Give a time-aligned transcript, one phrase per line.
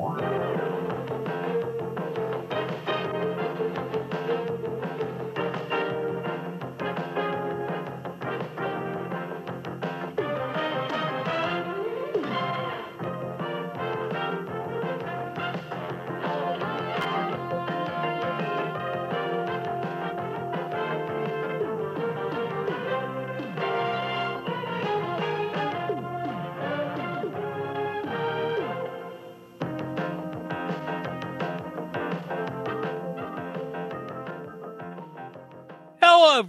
[0.00, 0.89] Yeah.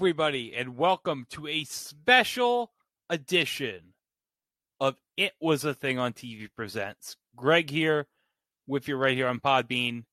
[0.01, 2.71] Everybody, and welcome to a special
[3.07, 3.93] edition
[4.79, 7.17] of It Was a Thing on TV Presents.
[7.35, 8.07] Greg here
[8.65, 10.05] with you right here on Podbean.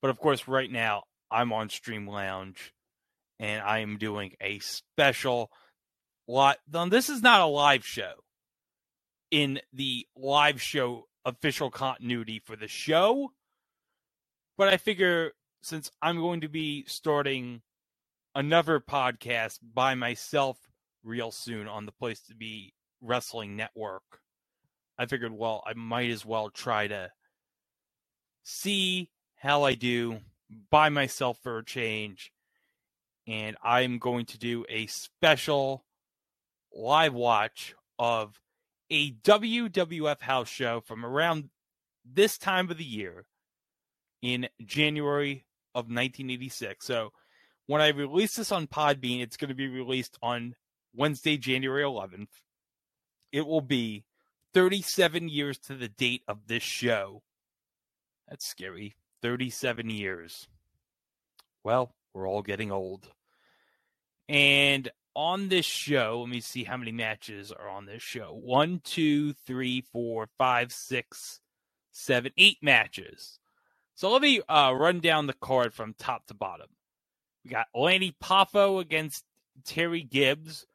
[0.00, 2.72] But of course, right now, I'm on Stream Lounge
[3.38, 5.50] and I am doing a special
[6.26, 6.56] live.
[6.88, 8.14] This is not a live show
[9.30, 13.32] in the live show official continuity for the show.
[14.56, 17.60] But I figure since I'm going to be starting
[18.34, 20.56] another podcast by myself
[21.02, 24.20] real soon on the Place to Be Wrestling Network.
[24.98, 27.12] I figured, well, I might as well try to
[28.42, 30.20] see how I do
[30.70, 32.32] by myself for a change.
[33.26, 35.84] And I'm going to do a special
[36.74, 38.40] live watch of
[38.90, 41.50] a WWF house show from around
[42.04, 43.26] this time of the year
[44.22, 46.84] in January of 1986.
[46.84, 47.12] So
[47.68, 50.54] when I release this on Podbean, it's going to be released on
[50.96, 52.28] Wednesday, January 11th.
[53.30, 54.04] It will be
[54.54, 57.22] 37 years to the date of this show.
[58.26, 58.96] That's scary.
[59.20, 60.48] 37 years.
[61.62, 63.10] Well, we're all getting old.
[64.30, 68.32] And on this show, let me see how many matches are on this show.
[68.32, 71.40] One, two, three, four, five, six,
[71.92, 73.38] seven, eight matches.
[73.94, 76.68] So let me uh, run down the card from top to bottom.
[77.44, 79.24] We got Lanny Poffo against
[79.64, 80.66] Terry Gibbs,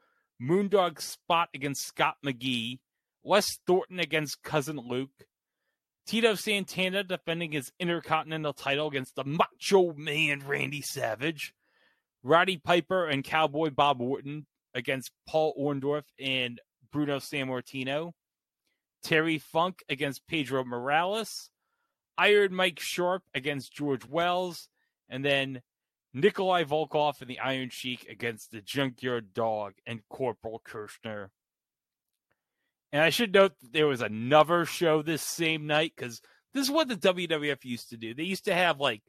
[0.41, 2.79] Moondog Spot against Scott McGee,
[3.23, 5.27] Les Thornton against Cousin Luke,
[6.05, 11.53] Tito Santana defending his Intercontinental title against the Macho Man Randy Savage,
[12.23, 16.59] Roddy Piper and Cowboy Bob Orton against Paul Orndorff and
[16.91, 18.13] Bruno Sammartino,
[19.01, 21.49] Terry Funk against Pedro Morales,
[22.17, 24.69] Iron Mike Sharpe against George Wells,
[25.09, 25.61] and then
[26.13, 31.31] Nikolai Volkov and the Iron Sheik against the Junkyard Dog and Corporal Kirchner.
[32.91, 36.21] And I should note that there was another show this same night because
[36.53, 38.13] this is what the WWF used to do.
[38.13, 39.01] They used to have like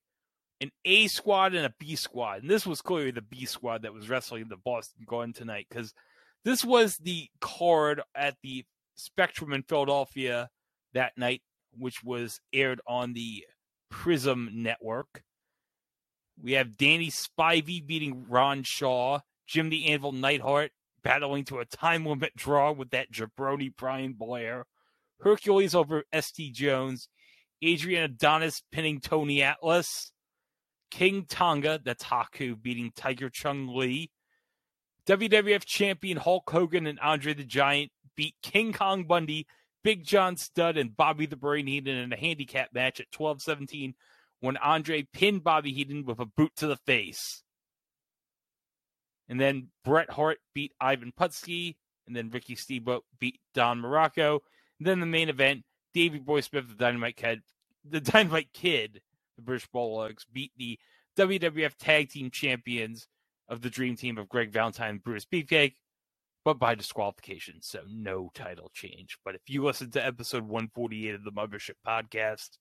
[0.62, 2.40] an A squad and a B squad.
[2.40, 5.92] And this was clearly the B squad that was wrestling the Boston Garden tonight because
[6.44, 10.48] this was the card at the Spectrum in Philadelphia
[10.94, 11.42] that night,
[11.76, 13.44] which was aired on the
[13.90, 15.22] Prism Network.
[16.42, 20.72] We have Danny Spivey beating Ron Shaw, Jim the Anvil Neidhart
[21.02, 24.64] battling to a time limit draw with that jabroni Brian Blair,
[25.20, 26.50] Hercules over S.D.
[26.50, 27.08] Jones,
[27.62, 30.12] Adrian Adonis pinning Tony Atlas,
[30.90, 34.10] King Tonga, that's Haku beating Tiger Chung Lee,
[35.06, 39.46] WWF champion Hulk Hogan and Andre the Giant beat King Kong Bundy,
[39.82, 43.94] Big John Studd, and Bobby the Brain Heenan in a handicap match at 12 17
[44.44, 47.42] when Andre pinned Bobby Heenan with a boot to the face.
[49.26, 54.40] And then Bret Hart beat Ivan Putski, and then Ricky Steamboat beat Don Muraco.
[54.78, 55.62] And then the main event,
[55.94, 57.40] Davey Boy Smith, the Dynamite Kid,
[57.88, 59.00] the Dynamite Kid,
[59.36, 60.78] the British Bulldogs, beat the
[61.16, 63.08] WWF Tag Team Champions
[63.48, 65.76] of the Dream Team of Greg Valentine and Brutus Beefcake,
[66.44, 69.16] but by disqualification, so no title change.
[69.24, 72.58] But if you listen to episode 148 of the Mothership podcast,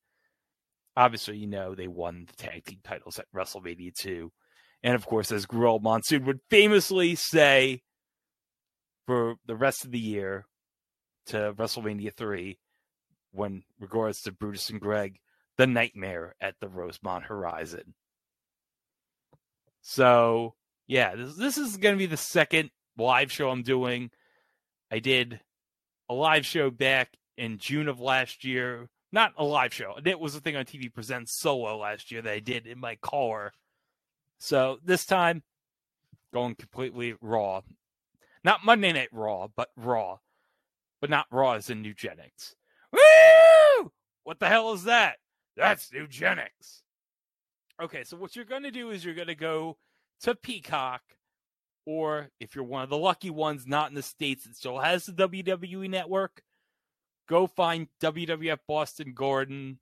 [0.95, 4.31] obviously, you know, they won the tag team titles at WrestleMania 2.
[4.83, 7.81] And of course, as Gorilla Monsoon would famously say
[9.05, 10.45] for the rest of the year
[11.27, 12.57] to WrestleMania 3,
[13.31, 15.19] when regards to Brutus and Greg,
[15.57, 17.93] the nightmare at the Rosemont Horizon.
[19.81, 20.55] So,
[20.87, 24.11] yeah, this, this is going to be the second live show I'm doing.
[24.91, 25.39] I did
[26.09, 29.95] a live show back in June of last year not a live show.
[30.03, 32.95] It was a thing on TV Presents solo last year that I did in my
[32.95, 33.53] car.
[34.39, 35.43] So this time,
[36.33, 37.61] going completely raw.
[38.43, 40.17] Not Monday Night Raw, but Raw.
[40.99, 42.55] But not Raw as in Eugenics.
[42.91, 43.91] Woo!
[44.23, 45.17] What the hell is that?
[45.55, 46.81] That's Eugenics.
[47.81, 49.77] Okay, so what you're going to do is you're going to go
[50.21, 51.01] to Peacock,
[51.85, 55.05] or if you're one of the lucky ones not in the States that still has
[55.05, 56.41] the WWE network,
[57.27, 59.79] go find WWF Boston Garden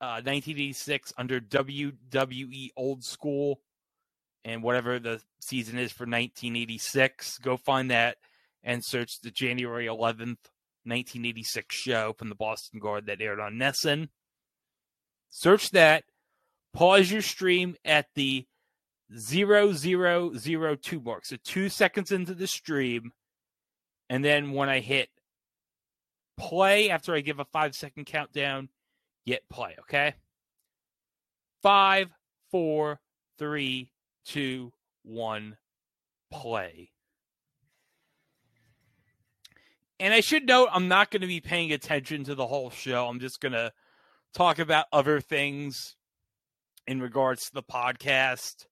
[0.00, 3.60] uh, 1986 under WWE Old School
[4.44, 7.38] and whatever the season is for 1986.
[7.38, 8.16] Go find that
[8.62, 10.50] and search the January 11th,
[10.84, 14.08] 1986 show from the Boston Garden that aired on NESN.
[15.30, 16.04] Search that.
[16.72, 18.46] Pause your stream at the
[19.16, 21.24] 0002 mark.
[21.24, 23.12] So two seconds into the stream.
[24.10, 25.08] And then when I hit
[26.36, 28.68] play after I give a five second countdown,
[29.24, 30.14] hit play, okay?
[31.62, 32.08] Five,
[32.50, 33.00] four,
[33.38, 33.90] three,
[34.24, 34.72] two,
[35.02, 35.56] one,
[36.30, 36.90] play.
[40.00, 43.06] And I should note, I'm not going to be paying attention to the whole show.
[43.06, 43.72] I'm just going to
[44.34, 45.96] talk about other things
[46.86, 48.66] in regards to the podcast.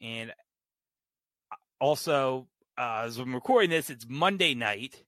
[0.00, 0.32] And
[1.80, 2.48] also,
[2.78, 5.04] uh, as I'm recording this, it's Monday night,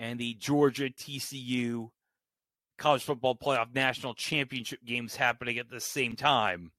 [0.00, 1.90] and the Georgia TCU
[2.78, 6.72] college football playoff national championship games happening at the same time.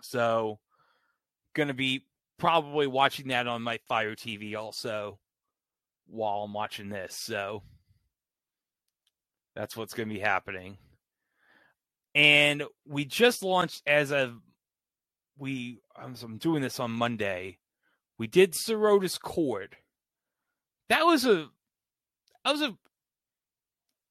[0.00, 0.58] So,
[1.54, 2.06] going to be
[2.38, 5.18] probably watching that on my Fire TV also
[6.06, 7.14] while I'm watching this.
[7.14, 7.62] So,
[9.54, 10.78] that's what's going to be happening.
[12.14, 14.40] And we just launched as of
[15.36, 17.58] we I'm doing this on Monday.
[18.16, 19.76] We did Sirota's Court.
[20.88, 21.50] That was a
[22.48, 22.78] that was a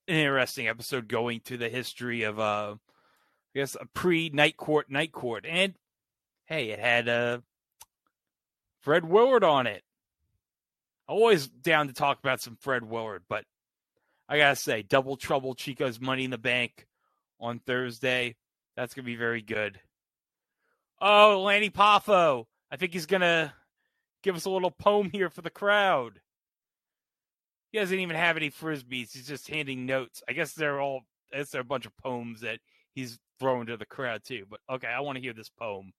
[0.09, 4.91] an interesting episode going to the history of uh I guess a pre night court
[4.91, 5.45] night court.
[5.49, 5.73] And
[6.45, 7.39] hey, it had uh
[8.81, 9.81] Fred Willard on it.
[11.07, 13.43] Always down to talk about some Fred Willard, but
[14.29, 16.85] I gotta say, double trouble Chico's money in the bank
[17.39, 18.35] on Thursday.
[18.75, 19.79] That's gonna be very good.
[21.01, 22.45] Oh, Lanny Poffo.
[22.69, 23.55] I think he's gonna
[24.21, 26.19] give us a little poem here for the crowd.
[27.71, 29.13] He doesn't even have any frisbees.
[29.13, 30.23] He's just handing notes.
[30.27, 31.01] I guess they're all.
[31.33, 32.59] I guess they're a bunch of poems that
[32.93, 34.45] he's throwing to the crowd too.
[34.49, 35.91] But okay, I want to hear this poem.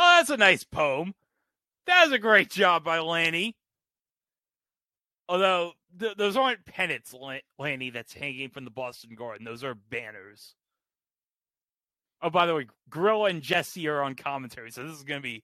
[0.00, 1.12] Oh, that's a nice poem.
[1.86, 3.56] That was a great job by Lanny.
[5.28, 7.12] Although th- those aren't pennants,
[7.58, 9.44] Lanny, that's hanging from the Boston Garden.
[9.44, 10.54] Those are banners.
[12.22, 15.22] Oh, by the way, Gorilla and Jesse are on commentary, so this is going to
[15.22, 15.42] be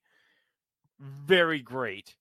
[1.00, 2.14] very great.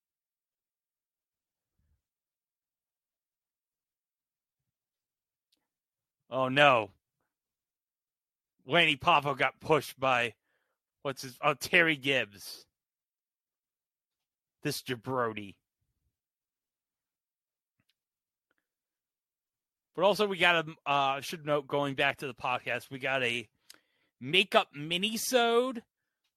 [6.32, 6.90] Oh no.
[8.66, 10.34] Lanny Poffo got pushed by
[11.04, 12.66] what's his oh Terry Gibbs.
[14.64, 15.56] This jabroni.
[19.96, 23.24] But also we got a uh should note going back to the podcast, we got
[23.24, 23.48] a
[24.20, 25.84] makeup mini-sode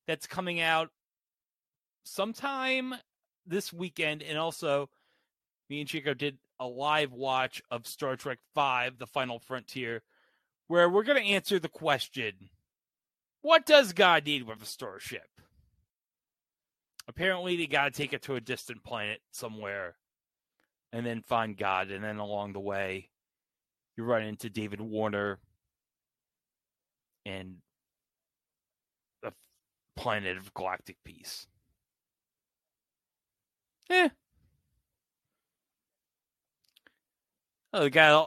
[0.06, 0.90] that's coming out
[2.04, 2.94] sometime
[3.46, 4.88] this weekend and also
[5.70, 10.02] me and Chico did a live watch of Star Trek 5 The Final Frontier
[10.68, 12.32] where we're going to answer the question
[13.46, 15.28] what does God need with a starship?
[17.06, 19.94] Apparently, they got to take it to a distant planet somewhere
[20.92, 21.92] and then find God.
[21.92, 23.10] And then along the way,
[23.96, 25.38] you run into David Warner
[27.24, 27.58] and
[29.22, 29.32] the
[29.94, 31.46] planet of galactic peace.
[33.90, 34.08] Eh.
[37.72, 38.26] Oh, the guy, at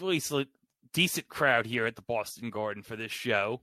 [0.00, 0.32] least
[0.92, 3.60] decent crowd here at the Boston Garden for this show.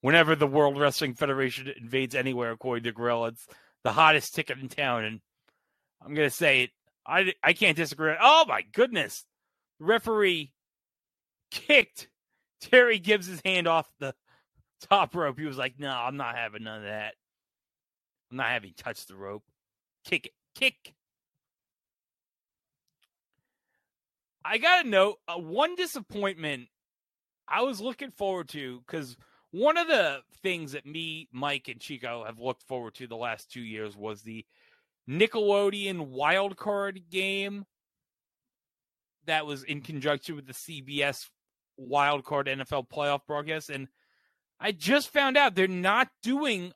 [0.00, 3.46] Whenever the World Wrestling Federation invades anywhere, according to Gorilla, it's
[3.84, 5.04] the hottest ticket in town.
[5.04, 5.20] And
[6.04, 6.70] I'm going to say it.
[7.06, 8.14] I, I can't disagree.
[8.20, 9.24] Oh, my goodness.
[9.78, 10.52] Referee
[11.50, 12.08] kicked
[12.60, 14.14] Terry Gibbs' his hand off the
[14.88, 15.38] top rope.
[15.38, 17.14] He was like, no, I'm not having none of that.
[18.30, 19.44] I'm not having touched the rope.
[20.04, 20.32] Kick it.
[20.54, 20.94] Kick.
[24.44, 26.68] I got to note uh, one disappointment
[27.48, 29.16] I was looking forward to because
[29.50, 33.50] one of the things that me, Mike, and Chico have looked forward to the last
[33.50, 34.44] two years was the
[35.08, 37.64] Nickelodeon wild card game
[39.26, 41.28] that was in conjunction with the CBS
[41.76, 43.70] wild card NFL playoff broadcast.
[43.70, 43.88] And
[44.60, 46.72] I just found out they're not doing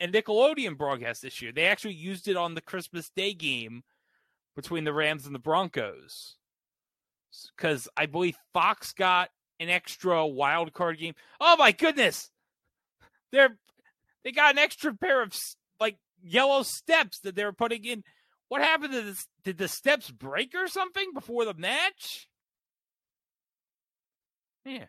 [0.00, 1.52] a Nickelodeon broadcast this year.
[1.52, 3.82] They actually used it on the Christmas Day game
[4.54, 6.36] between the Rams and the Broncos.
[7.56, 9.30] Because I believe Fox got
[9.60, 11.14] an extra wild card game.
[11.40, 12.30] Oh my goodness,
[13.32, 13.58] they're
[14.24, 15.34] they got an extra pair of
[15.80, 18.04] like yellow steps that they were putting in.
[18.48, 19.26] What happened to this?
[19.44, 22.28] Did the steps break or something before the match?
[24.64, 24.86] Yeah,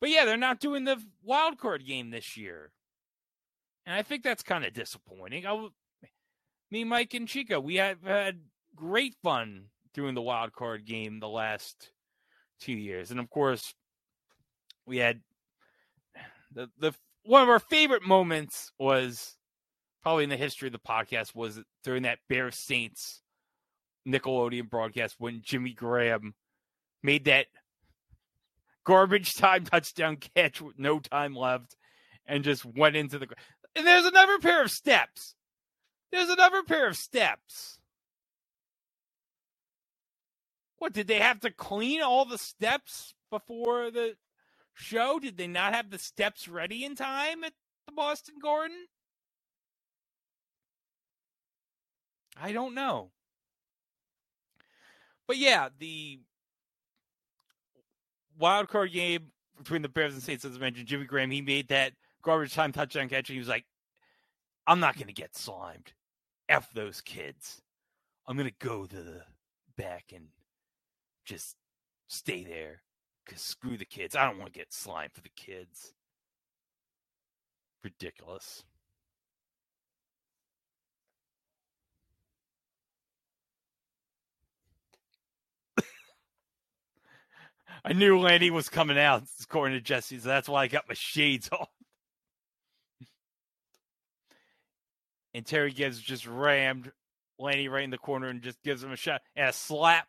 [0.00, 2.72] but yeah, they're not doing the wild card game this year,
[3.86, 5.46] and I think that's kind of disappointing.
[5.46, 5.68] I,
[6.70, 8.40] me, Mike, and Chico, we have had
[8.74, 11.90] great fun doing the wild card game the last
[12.60, 13.74] two years, and of course,
[14.86, 15.20] we had
[16.52, 16.92] the the
[17.24, 19.36] one of our favorite moments was
[20.02, 23.22] probably in the history of the podcast was during that Bear Saints
[24.06, 26.34] Nickelodeon broadcast when Jimmy Graham
[27.02, 27.46] made that
[28.84, 31.76] garbage time touchdown catch with no time left
[32.26, 33.26] and just went into the
[33.74, 35.34] and there's another pair of steps.
[36.12, 37.80] There's another pair of steps.
[40.84, 44.16] What did they have to clean all the steps before the
[44.74, 45.18] show?
[45.18, 47.54] Did they not have the steps ready in time at
[47.86, 48.76] the Boston Garden?
[52.38, 53.12] I don't know.
[55.26, 56.20] But yeah, the
[58.38, 61.68] wild card game between the Bears and Saints, as I mentioned, Jimmy Graham, he made
[61.68, 63.64] that garbage time touchdown catch, and he was like,
[64.66, 65.94] I'm not going to get slimed.
[66.50, 67.62] F those kids.
[68.26, 69.22] I'm going to go to the
[69.78, 70.26] back and
[71.24, 71.56] just
[72.08, 72.82] stay there
[73.24, 74.16] because screw the kids.
[74.16, 75.92] I don't want to get slime for the kids.
[77.82, 78.64] Ridiculous.
[87.84, 90.94] I knew Lanny was coming out, according to Jesse, so that's why I got my
[90.94, 91.66] shades on.
[95.34, 96.92] and Terry Gibbs just rammed
[97.38, 100.08] Lanny right in the corner and just gives him a shot and a slap.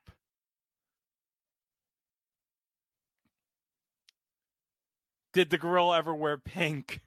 [5.35, 7.01] Did the gorilla ever wear pink?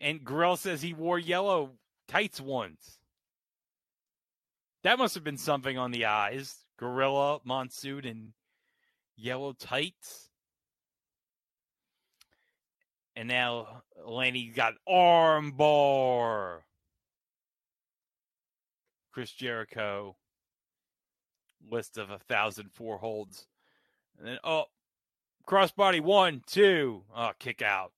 [0.00, 1.72] And Gorilla says he wore yellow
[2.08, 2.98] tights once.
[4.84, 6.64] That must have been something on the eyes.
[6.78, 8.32] Gorilla, Monsoon, and
[9.16, 10.30] yellow tights.
[13.14, 16.60] And now Lanny got armbar.
[19.12, 20.16] Chris Jericho.
[21.70, 23.46] List of a thousand four holds.
[24.18, 24.64] And then oh
[25.46, 27.02] crossbody one, two.
[27.14, 27.92] Oh, kick out.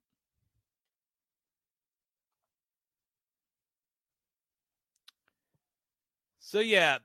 [6.40, 6.98] So yeah,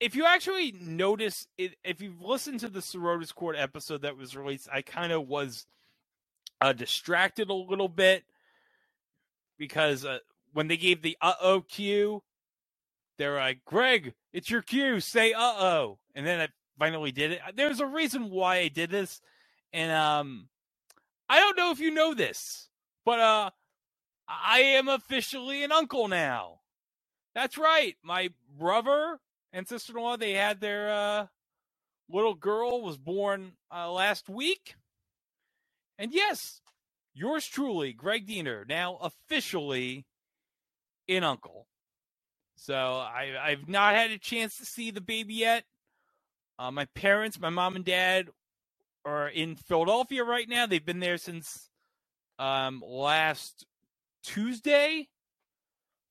[0.00, 4.36] if you actually notice it, if you've listened to the Sirota's Court episode that was
[4.36, 5.66] released, I kind of was
[6.60, 8.24] uh, distracted a little bit
[9.56, 10.18] because uh,
[10.52, 12.24] when they gave the uh oh cue,
[13.18, 15.98] they're like, Greg, it's your cue, say uh oh.
[16.16, 17.40] And then I finally did it.
[17.54, 19.20] There's a reason why I did this.
[19.72, 20.48] And um
[21.28, 22.68] I don't know if you know this,
[23.04, 23.50] but uh
[24.28, 26.60] I am officially an uncle now.
[27.34, 27.96] That's right.
[28.02, 29.18] My brother
[29.52, 31.26] and sister-in-law, they had their uh,
[32.08, 34.76] little girl was born uh, last week.
[35.98, 36.60] And yes,
[37.14, 40.06] yours truly, Greg Diener, now officially
[41.08, 41.66] an uncle.
[42.56, 45.64] So I, I've not had a chance to see the baby yet.
[46.58, 48.28] Uh, my parents, my mom and dad,
[49.04, 50.66] are in Philadelphia right now.
[50.66, 51.70] They've been there since
[52.38, 53.66] um, last
[54.22, 55.08] Tuesday.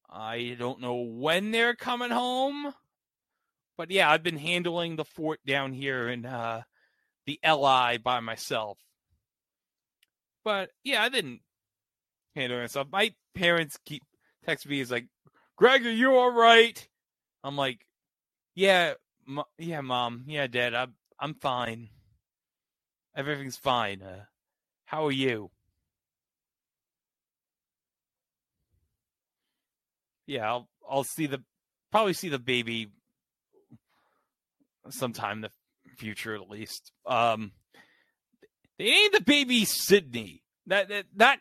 [0.10, 2.74] I don't know when they're coming home.
[3.78, 6.64] But yeah, I've been handling the fort down here in uh,
[7.26, 8.78] the LI by myself.
[10.44, 11.42] But yeah, I didn't
[12.36, 12.88] handle myself.
[12.92, 14.04] My parents keep
[14.46, 15.08] text me is like,
[15.56, 16.88] "Greg, are you all right?"
[17.44, 17.86] I'm like,
[18.56, 18.94] "Yeah,
[19.58, 21.90] yeah, mom, yeah, dad, I'm I'm fine.
[23.16, 24.02] Everything's fine.
[24.02, 24.26] Uh,
[24.86, 25.52] how are you?"
[30.32, 31.44] yeah, I'll I'll see the
[31.92, 32.90] probably see the baby
[34.90, 35.52] sometime in the
[35.98, 36.92] future at least.
[37.06, 37.52] Um,
[38.78, 40.44] they named the baby Sydney.
[40.68, 41.40] That that not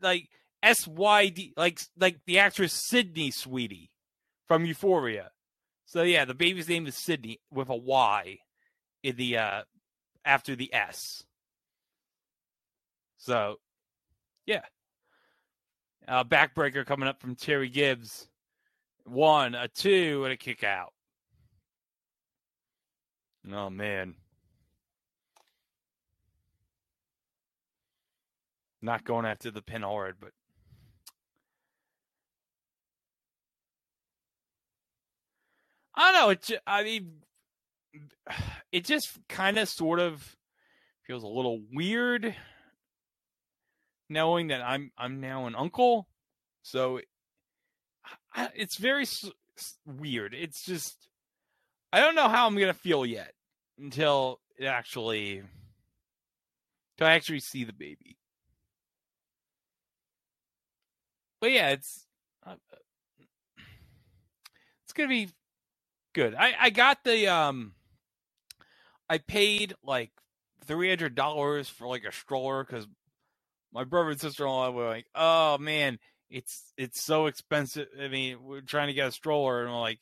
[0.00, 0.28] like
[0.62, 3.90] S Y D like like the actress Sydney Sweeney
[4.46, 5.30] from Euphoria.
[5.86, 8.38] So yeah, the baby's name is Sydney with a Y
[9.02, 9.62] in the uh
[10.24, 11.24] after the S.
[13.18, 13.56] So
[14.46, 14.62] yeah,
[16.08, 18.28] uh, backbreaker coming up from Terry Gibbs.
[19.04, 20.92] One, a two, and a kick out.
[23.52, 24.14] Oh, man.
[28.80, 30.30] Not going after the pin hard, but.
[35.94, 36.30] I don't know.
[36.30, 37.12] It, I mean,
[38.72, 40.36] it just kind of sort of
[41.06, 42.34] feels a little weird
[44.08, 46.08] knowing that I'm I'm now an uncle.
[46.62, 47.00] So
[48.34, 49.30] I, it's very s-
[49.86, 50.34] weird.
[50.34, 51.08] It's just
[51.92, 53.32] I don't know how I'm gonna feel yet
[53.78, 55.42] until it actually
[56.94, 58.16] until I actually see the baby.
[61.40, 62.06] But yeah, it's
[62.46, 62.54] uh,
[64.84, 65.28] it's gonna be
[66.12, 66.34] good.
[66.34, 67.74] I I got the um
[69.12, 70.10] I paid like
[70.64, 72.86] three hundred dollars for like a stroller because
[73.70, 75.98] my brother and sister in law were like, "Oh man,
[76.30, 80.00] it's it's so expensive." I mean, we're trying to get a stroller, and we're like,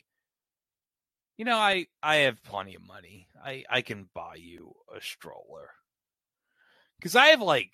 [1.37, 3.26] you know, I I have plenty of money.
[3.45, 5.71] I I can buy you a stroller
[7.00, 7.73] because I have like,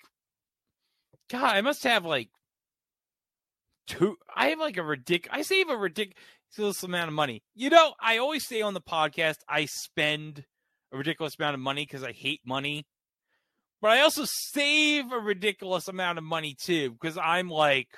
[1.29, 2.29] God, I must have like
[3.85, 4.17] two.
[4.35, 5.37] I have like a ridiculous.
[5.37, 7.43] I save a ridiculous amount of money.
[7.53, 10.43] You know, I always say on the podcast, I spend
[10.91, 12.85] a ridiculous amount of money because I hate money.
[13.81, 17.89] But I also save a ridiculous amount of money too because I'm like,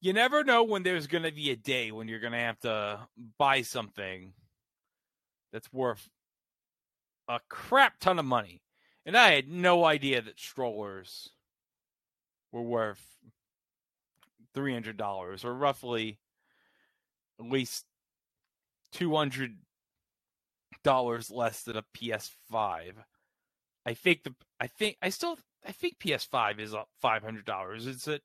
[0.00, 2.60] you never know when there's going to be a day when you're going to have
[2.60, 4.32] to buy something
[5.52, 6.08] that's worth
[7.28, 8.62] a crap ton of money.
[9.04, 11.30] And I had no idea that strollers
[12.52, 13.02] were worth
[14.54, 16.18] $300 or roughly
[17.40, 17.84] at least
[18.92, 19.56] 200
[20.82, 22.92] dollars less than a PS5.
[23.86, 27.86] I think the I think I still I think PS5 is up five hundred dollars.
[27.86, 28.22] Is it?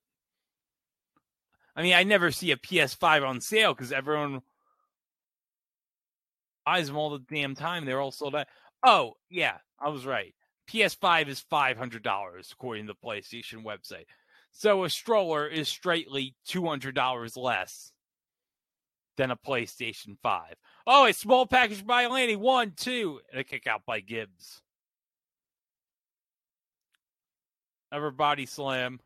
[1.76, 4.42] I mean, I never see a PS5 on sale because everyone
[6.66, 7.86] buys them all the damn time.
[7.86, 8.48] They're all sold out.
[8.84, 10.34] Oh yeah, I was right.
[10.70, 14.06] PS5 is five hundred dollars according to the PlayStation website.
[14.52, 17.92] So a stroller is straightly two hundred dollars less
[19.18, 20.56] than a PlayStation 5.
[20.86, 22.36] Oh, a small package by Lanny.
[22.36, 24.62] One, two, and a kick out by Gibbs.
[27.92, 29.00] Everybody slam.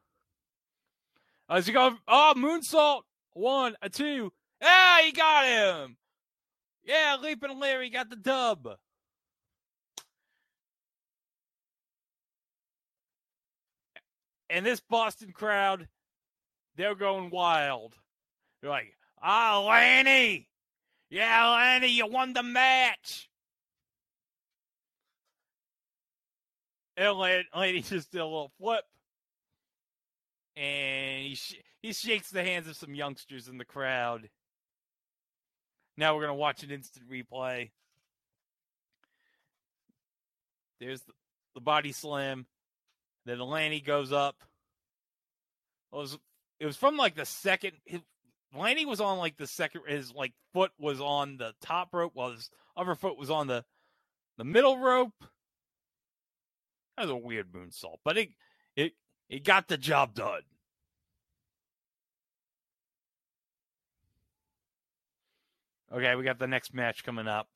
[1.49, 3.01] As you go, oh, moonsault.
[3.33, 4.33] One, a two.
[4.61, 5.97] Ah, he got him.
[6.83, 8.69] Yeah, Leaping Lanny got the dub.
[14.49, 15.87] And this Boston crowd,
[16.75, 17.93] they're going wild.
[18.61, 20.47] They're like, ah, Lanny.
[21.09, 23.29] Yeah, Lanny, you won the match.
[26.97, 28.83] And Lanny just did a little flip.
[30.55, 34.29] And he, sh- he shakes the hands of some youngsters in the crowd.
[35.95, 37.69] Now we're going to watch an instant replay.
[40.79, 41.13] There's the,
[41.55, 42.45] the body slam.
[43.25, 44.43] Then Lanny goes up.
[45.91, 46.17] It was
[46.59, 47.73] it was from like the second.
[48.57, 49.81] His, Lanny was on like the second.
[49.87, 53.63] His like foot was on the top rope, while his other foot was on the
[54.37, 55.13] the middle rope.
[56.95, 58.29] That was a weird moonsault, but it
[58.75, 58.93] it
[59.29, 60.41] it got the job done.
[65.93, 67.47] Okay, we got the next match coming up.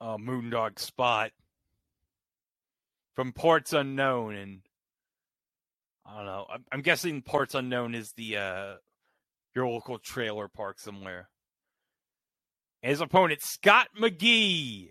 [0.00, 1.32] Uh, Moondog spot
[3.14, 4.60] from Ports Unknown, and
[6.06, 6.46] I don't know.
[6.52, 8.74] I'm, I'm guessing Ports Unknown is the uh,
[9.54, 11.28] your local trailer park somewhere.
[12.82, 14.90] His opponent Scott McGee.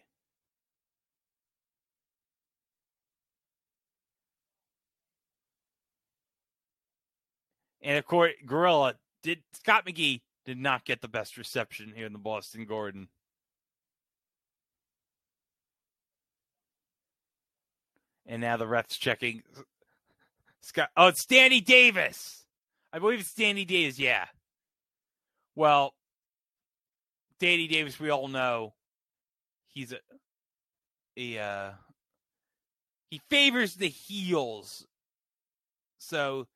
[7.82, 12.12] And of course, Gorilla did Scott McGee did not get the best reception here in
[12.12, 13.08] the Boston Garden.
[18.28, 19.42] And now the ref's checking.
[20.62, 20.90] Scott.
[20.98, 22.46] Oh, it's Danny Davis.
[22.92, 23.98] I believe it's Danny Davis.
[23.98, 24.26] Yeah.
[25.56, 25.94] Well,
[27.40, 28.74] Danny Davis, we all know,
[29.68, 30.00] he's a,
[31.16, 31.72] a uh,
[33.10, 34.86] he favors the heels,
[35.98, 36.48] so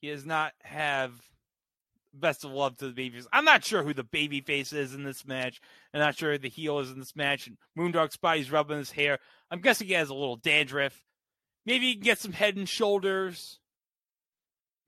[0.00, 1.12] he does not have
[2.14, 3.26] best of love to the babyface.
[3.32, 5.60] I'm not sure who the babyface is in this match.
[5.92, 7.46] I'm not sure who the heel is in this match.
[7.46, 9.18] And Moondog Spotty's rubbing his hair.
[9.50, 11.04] I'm guessing he has a little dandruff.
[11.64, 13.60] Maybe you can get some head and shoulders.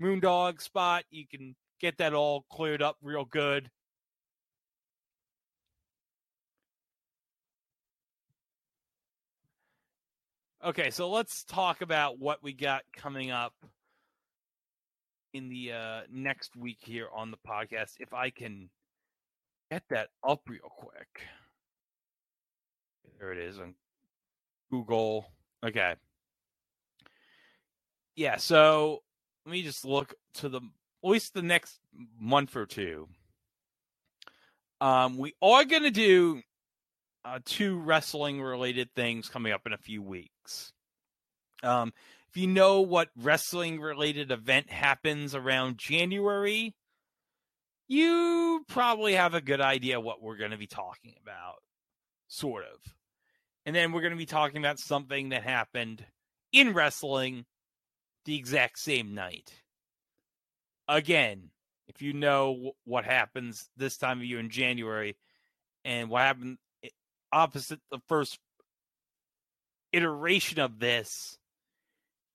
[0.03, 1.05] Moondog spot.
[1.11, 3.71] You can get that all cleared up real good.
[10.65, 13.55] Okay, so let's talk about what we got coming up
[15.33, 17.95] in the uh, next week here on the podcast.
[18.01, 18.69] If I can
[19.71, 21.23] get that up real quick.
[23.19, 23.75] There it is on
[24.71, 25.33] Google.
[25.65, 25.95] Okay.
[28.17, 29.03] Yeah, so
[29.47, 31.79] let me just look to the at least the next
[32.21, 33.09] month or two.
[34.81, 36.43] Um, we are going to do
[37.25, 40.73] uh, two wrestling related things coming up in a few weeks.
[41.63, 41.93] Um,
[42.29, 46.75] if you know what wrestling related event happens around January,
[47.89, 51.57] you probably have a good idea what we're going to be talking about,
[52.29, 52.95] sort of.
[53.69, 56.03] And then we're going to be talking about something that happened
[56.55, 57.45] in wrestling
[58.25, 59.53] the exact same night.
[60.89, 61.51] Again,
[61.87, 65.19] if you know what happens this time of year in January
[65.85, 66.89] and what happened eh,
[67.31, 68.39] opposite the first
[69.93, 71.37] iteration of this,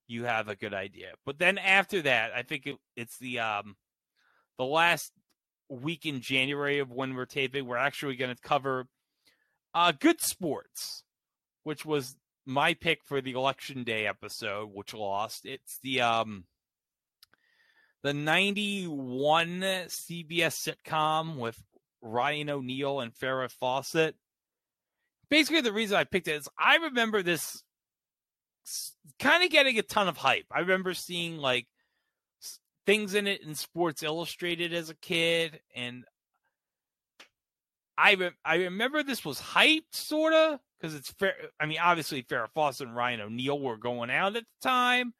[0.06, 1.14] you have a good idea.
[1.26, 3.74] But then after that, I think it, it's the um
[4.56, 5.10] the last
[5.68, 7.66] week in January of when we're taping.
[7.66, 8.86] We're actually going to cover
[9.74, 11.03] uh good sports,
[11.64, 15.44] which was my pick for the election day episode, which lost.
[15.44, 16.44] It's the um
[18.02, 21.60] the 91 CBS sitcom with
[22.02, 24.14] Ryan O'Neal and Farrah Fawcett.
[25.30, 27.62] Basically, the reason I picked it is I remember this
[29.18, 30.46] kind of getting a ton of hype.
[30.52, 31.66] I remember seeing like
[32.86, 36.04] things in it in Sports Illustrated as a kid, and
[37.96, 41.34] I re- I remember this was hyped, sorta, because it's fair.
[41.58, 45.14] I mean, obviously, Farrah Fawcett and Ryan O'Neal were going out at the time.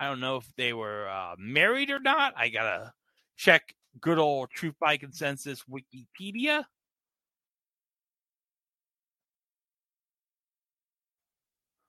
[0.00, 2.32] I don't know if they were uh, married or not.
[2.38, 2.94] I gotta
[3.36, 6.64] check good old Truth by Consensus Wikipedia.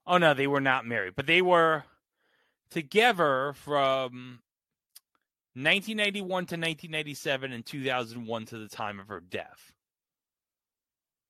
[0.05, 1.85] Oh no, they were not married, but they were
[2.69, 4.41] together from
[5.53, 9.74] 1991 to 1997 and 2001 to the time of her death.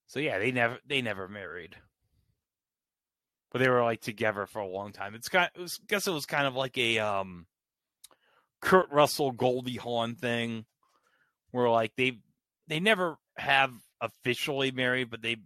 [0.08, 1.76] So yeah, they never they never married
[3.56, 5.15] but they were like together for a long time.
[5.15, 7.46] It's kind, it was, I guess it was kind of like a um,
[8.60, 10.65] Kurt Russell, Goldie Hawn thing,
[11.52, 12.20] where like they
[12.68, 15.38] they never have officially married, but they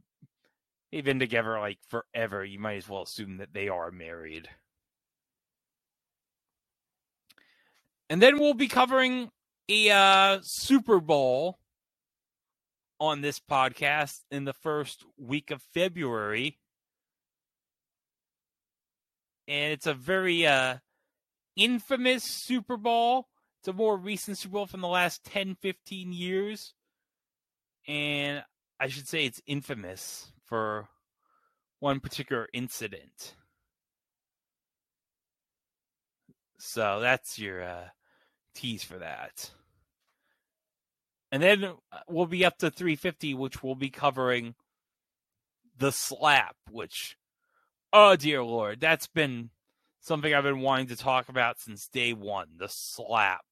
[0.92, 2.44] they've been together like forever.
[2.44, 4.50] You might as well assume that they are married.
[8.10, 9.30] And then we'll be covering
[9.70, 11.60] a uh, Super Bowl
[13.00, 16.58] on this podcast in the first week of February
[19.50, 20.78] and it's a very uh,
[21.56, 23.28] infamous Super Bowl.
[23.60, 26.76] It's a more recent Super Bowl from the last 10, 15 years.
[27.88, 28.44] And
[28.80, 30.88] I should say it's infamous for
[31.80, 33.34] one particular incident.
[36.60, 37.88] So that's your uh,
[38.54, 39.50] tease for that.
[41.32, 44.56] And then uh, we'll be up to 350, which we'll be covering
[45.78, 47.16] the slap, which
[47.92, 49.50] Oh dear lord, that's been
[50.00, 52.48] something I've been wanting to talk about since day one.
[52.58, 53.46] The slap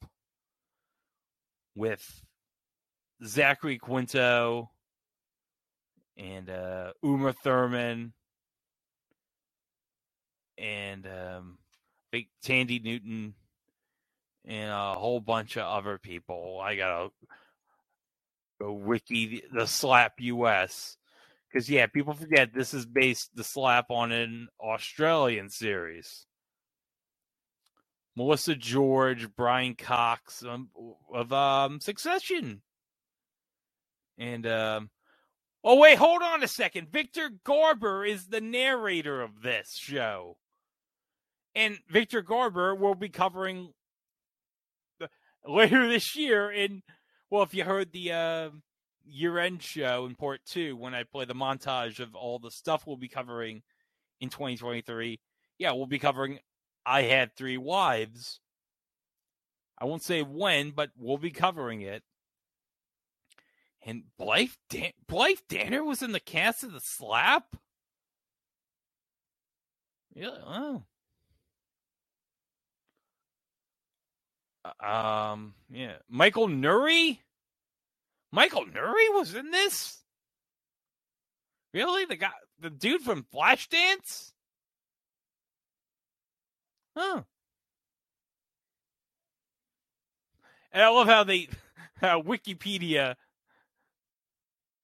[1.76, 2.24] with
[3.26, 4.70] Zachary Quinto
[6.16, 8.14] and uh, Uma Thurman
[10.60, 11.58] and um,
[12.12, 13.34] big Thandie Newton
[14.46, 16.60] and a whole bunch of other people.
[16.62, 17.10] I gotta
[18.60, 20.98] go wiki the slap US
[21.50, 26.26] because yeah, people forget this is based the slap on an Australian series.
[28.16, 30.70] Melissa George, Brian Cox um,
[31.14, 32.62] of um, Succession,
[34.18, 34.90] and um,
[35.64, 36.92] oh wait, hold on a second.
[36.92, 40.38] Victor Garber is the narrator of this show,
[41.54, 43.74] and Victor Garber will be covering
[45.48, 46.52] later this year.
[46.52, 46.82] In
[47.30, 48.50] well, if you heard the uh,
[49.06, 52.86] year end show in part 2 when I play the montage of all the stuff
[52.86, 53.64] we'll be covering
[54.20, 55.20] in 2023.
[55.58, 56.40] Yeah, we'll be covering
[56.86, 58.40] I Had Three Wives.
[59.80, 62.04] I won't say when, but we'll be covering it.
[63.86, 67.56] And Blythe, Dan- Blythe Danner was in the cast of The Slap?
[70.14, 70.84] Yeah, oh.
[74.80, 75.96] Um, yeah.
[76.10, 77.20] Michael Nouri?
[78.32, 80.02] Michael Nouri was in this?
[81.74, 82.06] Really?
[82.06, 84.32] The guy the dude from Flashdance?
[86.96, 87.22] Huh.
[90.72, 91.50] And I love how they
[92.02, 93.16] how Wikipedia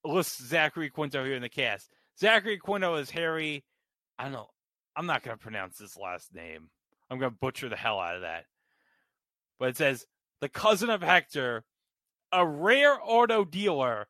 [0.06, 1.90] lists Zachary Quinto here in the cast.
[2.20, 3.64] Zachary Quinto is Harry.
[4.20, 4.50] I don't know.
[4.96, 6.70] I'm not going to pronounce this last name.
[7.10, 8.46] I'm going to butcher the hell out of that.
[9.60, 10.06] But it says
[10.42, 11.64] the cousin of Hector
[12.32, 14.08] a rare auto dealer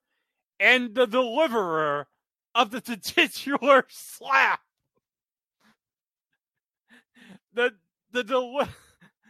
[0.60, 2.08] and the deliverer
[2.56, 4.62] of the titular slap.
[7.54, 7.74] the
[8.12, 8.68] the del-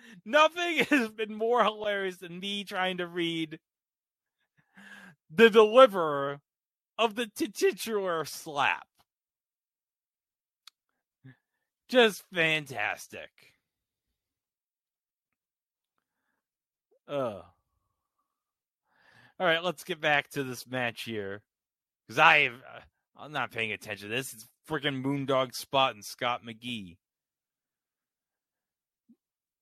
[0.26, 3.60] nothing has been more hilarious than me trying to read
[5.34, 6.42] the deliverer
[7.00, 8.88] of the titular slap.
[11.90, 13.53] Just fantastic.
[17.14, 17.44] Uh.
[19.40, 21.44] All right, let's get back to this match here.
[22.08, 22.80] Because I have, uh,
[23.20, 24.34] I'm not paying attention to this.
[24.34, 26.98] It's freaking Moondog Spot and Scott McGee.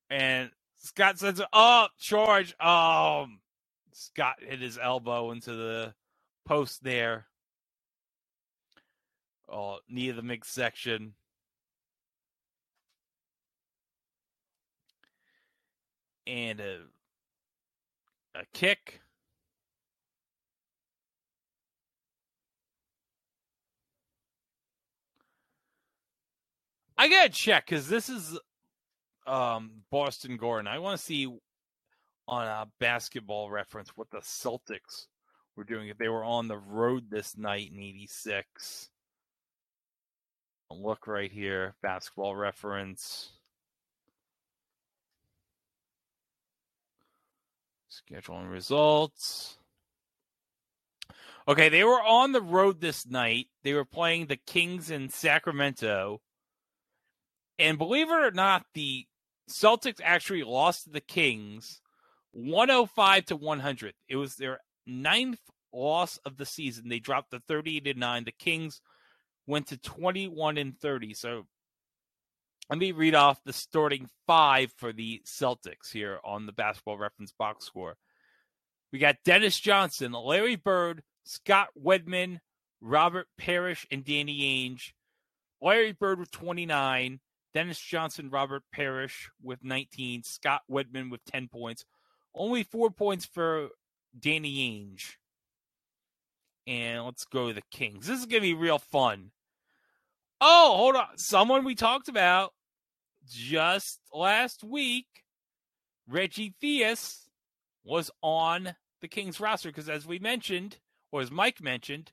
[0.09, 2.57] And Scott says, "Oh, George.
[2.59, 3.41] Um,
[3.91, 5.93] Scott hit his elbow into the
[6.45, 7.27] post there.
[9.49, 11.15] Oh, knee of the mixed section.
[16.25, 16.79] And a
[18.35, 19.01] a kick.
[26.97, 28.37] I gotta check because this is
[29.25, 30.67] um, Boston Garden.
[30.67, 31.27] I want to see
[32.27, 35.07] on a basketball reference what the Celtics
[35.55, 38.89] were doing if they were on the road this night in '86.
[40.69, 43.31] Look right here, basketball reference.
[47.91, 49.57] Schedule and results.
[51.45, 53.47] Okay, they were on the road this night.
[53.63, 56.21] They were playing the Kings in Sacramento.
[57.59, 59.05] And believe it or not, the
[59.49, 61.81] Celtics actually lost to the Kings
[62.31, 63.93] 105 to 100.
[64.07, 65.41] It was their ninth
[65.73, 66.87] loss of the season.
[66.87, 68.23] They dropped to 38 to 9.
[68.23, 68.81] The Kings
[69.47, 71.13] went to 21 and 30.
[71.13, 71.45] So
[72.71, 77.33] let me read off the starting five for the Celtics here on the basketball reference
[77.37, 77.97] box score.
[78.93, 82.39] We got Dennis Johnson, Larry Bird, Scott Wedman,
[82.79, 84.93] Robert Parish, and Danny Ainge.
[85.61, 87.19] Larry Bird with 29,
[87.53, 91.83] Dennis Johnson, Robert Parish with 19, Scott Wedman with 10 points.
[92.33, 93.67] Only four points for
[94.17, 95.15] Danny Ainge.
[96.67, 98.07] And let's go to the Kings.
[98.07, 99.31] This is going to be real fun.
[100.39, 101.17] Oh, hold on.
[101.17, 102.53] Someone we talked about
[103.31, 105.07] just last week,
[106.07, 107.27] Reggie Theus,
[107.83, 110.77] was on the Kings roster because, as we mentioned,
[111.11, 112.11] or as Mike mentioned,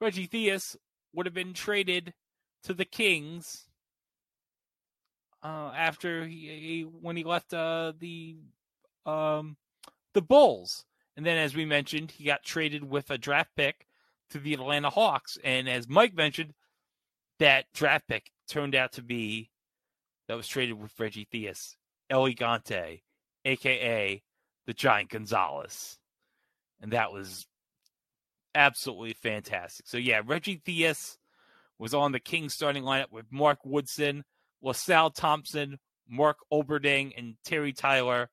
[0.00, 0.76] Reggie Theus
[1.14, 2.14] would have been traded
[2.64, 3.66] to the Kings
[5.42, 8.36] uh, after he, he, when he left uh, the
[9.06, 9.56] um,
[10.12, 10.84] the Bulls,
[11.16, 13.86] and then as we mentioned, he got traded with a draft pick
[14.30, 16.52] to the Atlanta Hawks, and as Mike mentioned,
[17.38, 19.49] that draft pick turned out to be
[20.30, 21.74] that was traded with Reggie Theus,
[22.08, 23.00] El Gigante,
[23.44, 24.22] aka
[24.64, 25.98] the Giant Gonzalez,
[26.80, 27.48] and that was
[28.54, 29.88] absolutely fantastic.
[29.88, 31.16] So yeah, Reggie Theus
[31.80, 34.22] was on the Kings starting lineup with Mark Woodson,
[34.62, 38.30] LaSalle Thompson, Mark Olberding, and Terry Tyler.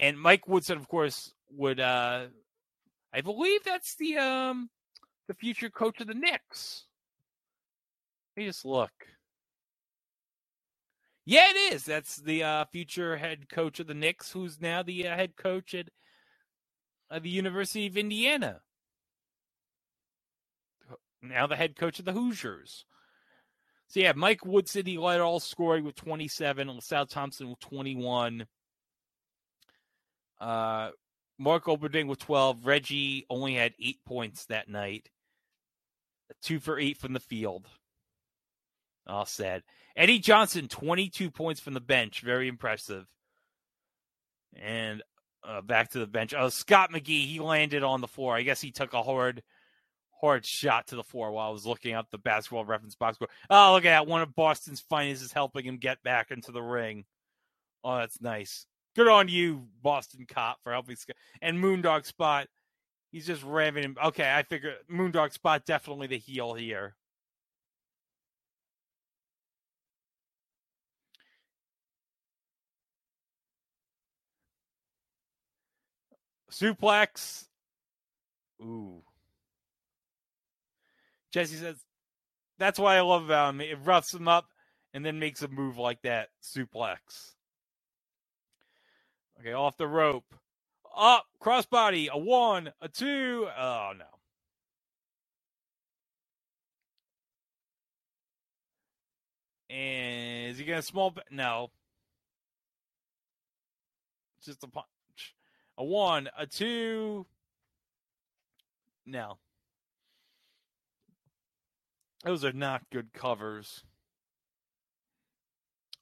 [0.00, 2.26] And Mike Woodson, of course, would uh
[3.12, 4.68] I believe that's the um
[5.28, 6.86] the future coach of the Knicks.
[8.36, 8.90] Let me just look.
[11.26, 11.84] Yeah, it is.
[11.84, 15.74] That's the uh, future head coach of the Knicks, who's now the uh, head coach
[15.74, 15.88] at
[17.10, 18.60] uh, the University of Indiana.
[21.20, 22.84] Now the head coach of the Hoosiers.
[23.88, 28.46] So yeah, Mike Woodson he led all scoring with 27, LaSalle Thompson with 21.
[30.40, 30.90] Uh,
[31.38, 32.64] Mark Olberding with 12.
[32.64, 35.08] Reggie only had eight points that night.
[36.42, 37.66] Two for eight from the field.
[39.08, 39.62] All said.
[39.96, 42.20] Eddie Johnson, 22 points from the bench.
[42.20, 43.06] Very impressive.
[44.54, 45.02] And
[45.42, 46.34] uh, back to the bench.
[46.36, 48.36] Oh, Scott McGee, he landed on the floor.
[48.36, 49.42] I guess he took a hard
[50.20, 53.28] hard shot to the floor while I was looking up the basketball reference box score.
[53.50, 54.06] Oh, look at that.
[54.06, 57.04] One of Boston's finest is helping him get back into the ring.
[57.84, 58.66] Oh, that's nice.
[58.96, 60.96] Good on you, Boston cop, for helping.
[60.96, 61.16] Scott.
[61.42, 62.46] And Moondog Spot,
[63.12, 63.96] he's just ramming him.
[64.02, 66.96] Okay, I figure Moondog Spot definitely the heel here.
[76.56, 77.44] Suplex.
[78.62, 79.02] Ooh.
[81.30, 81.76] Jesse says,
[82.58, 83.60] that's what I love about him.
[83.60, 84.46] It roughs him up
[84.94, 86.28] and then makes a move like that.
[86.42, 87.34] Suplex.
[89.40, 90.24] Okay, off the rope.
[90.96, 93.46] Up, crossbody, a one, a two.
[93.58, 94.04] Oh, no.
[99.68, 101.14] And is he going to small?
[101.30, 101.70] No.
[104.42, 104.86] Just a punch.
[105.78, 107.26] A one, a two.
[109.04, 109.38] No.
[112.24, 113.84] Those are not good covers.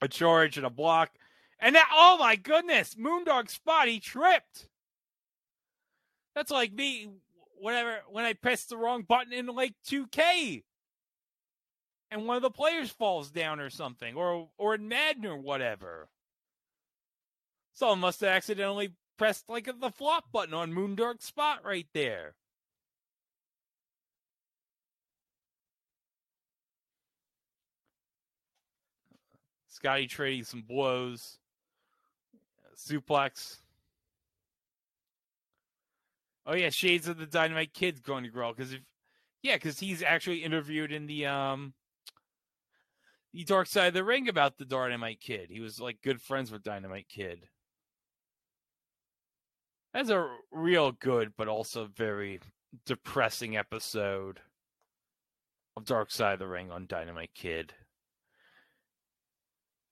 [0.01, 1.11] a charge and a block.
[1.59, 4.69] And that, oh my goodness, Moondog spot, he tripped.
[6.35, 7.09] That's like me,
[7.59, 10.63] whenever, when I press the wrong button in like 2K
[12.11, 16.09] and one of the players falls down or something, or, or in Madden or whatever.
[17.73, 22.35] Someone must have accidentally pressed like the flop button on Moondog's spot right there.
[29.69, 31.39] Scotty trading some blows.
[32.77, 33.59] Suplex.
[36.47, 38.81] Oh yeah, Shades of the Dynamite Kid's going to grow because if
[39.43, 41.75] yeah, because he's actually interviewed in the um
[43.33, 45.51] the Dark Side of the Ring about the Dynamite Kid.
[45.51, 47.49] He was like good friends with Dynamite Kid.
[49.95, 52.41] That's a real good, but also very
[52.85, 54.41] depressing episode
[55.77, 57.73] of Dark Side of the Ring on Dynamite Kid.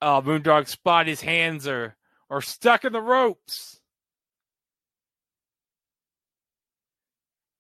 [0.03, 1.07] Oh, Moondog spot.
[1.07, 1.97] His hands are
[2.29, 3.81] are stuck in the ropes.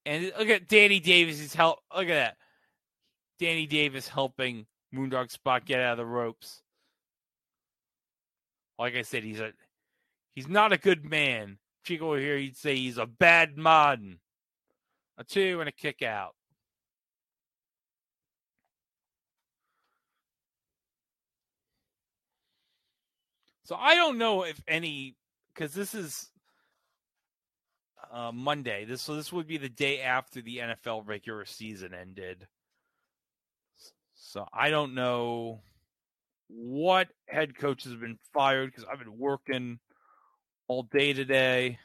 [0.04, 1.78] And look at Danny Davis's help.
[1.94, 2.36] Look at that.
[3.38, 6.62] Danny Davis helping Moondog Spot get out of the ropes.
[8.78, 9.52] Like I said, he's a
[10.34, 11.58] he's not a good man.
[11.84, 14.18] Chico here, he'd say he's a bad man.
[15.18, 16.34] A two and a kick out.
[23.64, 25.16] So I don't know if any
[25.54, 26.28] because this is
[28.12, 28.84] uh, Monday.
[28.84, 32.46] This so this would be the day after the NFL regular season ended.
[34.14, 35.62] So I don't know
[36.48, 39.78] what head coach has been fired because I've been working
[40.72, 41.78] all day today.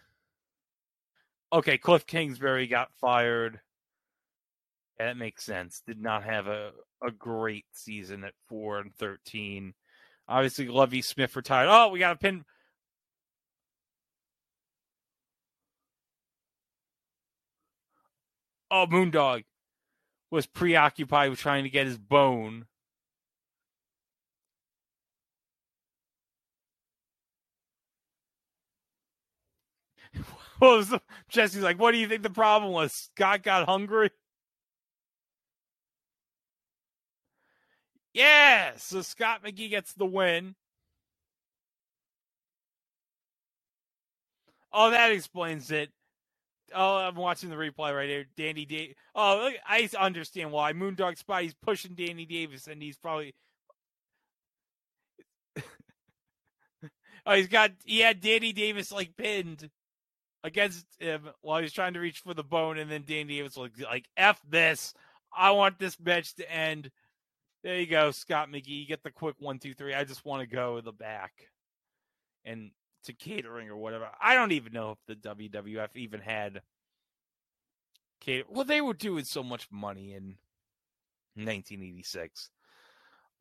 [1.51, 3.59] Okay, Cliff Kingsbury got fired.
[4.97, 5.83] Yeah, that makes sense.
[5.85, 6.71] Did not have a,
[7.05, 9.73] a great season at four and thirteen.
[10.25, 11.67] Obviously, Lovie Smith retired.
[11.69, 12.45] Oh, we got a pin.
[18.71, 19.43] Oh, Moondog
[20.31, 22.67] was preoccupied with trying to get his bone.
[30.61, 32.93] was the, Jesse's like, what do you think the problem was?
[32.93, 34.09] Scott got hungry?
[38.13, 40.55] Yeah, so Scott McGhee gets the win.
[44.73, 45.91] Oh, that explains it.
[46.73, 48.25] Oh, I'm watching the replay right here.
[48.35, 48.95] Danny Davis.
[49.15, 50.73] Oh, look, I understand why.
[50.73, 53.33] Moondog Spotty's pushing Danny Davis, and he's probably.
[57.25, 57.71] oh, he's got.
[57.85, 59.69] He had Danny Davis like pinned
[60.47, 63.71] against him while he's trying to reach for the bone, and then Danny Davis was
[63.79, 64.93] like, "F this!
[65.35, 66.91] I want this match to end."
[67.63, 68.81] There you go, Scott McGhee.
[68.81, 69.93] You get the quick one, two, three.
[69.93, 71.33] I just want to go the back.
[72.45, 72.71] And
[73.03, 74.09] to catering or whatever.
[74.21, 76.61] I don't even know if the WWF even had
[78.19, 78.45] cater.
[78.49, 80.37] Well, they were doing so much money in
[81.35, 82.49] 1986.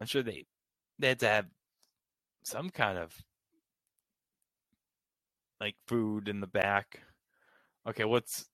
[0.00, 0.46] I'm sure they
[0.98, 1.46] they had to have
[2.42, 3.14] some kind of
[5.60, 7.00] like food in the back.
[7.88, 8.46] Okay, what's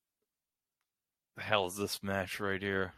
[1.37, 2.93] the hell is this match right here?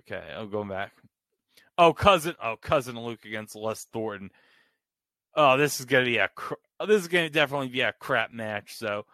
[0.00, 0.92] Okay, I'm going back.
[1.76, 2.34] Oh, cousin.
[2.42, 4.30] Oh, cousin Luke against Les Thornton
[5.36, 6.30] oh, this is gonna be a
[6.80, 8.76] oh, this is gonna definitely be a crap match.
[8.76, 9.04] So,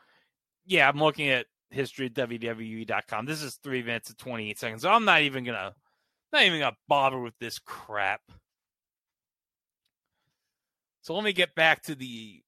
[0.66, 3.27] yeah, I'm looking at history at WWE.com.
[3.27, 4.83] This is three minutes and 28 seconds.
[4.83, 5.75] So I'm not even gonna
[6.33, 8.20] not even gonna bother with this crap.
[11.03, 12.42] So let me get back to the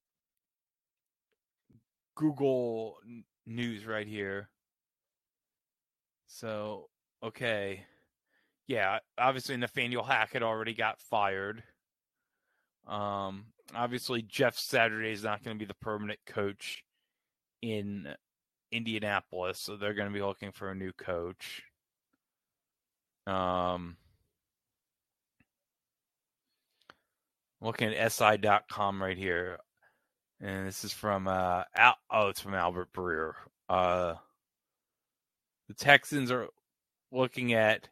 [2.15, 2.97] Google
[3.45, 4.49] news right here.
[6.27, 6.89] So,
[7.21, 7.85] okay.
[8.67, 11.63] Yeah, obviously Nathaniel Hackett already got fired.
[12.87, 13.45] Um,
[13.75, 16.83] obviously Jeff Saturday is not going to be the permanent coach
[17.61, 18.07] in
[18.71, 21.63] Indianapolis, so they're going to be looking for a new coach.
[23.25, 23.97] Um,
[27.61, 29.59] looking at SI.com right here,
[30.43, 33.31] and this is from uh, Al- oh, it's from Albert Breer.
[33.69, 34.15] Uh,
[35.69, 36.49] the Texans are
[37.11, 37.87] looking at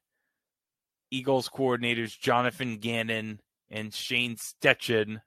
[1.10, 3.40] Eagles coordinators Jonathan Gannon
[3.70, 5.22] and Shane Steichen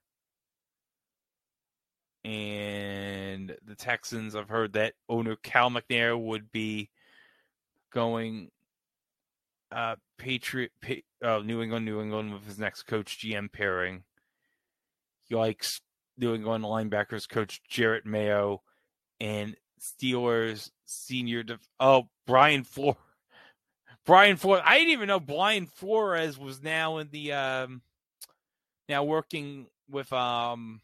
[2.25, 4.37] and the Texans.
[4.37, 6.91] I've heard that owner Cal McNair would be
[7.91, 8.51] going
[9.72, 10.72] uh, Patriot,
[11.22, 14.05] uh, New England, New England with his next coach GM pairing.
[15.27, 15.81] He likes
[16.16, 18.62] New England linebackers coach Jerod Mayo
[19.20, 21.42] and Steelers senior.
[21.42, 22.96] Def- oh, Brian Flores.
[24.06, 24.62] Brian Flores.
[24.64, 27.82] I didn't even know Brian Flores was now in the um,
[28.88, 30.80] now working with um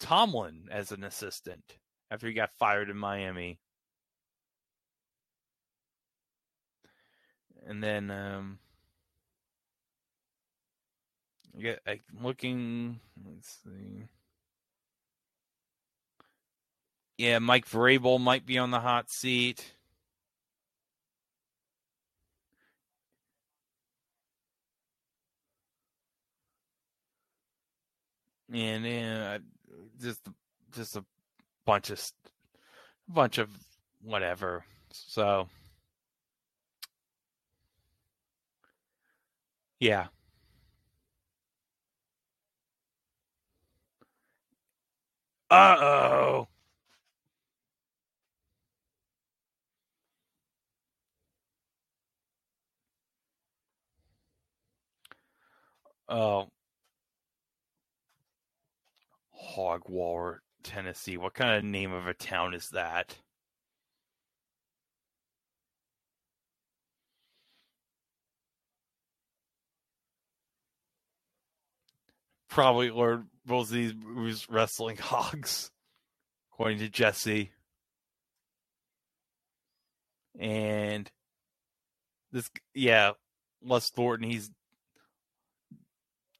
[0.00, 1.78] Tomlin as an assistant
[2.10, 3.58] after he got fired in Miami.
[7.66, 8.58] And then um
[11.56, 14.04] yeah, I'm looking let's see.
[17.18, 19.72] Yeah, Mike Vrabel might be on the hot seat.
[28.52, 30.20] And yeah, uh, just
[30.72, 31.04] just a
[31.64, 32.00] bunch of
[33.08, 33.50] bunch of
[34.02, 34.64] whatever.
[34.92, 35.48] So
[39.80, 40.06] yeah.
[45.54, 46.48] Uh oh.
[56.08, 56.48] Oh.
[59.54, 61.16] Hogwaller, Tennessee.
[61.18, 63.18] What kind of name of a town is that?
[72.54, 75.72] Probably Lord Wolsey was wrestling hogs,
[76.52, 77.50] according to Jesse.
[80.38, 81.10] And
[82.30, 83.14] this, yeah,
[83.60, 84.52] Les Thornton, he's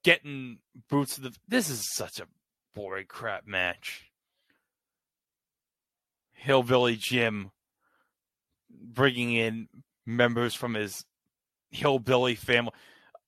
[0.04, 0.58] getting
[0.88, 1.36] boots to the.
[1.48, 2.28] This is such a
[2.76, 4.12] boring crap match.
[6.32, 7.50] Hillbilly Jim
[8.70, 9.68] bringing in
[10.06, 11.04] members from his
[11.72, 12.70] hillbilly family.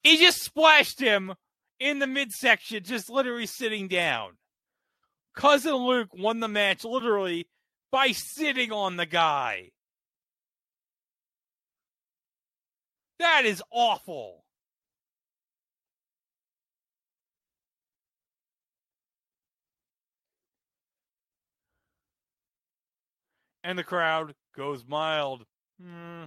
[0.05, 1.35] He just splashed him
[1.79, 4.33] in the midsection, just literally sitting down.
[5.35, 7.47] Cousin Luke won the match literally
[7.91, 9.71] by sitting on the guy.
[13.19, 14.45] That is awful.
[23.63, 25.45] And the crowd goes mild.
[25.83, 26.25] Hmm.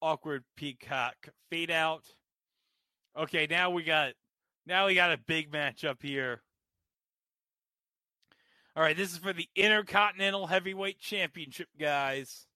[0.00, 1.16] Awkward peacock
[1.50, 2.04] fade out.
[3.16, 4.14] Okay, now we got
[4.66, 6.42] now we got a big matchup here.
[8.76, 12.46] All right, this is for the Intercontinental Heavyweight Championship, guys.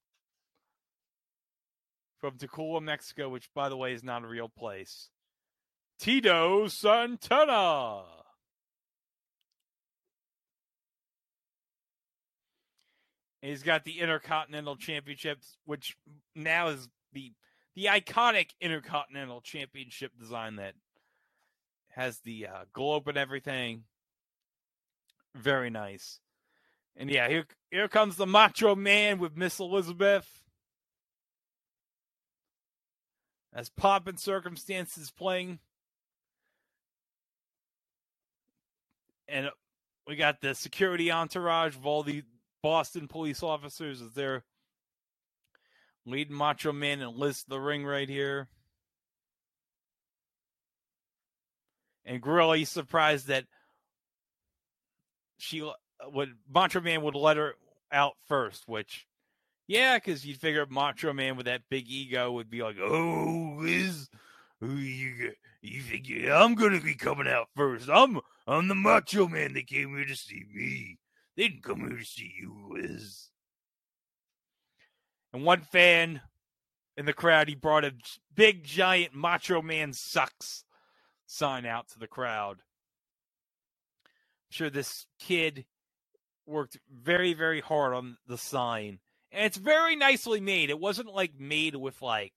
[2.20, 5.10] From Tacoma, Mexico, which, by the way, is not a real place.
[6.00, 8.02] Tito Santana.
[13.40, 15.96] And he's got the Intercontinental Championship, which
[16.34, 17.32] now is the
[17.76, 20.74] the iconic Intercontinental Championship design that
[21.90, 23.84] has the uh, globe and everything.
[25.34, 26.20] Very nice.
[26.96, 30.26] And yeah, here here comes the Macho Man with Miss Elizabeth.
[33.52, 35.58] As Pomp and Circumstances playing.
[39.26, 39.50] And
[40.06, 42.22] we got the security entourage of all the
[42.62, 44.42] Boston police officers as they're
[46.06, 48.48] leading Macho Man and Liz the ring right here.
[52.08, 53.44] And Gorilla, surprised that
[55.36, 55.72] she uh,
[56.10, 57.54] would Macho Man would let her
[57.92, 59.06] out first, which
[59.66, 64.08] yeah, because you'd figure Macho Man with that big ego would be like, "Oh, Liz,
[64.62, 67.90] you you think I'm gonna be coming out first?
[67.90, 69.52] I'm I'm the Macho Man.
[69.52, 70.98] They came here to see me.
[71.36, 73.28] They didn't come here to see you, Liz."
[75.34, 76.22] And one fan
[76.96, 77.92] in the crowd, he brought a
[78.34, 80.64] big giant Macho Man sucks
[81.28, 82.56] sign out to the crowd.
[84.06, 85.66] I'm sure this kid
[86.46, 88.98] worked very, very hard on the sign.
[89.30, 90.70] And it's very nicely made.
[90.70, 92.32] It wasn't like made with like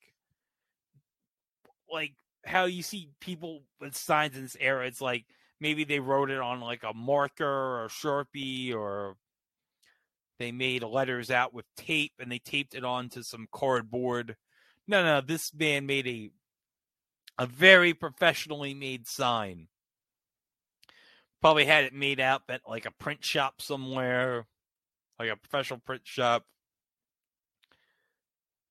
[1.90, 2.14] like
[2.46, 4.86] how you see people with signs in this era.
[4.86, 5.26] It's like
[5.62, 9.16] maybe they wrote it on like a marker or a sharpie or
[10.38, 14.36] they made letters out with tape and they taped it onto some cardboard.
[14.86, 16.30] No, no, this man made a
[17.42, 19.68] a very professionally made sign.
[21.42, 24.46] Probably had it made out at like a print shop somewhere,
[25.18, 26.46] like a professional print shop.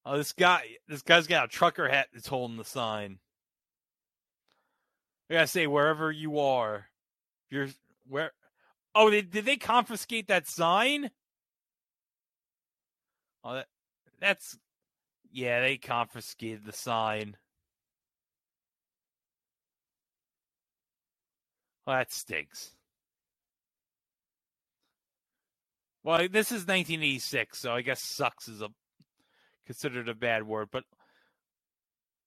[0.06, 3.18] Oh, this guy, this guy's got a trucker hat that's holding the sign.
[5.28, 6.86] I gotta say, wherever you are,
[7.50, 7.70] you're
[8.06, 8.30] where.
[8.94, 11.10] Oh, they, did they confiscate that sign?
[13.42, 13.66] Oh, that,
[14.20, 14.56] that's
[15.32, 17.36] yeah, they confiscated the sign.
[21.86, 22.72] Well, that stinks.
[26.02, 28.68] Well, this is 1986, so I guess "sucks" is a
[29.66, 30.68] considered a bad word.
[30.72, 30.84] But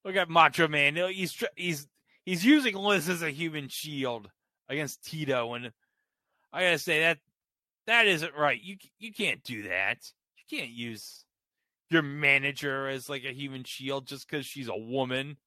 [0.06, 0.96] look at Macho Man.
[0.96, 1.88] He's he's
[2.24, 4.30] he's using Liz as a human shield
[4.70, 5.72] against Tito, and
[6.52, 7.18] I gotta say that
[7.88, 8.62] that isn't right.
[8.62, 9.98] You you can't do that.
[10.38, 11.26] You can't use
[11.90, 15.38] your manager as like a human shield just because she's a woman.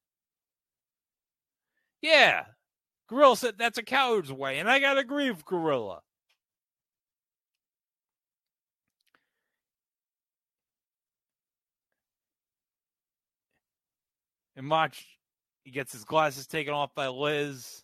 [2.01, 2.43] Yeah,
[3.07, 6.01] Gorilla said that's a coward's way, and I gotta agree with Gorilla.
[14.57, 14.95] And Mach,
[15.63, 17.83] he gets his glasses taken off by Liz.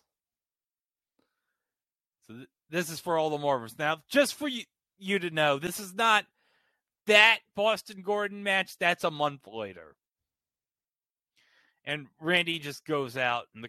[2.26, 3.76] So th- this is for all the Marvels.
[3.78, 4.64] Now, just for you,
[4.98, 6.26] you to know, this is not
[7.06, 8.76] that Boston Garden match.
[8.78, 9.94] That's a month later.
[11.84, 13.68] And Randy just goes out in the,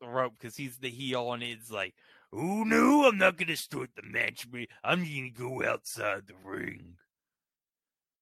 [0.00, 1.94] the rope because he's the heel, and it's like,
[2.32, 4.46] "Oh no, I'm not gonna start the match.
[4.84, 6.96] I'm gonna go outside the ring.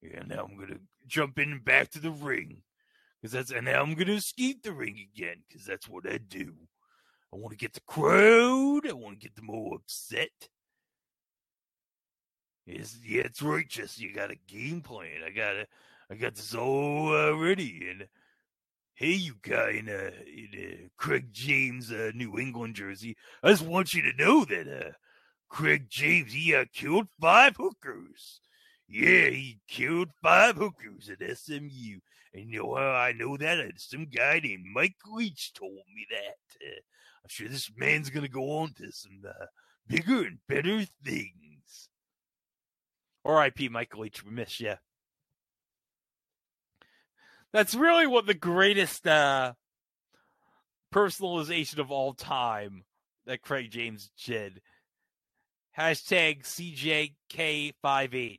[0.03, 2.63] Yeah, now I'm gonna jump in and back to the ring."
[3.27, 6.55] because that's and now I'm gonna escape the ring again because that's what I do.
[7.33, 8.89] I want to get the crowd.
[8.89, 10.49] I want to get them all upset.
[12.67, 12.83] Yeah,
[13.23, 13.99] it's righteous.
[13.99, 15.23] You got a game plan.
[15.25, 15.69] I got it.
[16.11, 17.89] I got this all uh, ready.
[17.91, 18.07] And
[18.97, 23.63] hey, you guy in, uh, in uh, Craig James, uh, New England jersey, I just
[23.63, 24.93] want you to know that uh,
[25.49, 28.41] Craig James he uh, killed five hookers.
[28.89, 31.99] Yeah, he killed five hookers at SMU.
[32.33, 33.59] And you know how I know that?
[33.77, 36.67] Some guy named Mike Leach told me that.
[36.67, 36.81] Uh,
[37.23, 39.47] I'm sure this man's going to go on to some uh,
[39.87, 41.89] bigger and better things.
[43.25, 43.69] R.I.P.
[43.69, 44.75] Mike Leach, we miss you.
[47.57, 49.55] That's really what the greatest uh,
[50.95, 52.85] personalization of all time
[53.25, 54.61] that Craig James did.
[55.79, 56.43] Hashtag
[57.33, 58.39] CJK5H.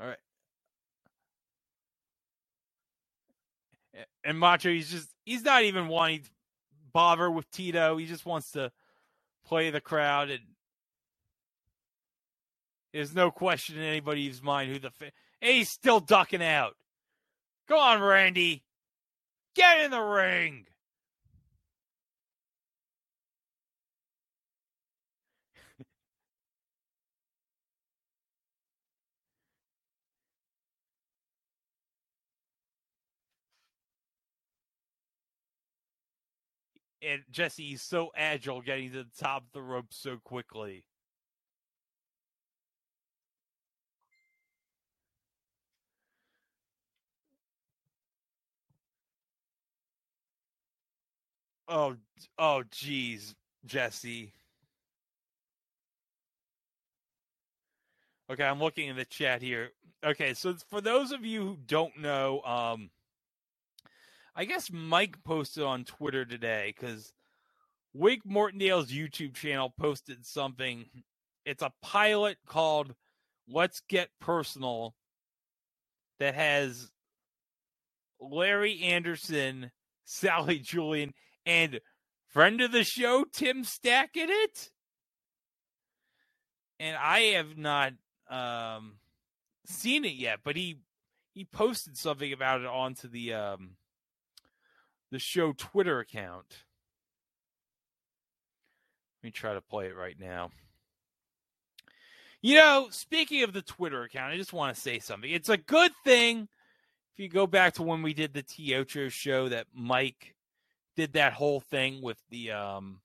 [0.00, 0.16] All right.
[4.24, 6.30] And Macho, he's just, he's not even wanting to
[6.94, 7.98] bother with Tito.
[7.98, 8.72] He just wants to
[9.44, 10.30] play the crowd.
[10.30, 10.42] And
[12.92, 16.74] there's no question in anybody's mind who the, fa- he's still ducking out.
[17.68, 18.62] Go on, Randy.
[19.54, 20.66] Get in the ring.
[37.06, 40.84] And Jesse is so agile getting to the top of the rope so quickly.
[51.68, 51.96] Oh,
[52.38, 53.34] oh, geez,
[53.64, 54.32] Jesse.
[58.30, 59.70] Okay, I'm looking in the chat here.
[60.04, 62.90] Okay, so for those of you who don't know, um,
[64.36, 67.12] I guess Mike posted on Twitter today because
[67.92, 70.86] Wink Martindale's YouTube channel posted something.
[71.44, 72.94] It's a pilot called
[73.48, 74.94] Let's Get Personal
[76.18, 76.90] that has
[78.20, 79.70] Larry Anderson,
[80.04, 81.14] Sally Julian,
[81.46, 81.80] and
[82.26, 84.70] friend of the show, Tim Stack in it.
[86.80, 87.92] And I have not
[88.28, 88.94] um,
[89.66, 90.80] seen it yet, but he
[91.34, 93.76] he posted something about it onto the um,
[95.10, 96.64] the show Twitter account.
[99.22, 100.50] Let me try to play it right now.
[102.42, 105.30] You know, speaking of the Twitter account, I just want to say something.
[105.30, 106.48] It's a good thing
[107.14, 110.34] if you go back to when we did the Tiocho show that Mike
[110.96, 113.00] did that whole thing with the um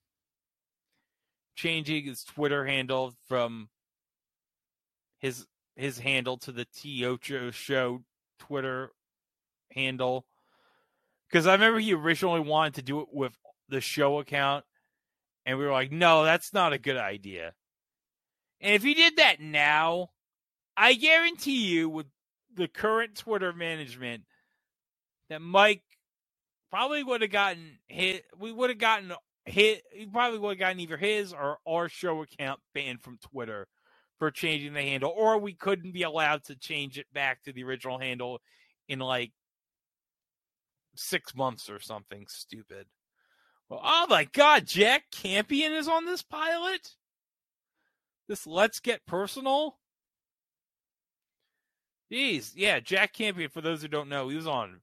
[1.54, 3.68] changing his Twitter handle from
[5.18, 5.46] his
[5.76, 8.02] his handle to the Tiocho show
[8.38, 8.92] Twitter
[9.70, 10.26] handle.
[11.30, 13.32] Because I remember he originally wanted to do it with
[13.68, 14.64] the show account,
[15.46, 17.52] and we were like, no, that's not a good idea.
[18.60, 20.08] And if he did that now,
[20.76, 22.06] I guarantee you, with
[22.54, 24.24] the current Twitter management,
[25.28, 25.82] that Mike
[26.70, 28.24] probably would have gotten hit.
[28.38, 29.12] We would have gotten
[29.44, 29.82] hit.
[29.92, 33.68] He probably would have gotten either his or our show account banned from Twitter
[34.18, 37.64] for changing the handle, or we couldn't be allowed to change it back to the
[37.64, 38.40] original handle
[38.88, 39.32] in like
[41.00, 42.86] six months or something stupid.
[43.68, 46.94] Well, oh my God, Jack Campion is on this pilot.
[48.28, 49.78] This Let's Get Personal.
[52.12, 53.50] Jeez, yeah, Jack Campion.
[53.50, 54.80] For those who don't know, he was on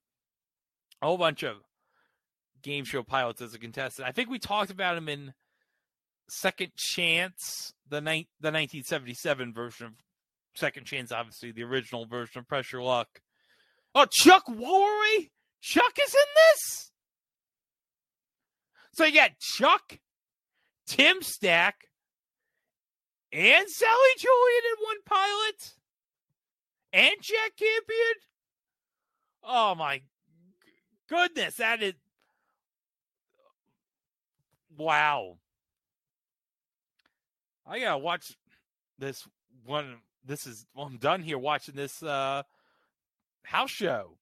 [1.01, 1.57] a whole bunch of
[2.61, 4.07] game show pilots as a contestant.
[4.07, 5.33] I think we talked about him in
[6.29, 9.93] Second Chance, the ni- the 1977 version of
[10.55, 13.07] Second Chance, obviously the original version of Press Your Luck.
[13.93, 15.29] Oh, Chuck Woolery?
[15.61, 16.91] Chuck is in this?
[18.91, 19.99] So you got Chuck,
[20.87, 21.87] Tim Stack,
[23.31, 25.73] and Sally Julian in one pilot,
[26.93, 28.15] and Jack Campion.
[29.43, 30.01] Oh my
[31.07, 31.93] goodness, that is
[34.77, 35.37] wow.
[37.65, 38.35] I gotta watch
[38.97, 39.27] this
[39.65, 39.97] one.
[40.25, 42.43] This is well, I'm done here watching this uh
[43.43, 44.17] house show.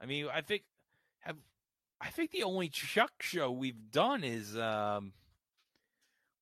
[0.00, 0.62] I mean, I think
[1.20, 1.36] have
[2.00, 5.12] I think the only Chuck show we've done is um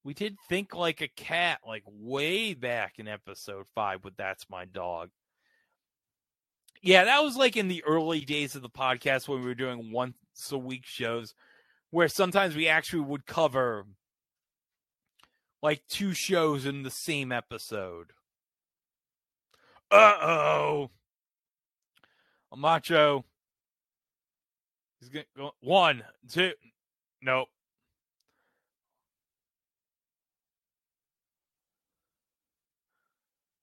[0.05, 4.65] we did think like a cat like way back in episode 5 with that's my
[4.65, 5.11] dog.
[6.83, 9.91] Yeah, that was like in the early days of the podcast when we were doing
[9.91, 10.15] once
[10.53, 11.35] a week shows
[11.91, 13.87] where sometimes we actually would cover
[15.63, 18.13] like two shows in the same episode.
[19.91, 20.91] Uh oh.
[22.55, 23.25] Macho
[25.01, 26.53] He's going to go one, two.
[27.23, 27.49] Nope.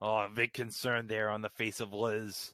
[0.01, 2.53] Oh, a big concern there on the face of Liz.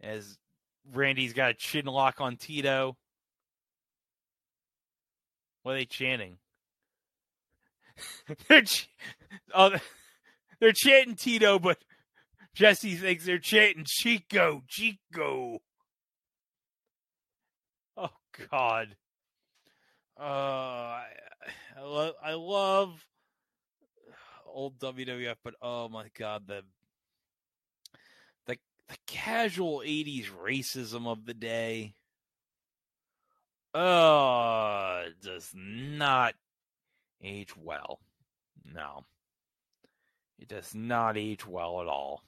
[0.00, 0.38] As
[0.94, 2.96] Randy's got a chin lock on Tito.
[5.62, 6.38] What are they chanting?
[8.48, 8.88] they're, ch-
[9.52, 9.74] oh,
[10.60, 11.78] they're chanting Tito, but
[12.58, 15.60] Jesse thinks they're chanting Chico, Chico.
[17.96, 18.10] Oh
[18.50, 18.96] God.
[20.18, 21.04] Uh, I,
[21.76, 23.06] I love I love
[24.44, 26.64] old WWF, but oh my God, the
[28.46, 28.56] the
[28.88, 31.94] the casual '80s racism of the day.
[33.72, 36.34] Uh, does not
[37.22, 38.00] age well.
[38.64, 39.04] No,
[40.40, 42.24] it does not age well at all.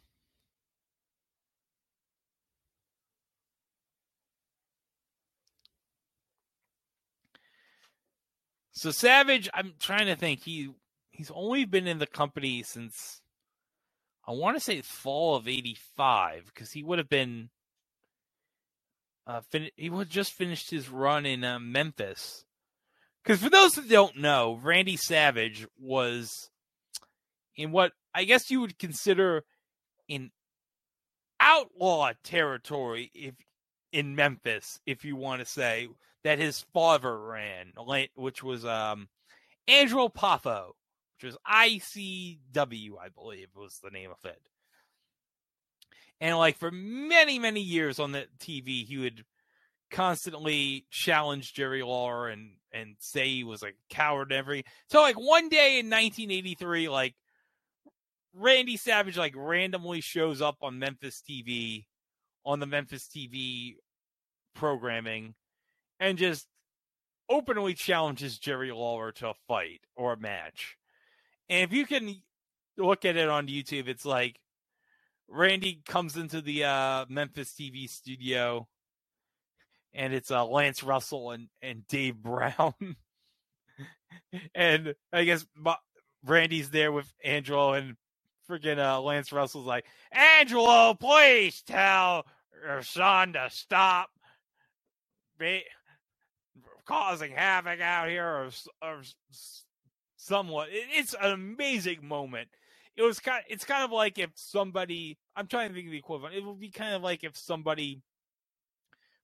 [8.81, 10.43] So Savage, I'm trying to think.
[10.43, 10.71] He
[11.11, 13.21] he's only been in the company since
[14.27, 17.51] I want to say fall of '85 because he would have been
[19.27, 22.47] uh fin- he would just finished his run in uh, Memphis.
[23.23, 26.49] Because for those that don't know, Randy Savage was
[27.57, 29.45] in what I guess you would consider
[30.09, 30.31] in
[31.39, 33.35] outlaw territory if
[33.93, 35.89] in Memphis, if you want to say
[36.25, 37.73] that his father ran,
[38.15, 39.09] which was um,
[39.69, 40.73] Angelo Poffo,
[41.17, 44.41] which was ICW, I believe was the name of it.
[46.21, 49.25] And like for many, many years on the TV, he would
[49.91, 55.19] constantly challenge Jerry Lawler and and say he was a coward and every so like
[55.19, 57.15] one day in 1983 like
[58.33, 61.87] Randy Savage like randomly shows up on Memphis TV
[62.45, 63.75] on the Memphis TV
[64.55, 65.35] programming
[66.01, 66.47] and just
[67.29, 70.77] openly challenges Jerry Lawler to a fight or a match.
[71.49, 72.17] And if you can
[72.77, 74.41] look at it on YouTube, it's like
[75.29, 78.67] Randy comes into the uh, Memphis TV studio
[79.93, 82.75] and it's uh, Lance Russell and, and Dave Brown.
[84.55, 85.45] and I guess
[86.25, 87.97] Randy's there with Angelo and
[88.49, 92.27] freaking uh, Lance Russell's like, Angelo, please tell
[92.65, 94.11] your son to stop
[96.91, 98.51] causing havoc out here or,
[98.83, 99.03] or
[100.17, 100.69] somewhat.
[100.73, 102.49] It's an amazing moment.
[102.97, 103.45] It was kind.
[103.49, 105.19] It's kind of like if somebody.
[105.37, 106.35] I'm trying to think of the equivalent.
[106.35, 108.03] It would be kind of like if somebody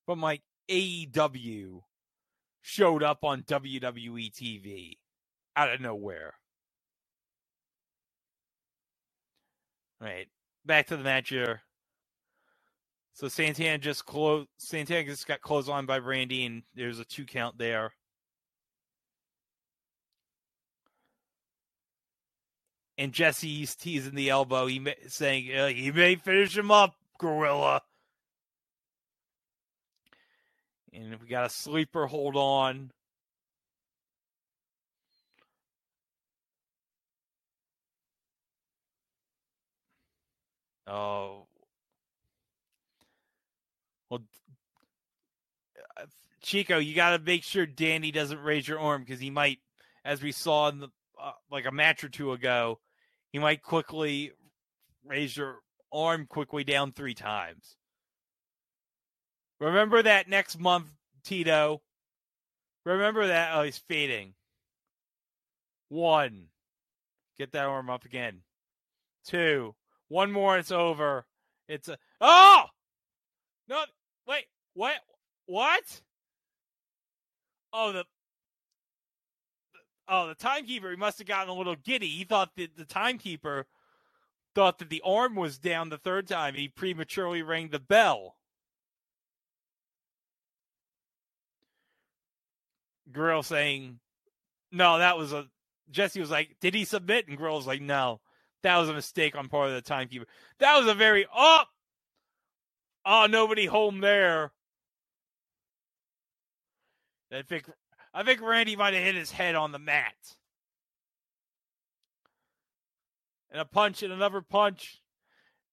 [0.07, 1.81] from like AEW
[2.63, 4.93] showed up on WWE TV
[5.57, 6.35] out of nowhere.
[10.01, 10.29] Right,
[10.65, 11.63] back to the match here.
[13.17, 14.47] So Santana just close.
[14.59, 17.95] Santana just got closed on by Randy, and there's a two count there.
[22.99, 24.67] And Jesse's teasing the elbow.
[24.67, 27.81] He may, saying uh, he may finish him up, Gorilla.
[30.93, 32.91] And we got a sleeper hold on.
[40.87, 41.46] Oh,
[44.11, 44.23] well,
[45.99, 46.05] uh,
[46.43, 49.59] Chico, you got to make sure Danny doesn't raise your arm because he might,
[50.05, 50.89] as we saw in the
[51.21, 52.79] uh, like a match or two ago,
[53.33, 54.33] he might quickly
[55.05, 55.61] raise your
[55.93, 57.77] arm quickly down three times.
[59.61, 60.91] Remember that next month,
[61.25, 61.81] Tito.
[62.85, 63.53] Remember that.
[63.55, 64.35] Oh, he's fading.
[65.89, 66.47] One.
[67.39, 68.43] Get that arm up again.
[69.27, 69.75] Two.
[70.09, 71.27] One more, it's over.
[71.69, 72.67] It's a Oh
[73.69, 73.83] no
[74.27, 74.45] wait,
[74.75, 74.95] what
[75.47, 76.03] what?
[77.73, 78.05] Oh the
[80.09, 82.09] Oh, the timekeeper, he must have gotten a little giddy.
[82.09, 83.67] He thought that the timekeeper
[84.55, 86.55] thought that the arm was down the third time.
[86.55, 88.37] He prematurely rang the bell.
[93.11, 93.99] Grill saying,
[94.71, 95.49] No, that was a
[95.91, 97.29] Jesse was like, Did he submit?
[97.29, 98.21] And Grill was like, No.
[98.63, 100.27] That was a mistake on part of the timekeeper.
[100.59, 101.63] That was a very oh
[103.07, 104.53] oh nobody home there.
[107.33, 107.71] I think
[108.13, 110.15] I think Randy might have hit his head on the mat.
[113.51, 115.01] And a punch and another punch.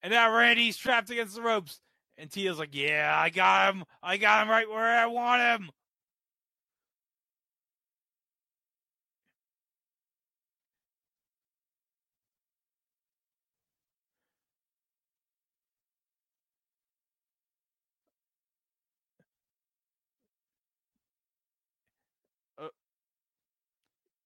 [0.01, 1.79] And now Randy's trapped against the ropes.
[2.17, 3.85] And Tito's like, Yeah, I got him.
[4.01, 5.71] I got him right where I want him.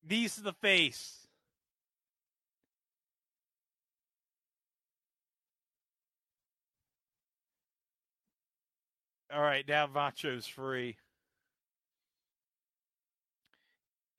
[0.07, 1.27] These to the face.
[9.33, 10.95] All right, now Macho's free.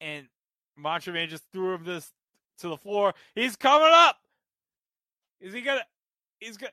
[0.00, 0.26] And
[0.76, 2.12] Macho Man just threw him this
[2.58, 3.14] to the floor.
[3.34, 4.16] He's coming up.
[5.40, 5.84] Is he gonna
[6.40, 6.72] he's gonna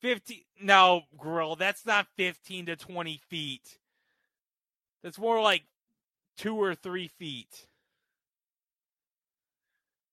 [0.00, 3.78] 15 no grill that's not 15 to 20 feet
[5.02, 5.62] that's more like
[6.36, 7.66] two or three feet.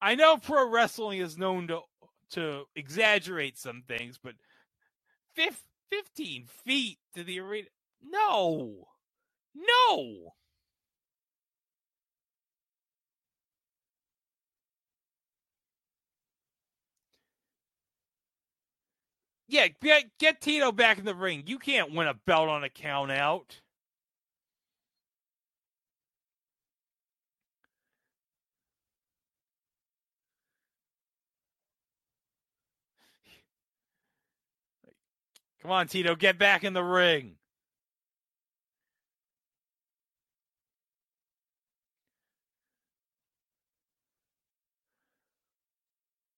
[0.02, 1.82] I know pro wrestling is known to
[2.32, 4.36] to exaggerate some things, but
[5.92, 7.68] 15 feet to the arena.
[8.04, 8.88] No.
[9.56, 10.34] No.
[19.48, 21.44] Yeah, get, get Tito back in the ring.
[21.48, 23.62] You can't win a belt on a count out.
[35.62, 37.38] Come on, Tito, get back in the ring.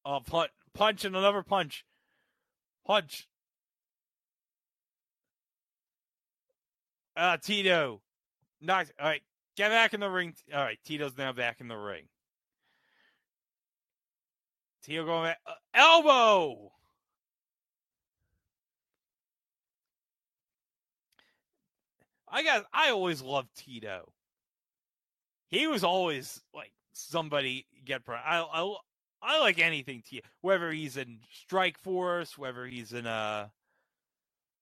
[0.06, 1.86] Oh, punch, punch and another punch.
[2.86, 3.28] Punch.
[7.16, 8.02] Uh, Tito.
[8.62, 8.92] Nice.
[9.00, 9.22] All right.
[9.56, 10.34] Get back in the ring.
[10.52, 10.80] All right.
[10.84, 12.06] Tito's now back in the ring.
[14.84, 15.40] Tito going back.
[15.46, 16.72] Uh, elbow.
[22.32, 24.12] I guess I always loved Tito.
[25.50, 28.02] He was always like somebody get.
[28.08, 28.76] I I
[29.22, 33.48] I like anything Tito, whether he's in Strike Force, whether he's in uh,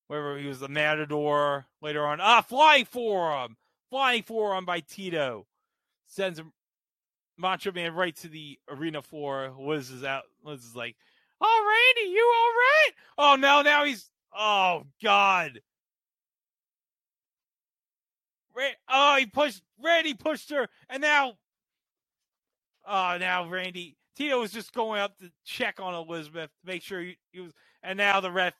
[0.07, 2.19] whether he was the Matador later on.
[2.21, 3.57] Ah, Flying Forearm,
[3.89, 5.45] Flying Forearm by Tito
[6.07, 6.53] sends him
[7.37, 9.53] Macho Man right to the arena floor.
[9.59, 10.23] Liz is out.
[10.43, 10.95] Liz is like,
[11.41, 12.91] "Oh, Randy, you all right?
[13.17, 14.09] Oh no, now he's.
[14.35, 15.61] Oh God,
[18.89, 21.33] oh, he pushed Randy pushed her, and now,
[22.87, 27.01] oh, now Randy Tito was just going up to check on Elizabeth to make sure
[27.01, 27.51] he, he was,
[27.83, 28.53] and now the ref,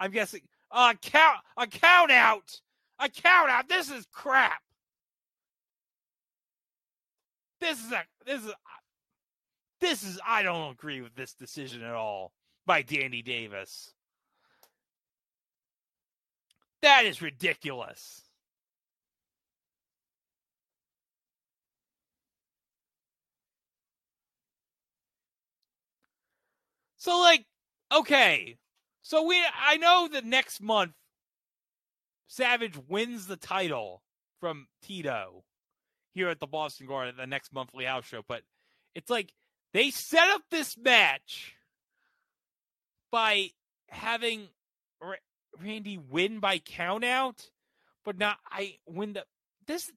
[0.00, 0.40] I'm guessing,
[0.70, 2.60] uh, count a count out,
[2.98, 3.68] a count out.
[3.68, 4.60] This is crap.
[7.60, 8.52] This is a this is
[9.80, 12.32] this is I don't agree with this decision at all
[12.66, 13.92] by Danny Davis.
[16.82, 18.23] That is ridiculous.
[27.04, 27.44] So like,
[27.94, 28.56] okay.
[29.02, 30.92] So we I know that next month
[32.28, 34.00] Savage wins the title
[34.40, 35.44] from Tito
[36.14, 38.40] here at the Boston Garden at the next monthly house show, but
[38.94, 39.34] it's like
[39.74, 41.54] they set up this match
[43.12, 43.50] by
[43.90, 44.48] having
[45.62, 47.50] Randy win by countout,
[48.02, 49.26] but not I win the
[49.66, 49.92] this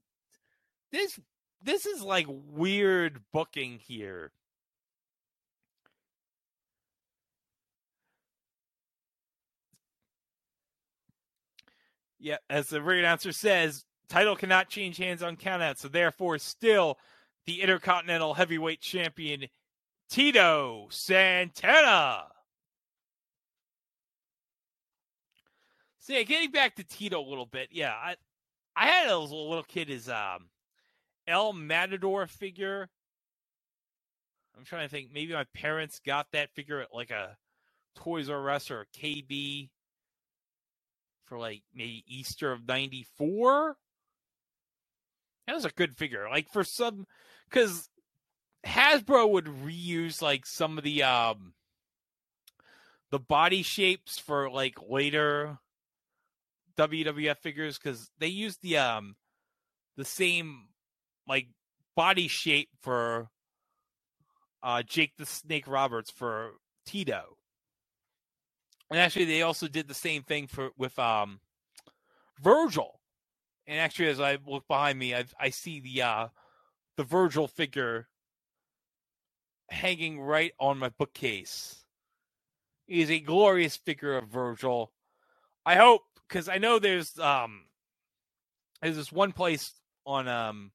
[0.92, 1.18] this
[1.64, 4.34] this is like weird booking here.
[12.20, 16.98] Yeah, as the ring announcer says, title cannot change hands on countout, so therefore, still
[17.46, 19.46] the Intercontinental Heavyweight Champion
[20.10, 22.26] Tito Santana.
[26.00, 28.16] So yeah, getting back to Tito a little bit, yeah, I
[28.76, 30.50] I had a little kid his um
[31.28, 32.90] El Matador figure.
[34.58, 35.10] I'm trying to think.
[35.14, 37.38] Maybe my parents got that figure at like a
[37.96, 39.70] Toys R Us or a KB
[41.28, 43.76] for like maybe Easter of '94.
[45.46, 46.28] That was a good figure.
[46.30, 47.06] Like for some,
[47.50, 47.90] because
[48.66, 51.54] Hasbro would reuse like some of the um
[53.12, 55.60] the body shapes for like later
[56.78, 59.16] WWF figures because they used the um
[59.96, 60.68] the same
[61.28, 61.48] like
[61.96, 63.30] body shape for
[64.62, 66.52] uh Jake the Snake Roberts for
[66.86, 67.37] Tito.
[68.90, 71.40] And actually they also did the same thing for with um
[72.42, 73.00] Virgil.
[73.66, 76.28] And actually as I look behind me I I see the uh
[76.96, 78.08] the Virgil figure
[79.70, 81.84] hanging right on my bookcase.
[82.88, 84.92] He is a glorious figure of Virgil.
[85.66, 87.66] I hope because I know there's um
[88.82, 89.74] there's this one place
[90.06, 90.72] on um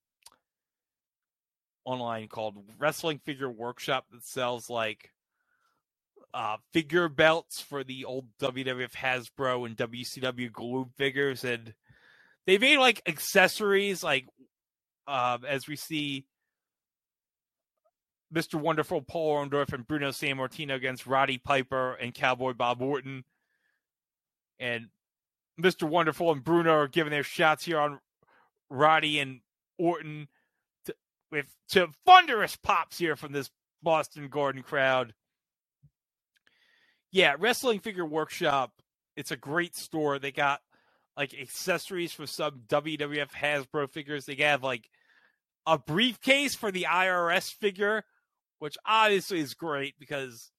[1.84, 5.10] online called Wrestling Figure Workshop that sells like
[6.34, 11.74] uh figure belts for the old WWF Hasbro and WCW Galoob figures and
[12.46, 14.26] they made like accessories like
[15.06, 16.26] um as we see
[18.32, 18.54] Mr.
[18.54, 23.24] Wonderful Paul Orndorff and Bruno Sammartino against Roddy Piper and Cowboy Bob Orton.
[24.58, 24.88] And
[25.60, 25.88] Mr.
[25.88, 27.98] Wonderful and Bruno are giving their shots here on
[28.70, 29.40] Roddy and
[29.78, 30.28] Orton
[30.86, 30.94] to,
[31.30, 33.50] with to thunderous pops here from this
[33.82, 35.12] Boston Garden crowd.
[37.12, 38.72] Yeah, Wrestling Figure Workshop.
[39.16, 40.18] It's a great store.
[40.18, 40.60] They got
[41.16, 44.24] like accessories for some WWF Hasbro figures.
[44.24, 44.88] They have like
[45.66, 48.04] a briefcase for the IRS figure
[48.62, 50.52] which obviously is great because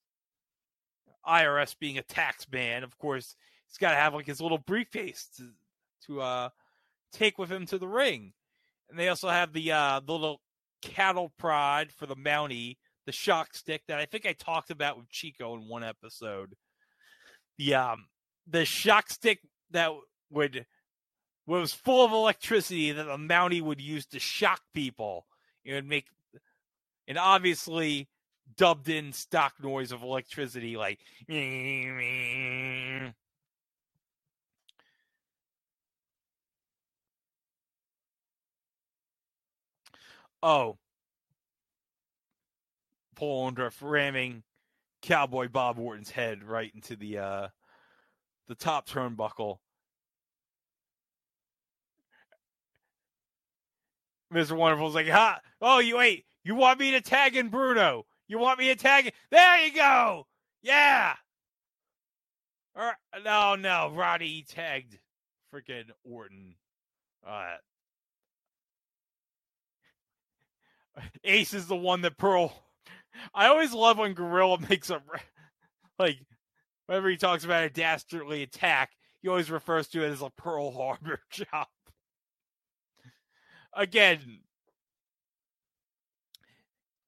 [1.26, 3.34] IRS being a tax man, of course,
[3.66, 5.48] he's got to have like his little briefcase to
[6.04, 6.48] to uh
[7.14, 8.34] take with him to the ring.
[8.90, 10.42] And they also have the uh the little
[10.82, 12.76] cattle prod for the Mountie,
[13.06, 16.54] the shock stick that I think I talked about with Chico in one episode.
[17.58, 18.06] The um
[18.46, 19.40] the shock stick
[19.70, 19.90] that
[20.30, 20.66] would
[21.46, 25.26] was full of electricity that the Mountie would use to shock people.
[25.64, 26.06] It would make
[27.06, 28.08] and obviously
[28.56, 31.00] dubbed in stock noise of electricity like
[40.42, 40.76] oh
[43.14, 44.42] Paul Orndorff ramming
[45.02, 47.48] Cowboy Bob Orton's head right into the uh
[48.48, 49.58] the top turnbuckle.
[54.32, 54.56] Mr.
[54.56, 55.40] Wonderful's like, ha!
[55.60, 58.04] Oh, you wait, you want me to tag in Bruno?
[58.26, 59.06] You want me to tag?
[59.06, 59.12] In?
[59.30, 60.26] There you go.
[60.62, 61.14] Yeah.
[62.76, 63.24] All right.
[63.24, 63.92] No, no.
[63.94, 64.98] Roddy tagged
[65.52, 66.56] freaking Orton.
[67.26, 67.56] Uh,
[71.24, 72.63] Ace is the one that Pearl.
[73.34, 75.02] I always love when Gorilla makes a
[75.98, 76.18] like
[76.86, 78.90] whenever he talks about a dastardly attack,
[79.22, 81.66] he always refers to it as a Pearl Harbor job.
[83.72, 84.40] Again,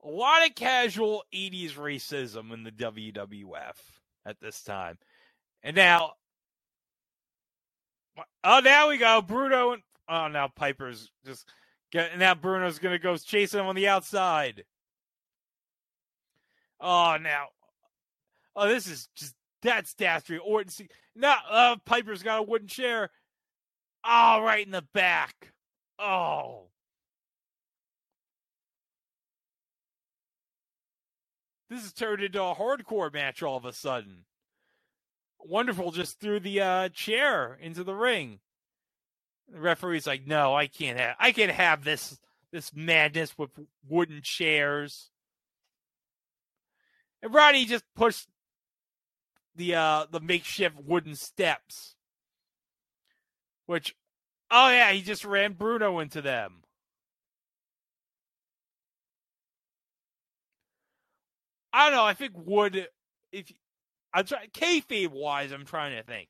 [0.03, 3.75] a lot of casual 80s racism in the WWF
[4.25, 4.99] at this time.
[5.63, 6.13] And now,
[8.45, 9.21] oh, now we go.
[9.21, 11.49] Bruno and, oh, now Piper's just,
[11.93, 14.65] get, now Bruno's going to go chasing him on the outside.
[16.81, 17.47] Oh, now,
[18.55, 20.43] oh, this is just, that's dastardly.
[20.45, 23.11] Orton, see, now, uh, Piper's got a wooden chair.
[24.05, 25.53] Oh, right in the back.
[25.99, 26.69] Oh.
[31.69, 34.25] This has turned into a hardcore match all of a sudden.
[35.41, 38.41] Wonderful just threw the uh, chair into the ring.
[39.49, 41.17] The referee's like, "No, I can't have.
[41.19, 42.19] I can't have this
[42.53, 43.51] this madness with
[43.89, 45.11] wooden chairs."
[47.23, 48.29] And Roddy just pushed
[49.55, 51.95] the uh the makeshift wooden steps,
[53.67, 53.95] which,
[54.51, 56.63] oh yeah, he just ran Bruno into them.
[61.73, 62.05] I don't know.
[62.05, 62.89] I think wood
[63.33, 63.53] if
[64.13, 66.29] I'm trying kayfabe wise, I'm trying to think.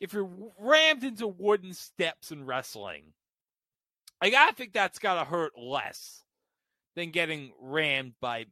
[0.00, 3.12] If you're rammed into wooden steps in wrestling,
[4.22, 6.22] like I think that's gotta hurt less
[6.94, 8.46] than getting rammed by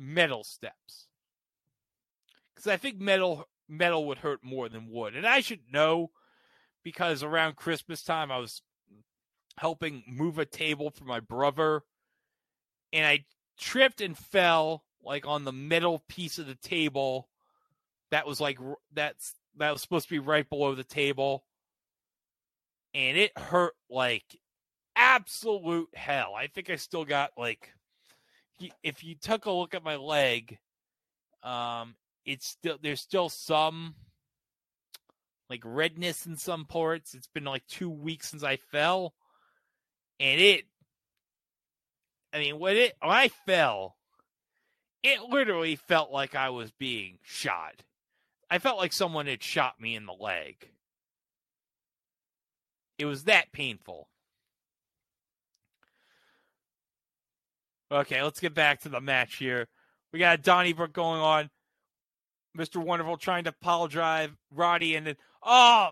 [0.00, 1.06] metal steps.
[2.54, 6.10] Because I think metal metal would hurt more than wood, and I should know
[6.82, 8.62] because around Christmas time I was
[9.58, 11.82] helping move a table for my brother,
[12.92, 13.24] and I
[13.58, 17.28] tripped and fell like on the middle piece of the table
[18.10, 18.58] that was like
[18.92, 21.44] that's that was supposed to be right below the table
[22.94, 24.38] and it hurt like
[24.96, 26.34] absolute hell.
[26.36, 27.72] I think I still got like
[28.82, 30.58] if you took a look at my leg,
[31.42, 31.94] um,
[32.24, 33.94] it's still there's still some
[35.48, 37.14] like redness in some parts.
[37.14, 39.14] It's been like two weeks since I fell,
[40.18, 40.64] and it.
[42.32, 43.96] I mean, when it when I fell,
[45.02, 47.82] it literally felt like I was being shot.
[48.50, 50.70] I felt like someone had shot me in the leg.
[52.98, 54.08] It was that painful.
[57.92, 59.66] Okay, let's get back to the match here.
[60.12, 61.50] We got Donnybrook going on.
[62.56, 62.82] Mr.
[62.82, 65.90] Wonderful trying to pile drive Roddy and then oh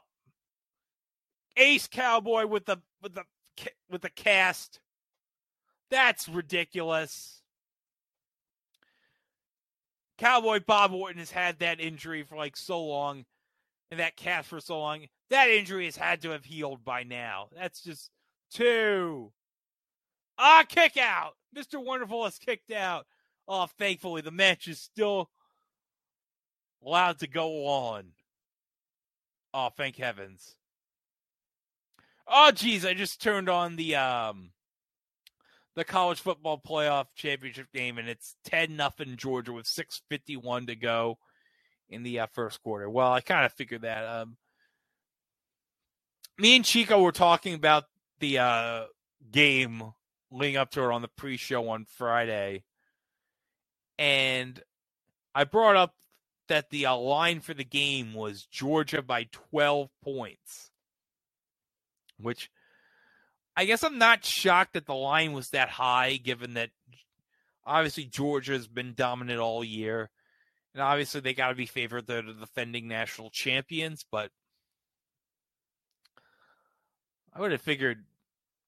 [1.57, 3.25] Ace Cowboy with the with the
[3.91, 4.81] with the cast.
[5.91, 7.43] That's ridiculous.
[10.19, 13.25] Cowboy Bob Orton has had that injury for like so long
[13.91, 15.07] and that cast for so long.
[15.31, 17.49] That injury has had to have healed by now.
[17.57, 18.11] That's just
[18.51, 19.33] two.
[20.37, 21.38] Ah, kick out.
[21.57, 21.83] Mr.
[21.83, 23.07] Wonderful has kicked out.
[23.47, 25.31] Oh, thankfully, the match is still
[26.85, 28.13] allowed to go on.
[29.55, 30.57] Oh, thank heavens.
[32.27, 34.51] Oh, geez, I just turned on the um
[35.75, 40.67] the college football playoff championship game, and it's ten nothing Georgia with six fifty one
[40.67, 41.19] to go
[41.89, 42.91] in the uh, first quarter.
[42.91, 44.05] Well, I kind of figured that.
[44.05, 44.37] Um,
[46.37, 47.85] me and Chico were talking about
[48.21, 48.85] the uh,
[49.31, 49.95] game
[50.31, 52.65] leading up to it on the pre-show on Friday,
[53.99, 54.63] and
[55.35, 55.95] I brought up
[56.49, 60.71] that the uh, line for the game was Georgia by 12 points,
[62.19, 62.51] which
[63.57, 66.71] I guess I'm not shocked that the line was that high, given that
[67.67, 70.11] obviously Georgia has been dominant all year.
[70.75, 72.07] And obviously they got to be favored.
[72.07, 74.31] They're the defending national champions, but
[77.35, 78.05] I would have figured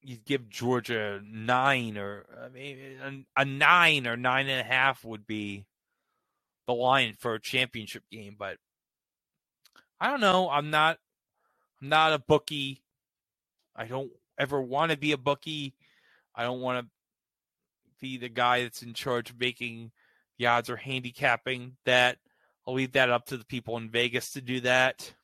[0.02, 5.26] you'd give Georgia nine or I mean a, nine or nine and a half would
[5.26, 5.66] be
[6.66, 8.36] the line for a championship game.
[8.38, 8.56] But
[10.00, 10.48] I don't know.
[10.48, 10.98] I'm not.
[11.80, 12.82] I'm not a bookie.
[13.76, 15.74] I don't ever want to be a bookie.
[16.34, 16.90] I don't want to
[18.00, 19.92] be the guy that's in charge of making
[20.38, 22.18] the odds or handicapping that.
[22.66, 25.14] I'll leave that up to the people in Vegas to do that.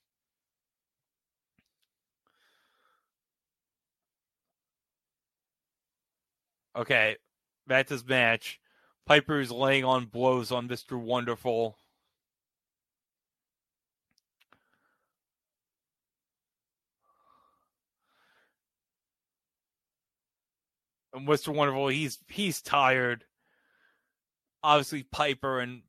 [6.77, 7.17] Okay,
[7.69, 8.61] to this match.
[9.07, 11.01] Piper is laying on blows on Mr.
[11.01, 11.79] Wonderful.
[21.15, 21.55] And Mr.
[21.55, 23.25] Wonderful, he's he's tired.
[24.63, 25.83] Obviously, Piper and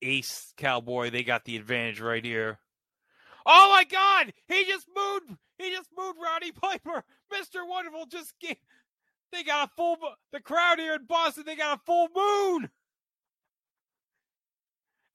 [0.00, 2.58] Ace Cowboy, they got the advantage right here.
[3.44, 4.32] Oh my God!
[4.48, 5.36] He just moved.
[5.58, 7.04] He just moved Roddy Piper.
[7.32, 7.68] Mr.
[7.68, 8.56] Wonderful just gave,
[9.32, 9.96] they got a full
[10.32, 11.44] the crowd here in Boston.
[11.46, 12.70] They got a full moon.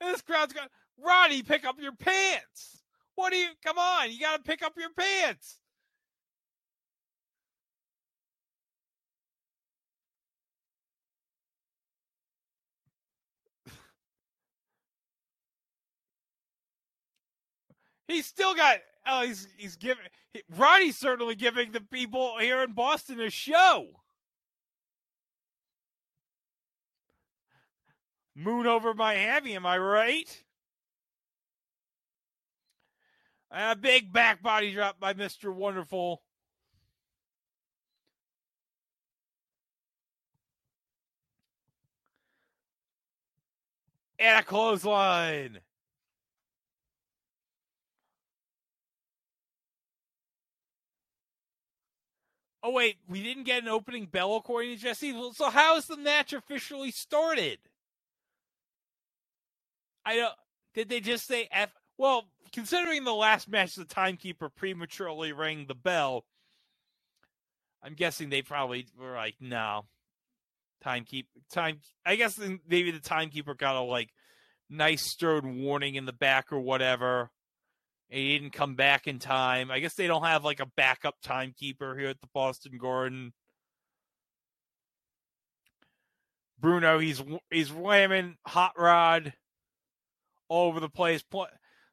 [0.01, 0.69] And this crowd's got
[1.03, 2.81] Roddy, pick up your pants.
[3.15, 3.49] What do you?
[3.63, 5.59] Come on, you got to pick up your pants.
[18.07, 18.79] he's still got.
[19.05, 20.03] Oh, he's he's giving.
[20.55, 23.87] Roddy's certainly giving the people here in Boston a show.
[28.39, 30.43] Moon over Miami, am I right?
[33.49, 35.51] A big back body drop by Mr.
[35.51, 36.21] Wonderful.
[44.19, 45.61] And a clothesline.
[52.61, 55.31] Oh wait, we didn't get an opening bell according to Jesse.
[55.33, 57.57] So how is the match officially started?
[60.07, 60.33] I don't.
[60.73, 61.69] Did they just say F?
[61.97, 66.23] Well, considering the last match, the timekeeper prematurely rang the bell.
[67.83, 69.85] I'm guessing they probably were like, no.
[70.85, 71.79] Timekeep time.
[72.05, 72.39] I guess
[72.69, 74.09] maybe the timekeeper got a like
[74.69, 77.29] nice stern warning in the back or whatever.
[78.09, 79.71] And he didn't come back in time.
[79.71, 83.33] I guess they don't have like a backup timekeeper here at the Boston Garden.
[86.57, 89.33] Bruno, he's he's ramming hot rod
[90.49, 91.23] all over the place.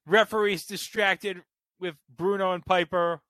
[0.06, 1.42] Referees distracted
[1.80, 3.20] with Bruno and Piper.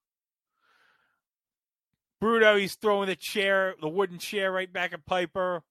[2.21, 5.63] Bruno, he's throwing the chair, the wooden chair, right back at Piper.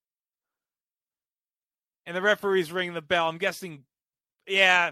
[2.05, 3.29] And the referee's ringing the bell.
[3.29, 3.85] I'm guessing,
[4.47, 4.91] yeah,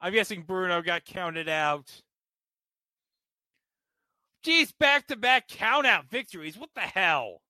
[0.00, 2.02] I'm guessing Bruno got counted out.
[4.42, 6.56] Geez, back to back count out victories.
[6.56, 7.41] What the hell?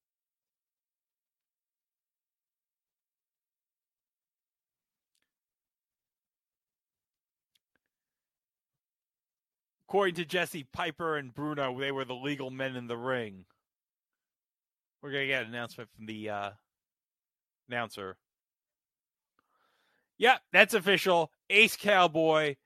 [9.92, 13.44] According to Jesse Piper and Bruno, they were the legal men in the ring.
[15.02, 16.50] We're to get an announcement from the uh,
[17.68, 18.16] announcer.
[20.16, 21.30] Yep, that's official.
[21.50, 22.56] Ace Cowboy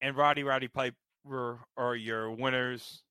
[0.00, 0.94] and Roddy Roddy Piper
[1.76, 3.02] are your winners.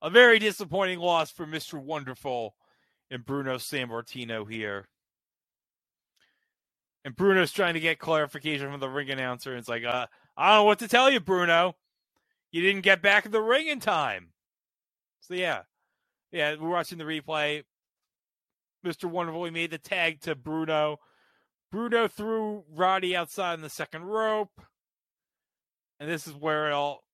[0.00, 1.74] A very disappointing loss for Mr.
[1.74, 2.54] Wonderful
[3.10, 4.88] and Bruno Sammartino here.
[7.04, 9.50] And Bruno's trying to get clarification from the ring announcer.
[9.50, 10.06] And it's like, uh,
[10.42, 11.76] I don't know what to tell you, Bruno.
[12.50, 14.30] You didn't get back in the ring in time.
[15.20, 15.62] So yeah.
[16.32, 17.62] Yeah, we're watching the replay.
[18.84, 19.04] Mr.
[19.04, 20.98] Wonderful, he made the tag to Bruno.
[21.70, 24.60] Bruno threw Roddy outside in the second rope.
[26.00, 27.04] And this is where it all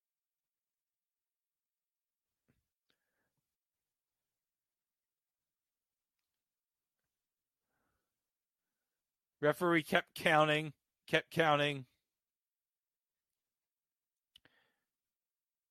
[9.43, 10.73] Referee kept counting,
[11.07, 11.85] kept counting.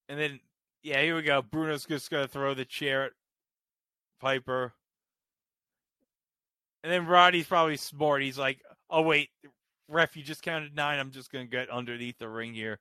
[0.08, 0.40] And then,
[0.82, 1.42] yeah, here we go.
[1.42, 3.12] Bruno's just going to throw the chair at
[4.20, 4.72] Piper.
[6.82, 8.22] And then Roddy's probably smart.
[8.22, 9.28] He's like, oh, wait,
[9.88, 10.98] ref, you just counted nine.
[10.98, 12.78] I'm just going to get underneath the ring here.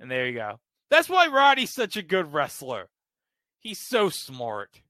[0.00, 0.58] And there you go.
[0.90, 2.88] That's why Roddy's such a good wrestler.
[3.60, 4.80] He's so smart.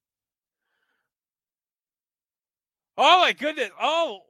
[2.97, 3.70] Oh my goodness.
[3.80, 4.20] Oh,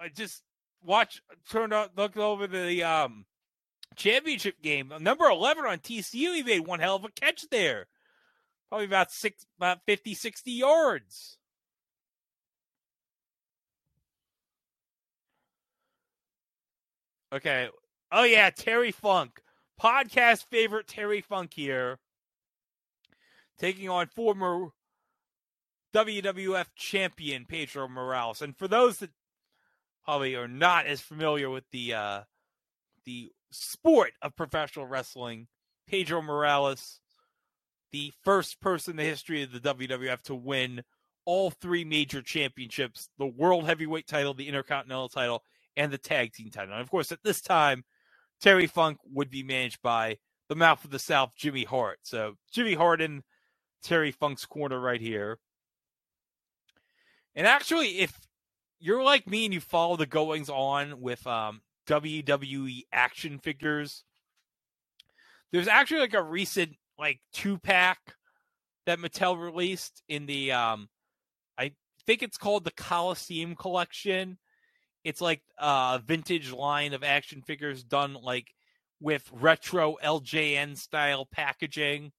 [0.00, 0.42] I just
[0.82, 1.20] watched,
[1.50, 3.24] turned out, looked over the um,
[3.96, 4.92] championship game.
[5.00, 7.86] Number 11 on TCU, he made one hell of a catch there.
[8.68, 11.38] Probably about six, about 50, 60 yards.
[17.32, 17.68] Okay.
[18.10, 19.42] Oh, yeah, Terry Funk.
[19.80, 21.98] Podcast favorite Terry Funk here.
[23.58, 24.68] Taking on former
[25.94, 28.42] WWF champion Pedro Morales.
[28.42, 29.10] And for those that
[30.04, 32.20] probably are not as familiar with the uh,
[33.04, 35.48] the sport of professional wrestling.
[35.86, 37.00] Pedro Morales,
[37.92, 40.82] the first person in the history of the WWF to win
[41.24, 45.42] all three major championships the World Heavyweight title, the Intercontinental title,
[45.76, 46.72] and the Tag Team title.
[46.72, 47.84] And of course, at this time,
[48.40, 50.18] Terry Funk would be managed by
[50.48, 51.98] the Mouth of the South, Jimmy Hart.
[52.02, 53.22] So Jimmy Hart in
[53.82, 55.38] Terry Funk's corner right here.
[57.34, 58.18] And actually, if
[58.80, 64.04] you're like me and you follow the goings on with um, WWE action figures.
[65.50, 67.98] There's actually like a recent like two pack
[68.86, 70.88] that Mattel released in the um
[71.58, 71.72] I
[72.06, 74.38] think it's called the Coliseum collection.
[75.04, 78.48] It's like a vintage line of action figures done like
[79.00, 82.12] with retro LJN style packaging.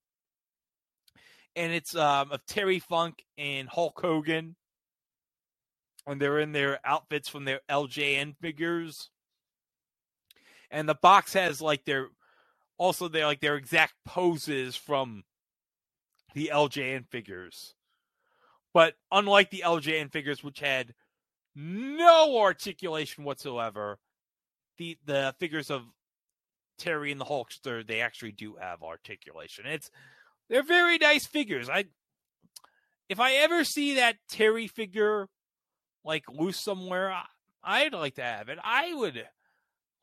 [1.56, 4.56] And it's um of Terry Funk and Hulk Hogan
[6.08, 9.12] And they're in their outfits from their LJN figures.
[10.72, 12.10] And the box has like their
[12.78, 15.24] also their like their exact poses from
[16.34, 17.76] the LJN figures.
[18.74, 20.94] But unlike the LJN figures which had
[21.56, 24.00] no articulation whatsoever,
[24.78, 25.84] the the figures of
[26.78, 29.66] Terry and the Hulkster, they actually do have articulation.
[29.66, 29.92] It's
[30.50, 31.70] they're very nice figures.
[31.70, 31.86] I
[33.10, 35.28] if I ever see that Terry figure
[36.06, 37.14] like loose somewhere,
[37.64, 38.60] I'd like to have it.
[38.64, 39.28] I would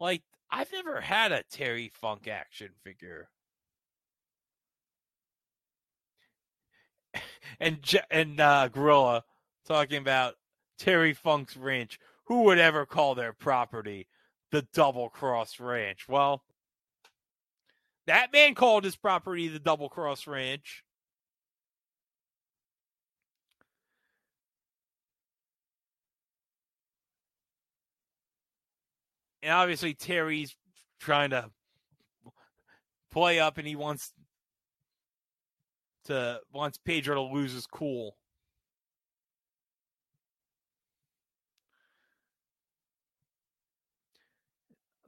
[0.01, 0.23] like.
[0.51, 3.29] I've never had a Terry Funk action figure.
[7.59, 7.79] And
[8.11, 9.25] and uh, Gorilla
[9.67, 10.35] talking about
[10.79, 11.99] Terry Funk's ranch.
[12.25, 14.09] Who would ever call their property
[14.51, 16.07] the Double Cross Ranch?
[16.09, 16.43] Well,
[18.07, 20.85] that man called his property the Double Cross Ranch.
[29.47, 30.57] And obviously Terry's
[30.99, 31.51] trying to
[33.13, 34.13] play up, and he wants
[36.07, 38.17] to wants Pedro to lose his cool.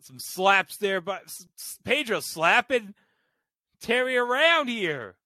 [0.00, 1.22] Some slaps there, but
[1.84, 2.94] Pedro slapping
[3.80, 5.16] Terry around here.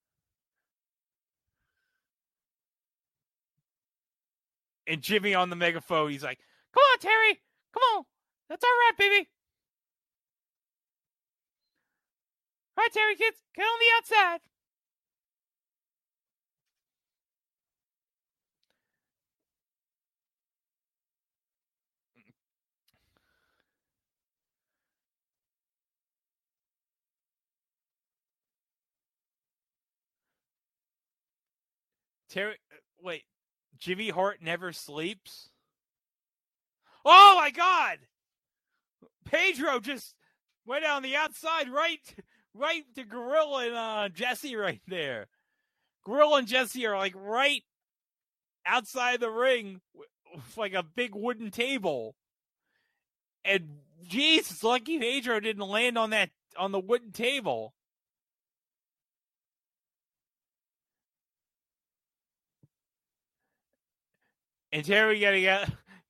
[4.86, 6.38] And Jimmy on the megaphone, he's like,
[6.72, 7.40] "Come on, Terry,
[7.74, 8.04] come on,
[8.52, 9.28] that's all right, baby.
[12.76, 14.40] All right, Terry kids, get on the outside.
[32.28, 33.24] Terry, uh, wait,
[33.78, 35.48] Jimmy Hart never sleeps.
[37.06, 37.96] Oh my God!
[39.24, 40.14] Pedro just
[40.66, 42.00] went on the outside, right,
[42.54, 45.26] right to Gorilla and uh, Jesse right there.
[46.04, 47.62] Gorilla and Jesse are like right
[48.66, 50.08] outside the ring, with
[50.56, 52.14] like a big wooden table.
[53.44, 57.74] And Jesus, lucky Pedro didn't land on that on the wooden table.
[64.72, 65.66] And Terry getting uh,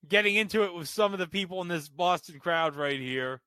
[0.08, 3.40] getting into it with some of the people in this Boston crowd right here.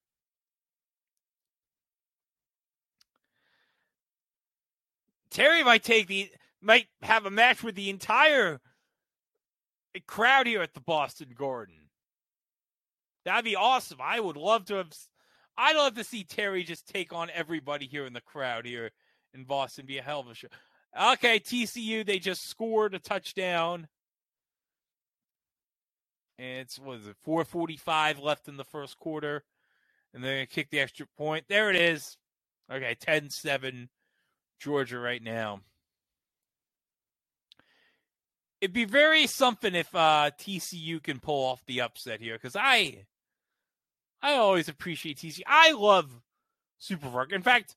[5.30, 8.62] Terry might take the might have a match with the entire
[10.08, 11.76] crowd here at the Boston Garden.
[13.26, 13.98] That'd be awesome.
[14.02, 14.94] I would love to have.
[15.58, 18.92] I'd love to see Terry just take on everybody here in the crowd here
[19.34, 19.86] in Boston.
[19.86, 20.48] Be a hell of a show.
[20.98, 23.88] Okay, TCU they just scored a touchdown.
[26.38, 29.44] And it's was it 445 left in the first quarter.
[30.14, 31.46] And they're gonna kick the extra point.
[31.48, 32.18] There it is.
[32.72, 33.90] Okay, 10-7
[34.60, 35.62] Georgia right now.
[38.62, 43.06] It'd be very something if uh, TCU can pull off the upset here, because I
[44.22, 45.42] I always appreciate TCU.
[45.46, 46.10] I love
[46.80, 47.32] Super Frog.
[47.32, 47.76] In fact,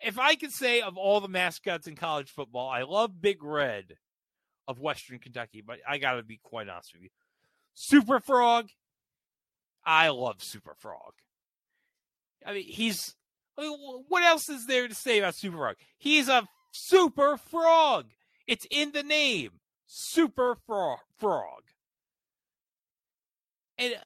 [0.00, 3.96] if I could say of all the mascots in college football, I love Big Red
[4.66, 7.10] of Western Kentucky, but I got to be quite honest with you.
[7.74, 8.68] Super Frog,
[9.84, 11.14] I love Super Frog.
[12.44, 13.14] I mean, he's.
[13.56, 15.76] What else is there to say about Super Frog?
[15.98, 18.06] He's a super frog.
[18.46, 20.98] It's in the name, Super Frog.
[21.18, 21.62] Frog.
[23.78, 23.98] And uh,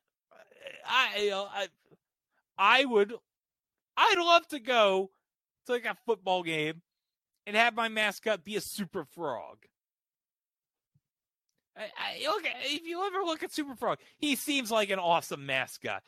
[0.84, 1.68] I, I,
[2.58, 3.14] I would,
[3.96, 5.10] I'd love to go
[5.66, 6.82] to like a football game
[7.46, 9.58] and have my mascot be a super frog.
[11.76, 15.44] I, I, look, if you ever look at Super Frog, he seems like an awesome
[15.44, 16.02] mascot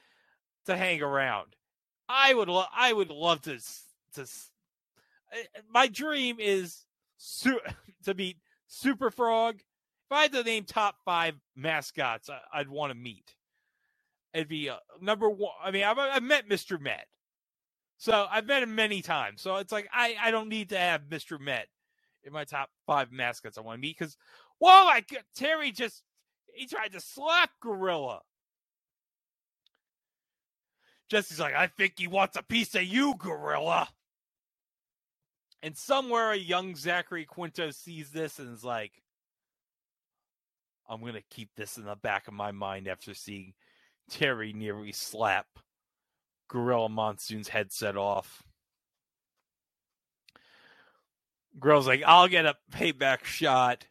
[0.67, 1.57] to hang around.
[2.09, 3.59] I would, lo- I would love to,
[4.15, 4.27] to.
[5.71, 6.85] My dream is
[7.19, 7.61] su-
[8.05, 9.57] to meet Super Frog.
[9.57, 13.35] If I had to name top five mascots, I, would want to meet.
[14.33, 15.53] It'd be uh, number one.
[15.63, 16.81] I mean, I've, I've met Mr.
[16.81, 17.07] Met,
[17.99, 19.43] so I've met him many times.
[19.43, 21.39] So it's like I, I don't need to have Mr.
[21.39, 21.67] Met
[22.25, 24.17] in my top five mascots I want to meet because
[24.59, 25.05] Whoa, I
[25.35, 26.03] Terry just
[26.55, 28.21] he tried to slap Gorilla.
[31.09, 33.89] Jesse's like, I think he wants a piece of you, Gorilla.
[35.63, 38.93] And somewhere a young Zachary Quinto sees this and is like,
[40.89, 43.55] I'm gonna keep this in the back of my mind after seeing
[44.11, 45.47] Terry nearly slap
[46.49, 48.43] Gorilla Monsoon's headset off.
[51.59, 53.85] Gorilla's like, I'll get a payback shot.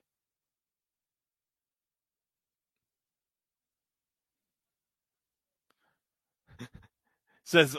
[7.48, 7.78] Says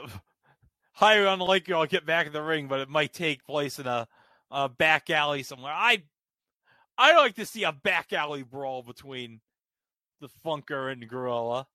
[0.92, 4.08] highly unlikely I'll get back in the ring, but it might take place in a,
[4.50, 5.74] a back alley somewhere.
[5.74, 6.02] I
[6.96, 9.40] I like to see a back alley brawl between
[10.20, 11.66] the Funker and Gorilla.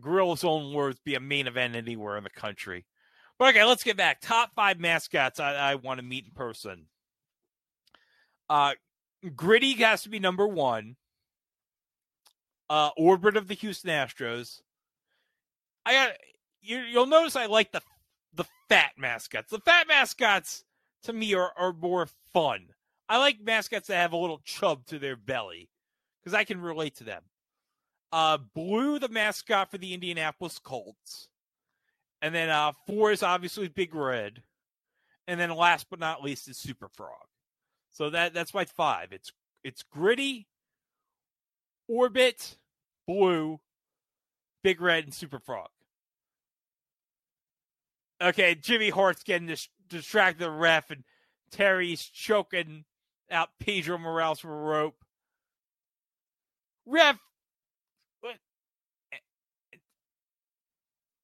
[0.00, 2.86] Gorilla's own words be a main event anywhere in the country.
[3.38, 4.20] But okay, let's get back.
[4.20, 6.86] Top five mascots I, I want to meet in person.
[8.48, 8.74] Uh,
[9.34, 10.96] Gritty has to be number one.
[12.70, 14.60] Uh, Orbit of the Houston Astros.
[15.86, 16.10] I got
[16.60, 16.78] you.
[16.80, 17.80] You'll notice I like the
[18.34, 19.50] the fat mascots.
[19.50, 20.64] The fat mascots
[21.04, 22.66] to me are, are more fun.
[23.08, 25.70] I like mascots that have a little chub to their belly
[26.22, 27.22] because I can relate to them.
[28.12, 31.28] Uh, Blue, the mascot for the Indianapolis Colts,
[32.20, 34.42] and then uh, four is obviously Big Red,
[35.28, 37.26] and then last but not least is Super Frog.
[37.92, 39.12] So that that's my five.
[39.12, 39.30] It's
[39.62, 40.48] it's gritty,
[41.88, 42.56] Orbit,
[43.06, 43.60] Blue,
[44.64, 45.68] Big Red, and Super Frog.
[48.20, 51.04] Okay, Jimmy Hart's getting dis- distracted the ref, and
[51.50, 52.84] Terry's choking
[53.30, 54.96] out Pedro Morales from a rope.
[56.86, 57.18] Ref,
[58.20, 58.36] what?
[59.12, 59.16] Eh,
[59.74, 59.78] eh,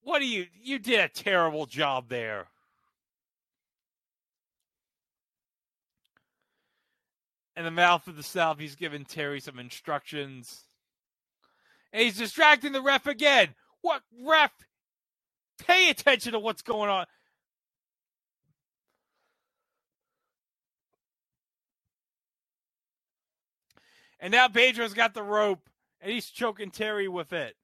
[0.02, 0.47] what do you?
[0.60, 2.48] You did a terrible job there.
[7.56, 10.64] In the mouth of the South, he's giving Terry some instructions.
[11.93, 13.55] And he's distracting the ref again.
[13.82, 14.52] What ref?
[15.66, 17.06] Pay attention to what's going on.
[24.20, 25.68] And now Pedro's got the rope
[26.01, 27.56] and he's choking Terry with it.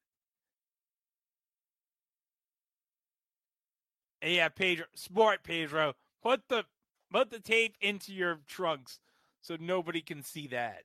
[4.21, 5.95] And yeah, Pedro, smart Pedro.
[6.21, 6.65] Put the
[7.13, 8.99] put the tape into your trunks
[9.41, 10.85] so nobody can see that.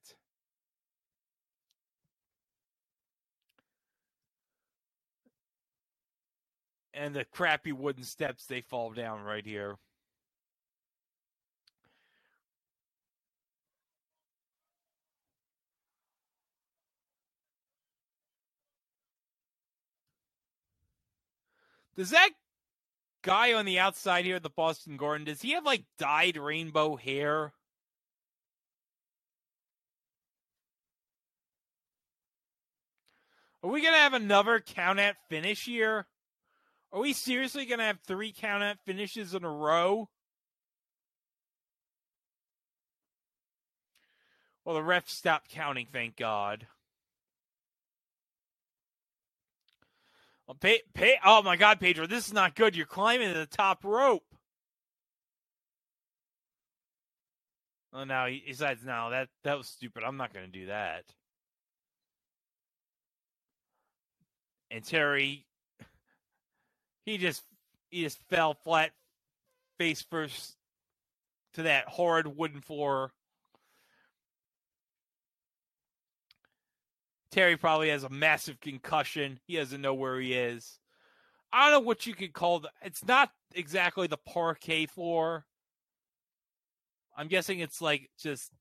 [6.94, 9.78] And the crappy wooden steps, they fall down right here.
[21.96, 22.30] Does that
[23.22, 26.96] guy on the outside here at the Boston Garden, does he have like dyed rainbow
[26.96, 27.54] hair?
[33.64, 36.06] Are we going to have another count at finish here?
[36.94, 40.10] Are we seriously going to have three count at finishes in a row?
[44.64, 46.68] Well, the ref stopped counting, thank God.
[50.48, 52.76] Oh, pay, pay, oh my God, Pedro, this is not good.
[52.76, 54.24] You're climbing to the top rope.
[57.94, 60.04] Oh, no, he decides, no, that, that was stupid.
[60.04, 61.06] I'm not going to do that.
[64.72, 65.46] And Terry,
[67.06, 67.44] he just,
[67.90, 68.92] he just fell flat
[69.78, 70.56] face first
[71.54, 73.12] to that horrid wooden floor.
[77.32, 79.40] Terry probably has a massive concussion.
[79.48, 80.78] He doesn't know where he is.
[81.52, 82.72] I don't know what you could call the.
[82.84, 85.46] It's not exactly the parquet floor.
[87.16, 88.52] I'm guessing it's like just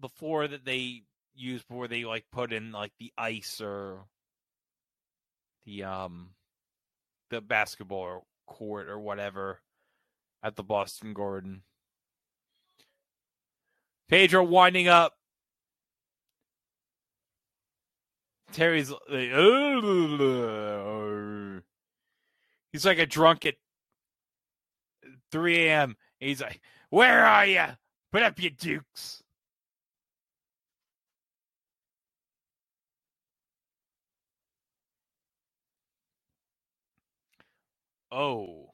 [0.00, 1.02] the floor that they
[1.34, 4.06] use before they like put in like the ice or
[5.64, 6.30] the um
[7.30, 9.60] the basketball court or whatever
[10.42, 11.62] at the Boston Garden.
[14.08, 15.14] Pedro winding up
[18.52, 19.00] Terry's like,
[22.72, 23.56] he's like a drunk at
[25.30, 25.96] 3 a.m.
[26.20, 27.64] He's like, "Where are you?
[28.12, 29.22] Put up your dukes."
[38.16, 38.70] Oh.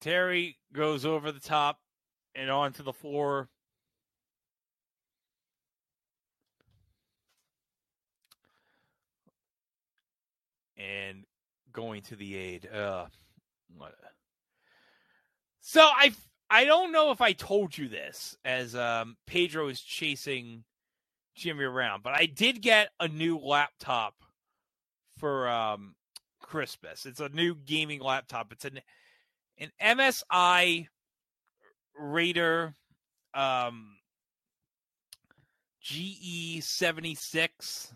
[0.00, 1.78] Terry goes over the top
[2.34, 3.50] and onto the floor.
[10.78, 11.24] And
[11.70, 12.66] going to the aid.
[12.72, 13.06] Uh?
[15.60, 16.14] So I
[16.48, 20.64] I don't know if I told you this as um, Pedro is chasing
[21.34, 24.14] Jimmy around, but I did get a new laptop
[25.18, 25.94] for um,
[26.40, 27.06] Christmas.
[27.06, 28.52] It's a new gaming laptop.
[28.52, 28.80] It's an
[29.58, 30.86] an MSI
[31.98, 32.74] Raider
[33.34, 33.96] um,
[35.80, 37.92] GE seventy six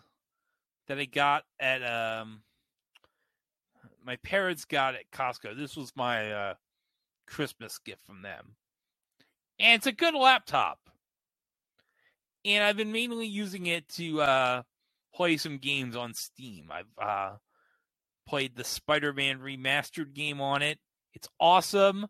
[0.88, 2.42] that I got at um,
[4.04, 5.56] my parents got at Costco.
[5.56, 6.54] This was my uh,
[7.26, 8.56] Christmas gift from them,
[9.58, 10.87] and it's a good laptop.
[12.48, 14.62] And I've been mainly using it to uh,
[15.14, 16.70] play some games on Steam.
[16.70, 17.36] I've uh,
[18.26, 20.78] played the Spider Man remastered game on it.
[21.12, 22.06] It's awesome.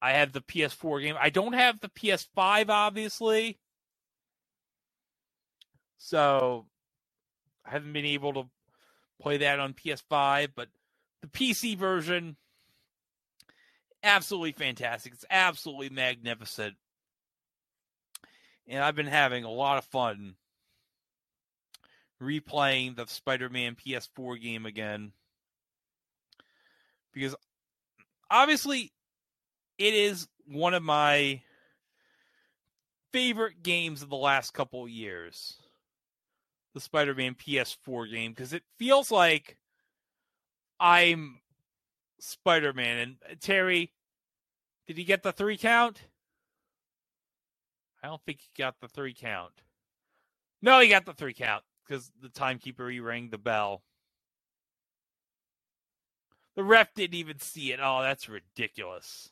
[0.00, 1.16] I have the PS4 game.
[1.20, 3.58] I don't have the PS5, obviously.
[5.98, 6.66] So
[7.66, 8.44] I haven't been able to
[9.20, 10.68] play that on PS5, but
[11.20, 12.38] the PC version,
[14.02, 15.12] absolutely fantastic.
[15.12, 16.76] It's absolutely magnificent.
[18.70, 20.36] And I've been having a lot of fun
[22.22, 25.12] replaying the Spider Man PS4 game again.
[27.12, 27.34] Because
[28.30, 28.92] obviously,
[29.76, 31.40] it is one of my
[33.12, 35.56] favorite games of the last couple years.
[36.74, 39.56] The Spider-Man PS4 game because it feels like
[40.78, 41.40] I'm
[42.20, 43.92] Spider-Man and uh, Terry
[44.86, 46.02] did he get the 3 count?
[48.02, 49.52] I don't think he got the 3 count.
[50.62, 53.82] No, he got the 3 count because the timekeeper he rang the bell.
[56.56, 57.80] The ref didn't even see it.
[57.82, 59.30] Oh, that's ridiculous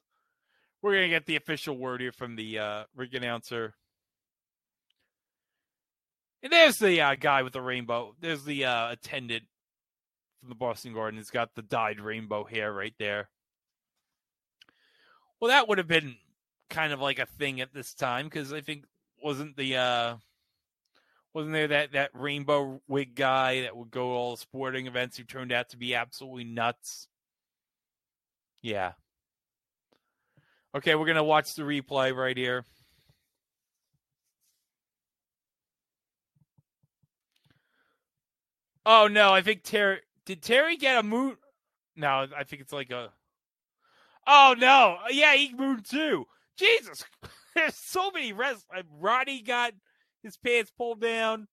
[0.83, 3.75] we're gonna get the official word here from the uh, ring announcer.
[6.43, 8.15] And there's the uh, guy with the rainbow.
[8.21, 9.45] There's the uh, attendant
[10.39, 11.19] from the Boston Garden.
[11.19, 13.29] He's got the dyed rainbow hair right there.
[15.41, 16.17] Well, that would have been
[16.71, 18.85] kind of like a thing at this time because I think
[19.23, 20.17] wasn't the uh
[21.35, 25.17] wasn't there that that rainbow wig guy that would go to all the sporting events
[25.17, 27.09] who turned out to be absolutely nuts.
[28.63, 28.93] Yeah,
[30.75, 32.65] Okay, we're gonna watch the replay right here.
[38.85, 41.37] Oh no, I think Terry did Terry get a moon?
[41.97, 43.11] No, I think it's like a.
[44.27, 44.99] Oh no!
[45.11, 46.27] Yeah, he Moon too.
[46.59, 47.05] Jesus,
[47.55, 48.65] there's so many res.
[48.75, 49.73] Uh, Roddy got
[50.23, 51.47] his pants pulled down.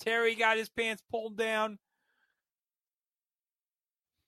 [0.00, 1.78] Terry got his pants pulled down.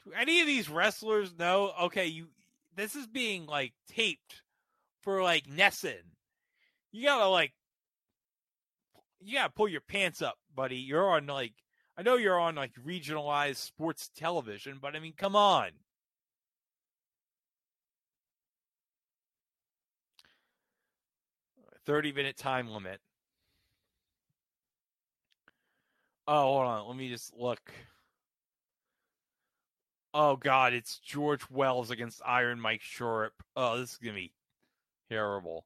[0.05, 1.73] Do any of these wrestlers know?
[1.83, 2.29] Okay, you.
[2.75, 4.43] This is being like taped
[5.03, 6.03] for like NESN.
[6.93, 7.53] You gotta like.
[9.21, 10.77] You gotta pull your pants up, buddy.
[10.77, 11.55] You're on like.
[11.97, 15.71] I know you're on like regionalized sports television, but I mean, come on.
[21.87, 23.01] Thirty minute time limit.
[26.29, 26.89] Oh, hold on.
[26.89, 27.61] Let me just look.
[30.15, 33.43] Oh God, it's George Wells against Iron Mike Sharpe.
[33.57, 34.33] Oh, this is gonna be
[35.11, 35.65] terrible.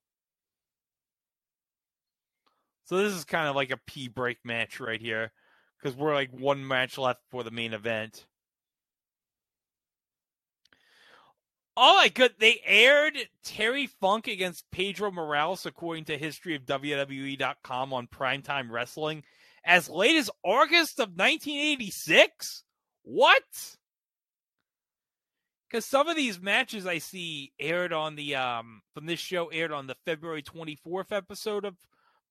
[2.85, 5.33] So this is kind of like a P break match right here,
[5.79, 8.25] because we're like one match left for the main event.
[11.77, 18.71] Oh my god, they aired Terry Funk against Pedro Morales according to historyofwwe.com on Primetime
[18.71, 19.25] Wrestling
[19.63, 22.63] as late as August of 1986?
[23.03, 23.43] What?
[25.69, 29.73] Because some of these matches I see aired on the um from this show aired
[29.73, 31.77] on the February 24th episode of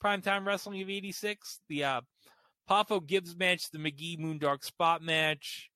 [0.04, 1.60] Primetime Wrestling of 86.
[1.70, 2.02] The uh
[2.68, 5.70] Poffo Gibbs match, the McGhee Moondog Spot match,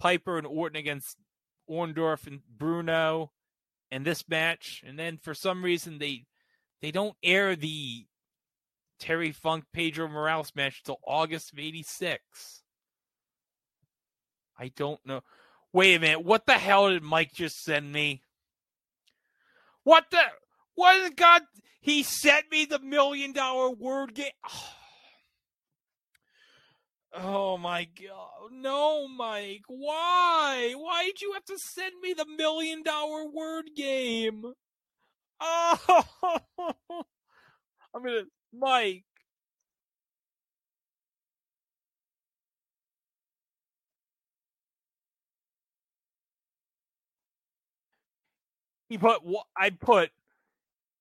[0.00, 1.16] Piper and Orton against
[1.70, 3.30] Orndorff and Bruno,
[3.90, 4.82] and this match.
[4.86, 6.26] And then for some reason they
[6.80, 8.06] they don't air the
[8.98, 12.62] Terry Funk Pedro Morales match till August of 86.
[14.58, 15.22] I don't know.
[15.72, 16.24] Wait a minute.
[16.24, 18.22] What the hell did Mike just send me?
[19.84, 20.20] What the?
[20.74, 21.42] What God?
[21.80, 24.32] He sent me the million dollar word game.
[24.52, 24.79] Oh.
[27.14, 28.52] Oh my God.
[28.52, 29.62] No, Mike.
[29.68, 30.74] Why?
[30.76, 34.52] Why'd you have to send me the million dollar word game?
[35.40, 36.04] Oh.
[37.94, 39.04] I'm going to Mike.
[48.88, 50.10] He put what I put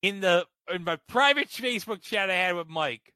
[0.03, 3.13] in the in my private Facebook chat I had with Mike.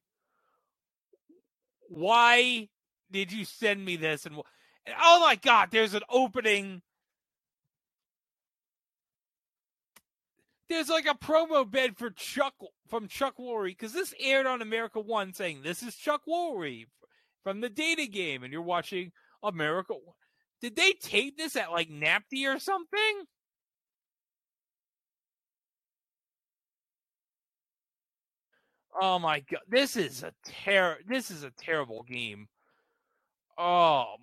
[1.89, 2.69] Why
[3.14, 4.26] did you send me this?
[4.26, 4.35] And,
[4.85, 6.81] and oh my God, there's an opening.
[10.68, 12.56] There's like a promo bed for Chuck
[12.90, 16.88] from Chuck Woolery because this aired on America One, saying this is Chuck Woolery
[17.44, 19.11] from the data game, and you're watching
[19.44, 19.94] America.
[20.61, 23.26] Did they tape this at like NATPE or something?
[28.99, 32.48] Oh my god, this is a ter this is a terrible game.
[33.57, 34.15] Oh,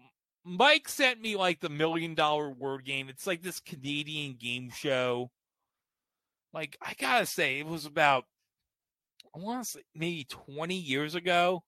[0.44, 3.08] Mike sent me like the million dollar word game.
[3.08, 5.30] It's like this Canadian game show.
[6.52, 8.24] Like I gotta say, it was about
[9.34, 11.62] I want to say maybe twenty years ago.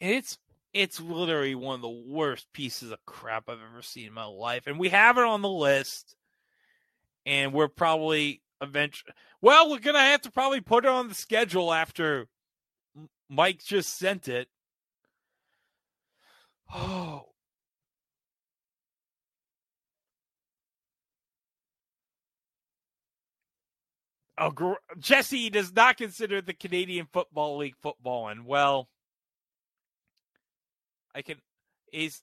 [0.00, 0.38] And it's
[0.72, 4.66] it's literally one of the worst pieces of crap I've ever seen in my life.
[4.66, 6.16] And we have it on the list.
[7.26, 9.12] And we're probably eventually.
[9.40, 12.26] Well, we're gonna have to probably put it on the schedule after
[13.28, 14.48] Mike just sent it.
[16.72, 17.26] Oh.
[24.38, 28.88] Oh, Jesse does not consider the Canadian Football League football, and well,
[31.14, 31.36] I can.
[31.92, 32.22] He's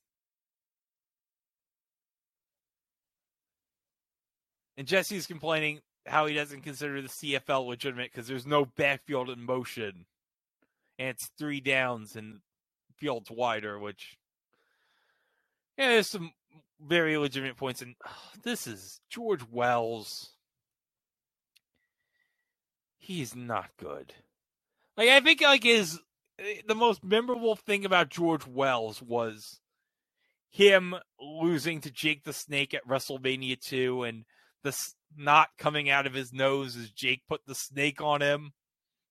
[4.77, 9.41] and Jesse's complaining how he doesn't consider the CFL legitimate because there's no backfield in
[9.45, 10.05] motion,
[10.97, 12.39] and it's three downs and
[12.97, 14.18] field's wider, which
[15.80, 16.34] yeah, there's some
[16.85, 17.81] very legitimate points.
[17.81, 20.34] And oh, this is George Wells.
[22.97, 24.14] He's not good.
[24.97, 25.99] Like I think like his
[26.38, 29.61] eh, the most memorable thing about George Wells was
[30.51, 34.26] him losing to Jake the Snake at WrestleMania 2 and
[34.64, 38.51] the snot coming out of his nose as Jake put the snake on him.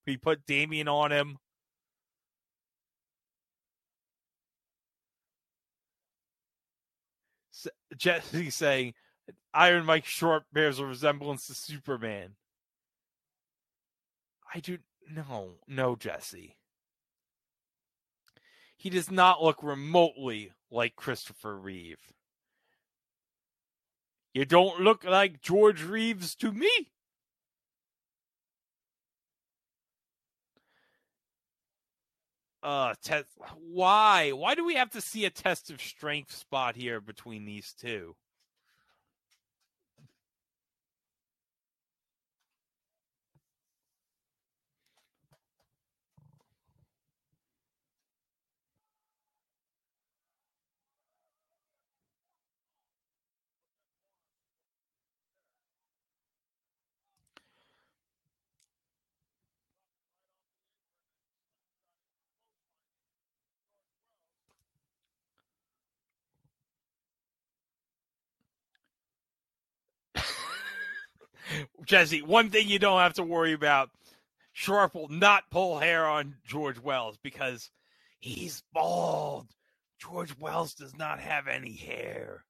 [0.04, 1.38] He put Damien on him.
[7.96, 8.94] Jesse saying
[9.52, 12.36] Iron Mike Sharpe bears a resemblance to Superman.
[14.54, 14.78] I do
[15.10, 16.56] no, no, Jesse.
[18.76, 22.12] He does not look remotely like Christopher Reeve.
[24.34, 26.70] You don't look like George Reeves to me.
[32.62, 33.26] Uh test
[33.56, 34.30] why?
[34.30, 38.16] Why do we have to see a test of strength spot here between these two
[71.88, 73.88] Jesse, one thing you don't have to worry about
[74.52, 77.70] Sharpe will not pull hair on George Wells because
[78.20, 79.46] he's bald.
[79.98, 82.44] George Wells does not have any hair.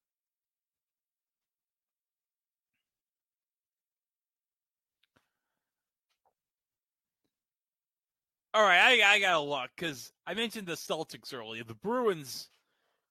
[8.54, 11.62] All right, I, I gotta look because I mentioned the Celtics earlier.
[11.62, 12.48] The Bruins,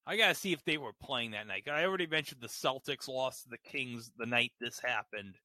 [0.05, 1.69] I gotta see if they were playing that night.
[1.71, 5.35] I already mentioned the Celtics lost to the Kings the night this happened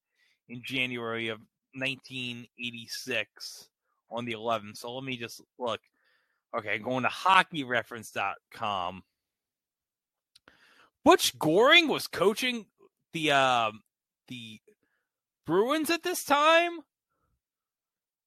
[0.49, 1.39] in January of
[1.73, 3.69] 1986
[4.11, 4.77] on the 11th.
[4.77, 5.81] So let me just look.
[6.55, 9.03] Okay, going to hockeyreference.com.
[11.03, 12.67] Butch Goring was coaching
[13.11, 13.71] the uh,
[14.27, 14.59] the
[15.45, 16.79] Bruins at this time.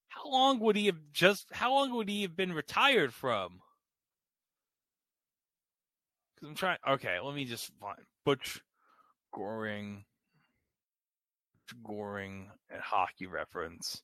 [0.09, 1.47] How long would he have just?
[1.51, 3.61] How long would he have been retired from?
[6.35, 6.77] Because I'm trying.
[6.87, 8.61] Okay, let me just find Butch
[9.33, 10.05] Goring.
[11.83, 14.01] Goring and hockey reference.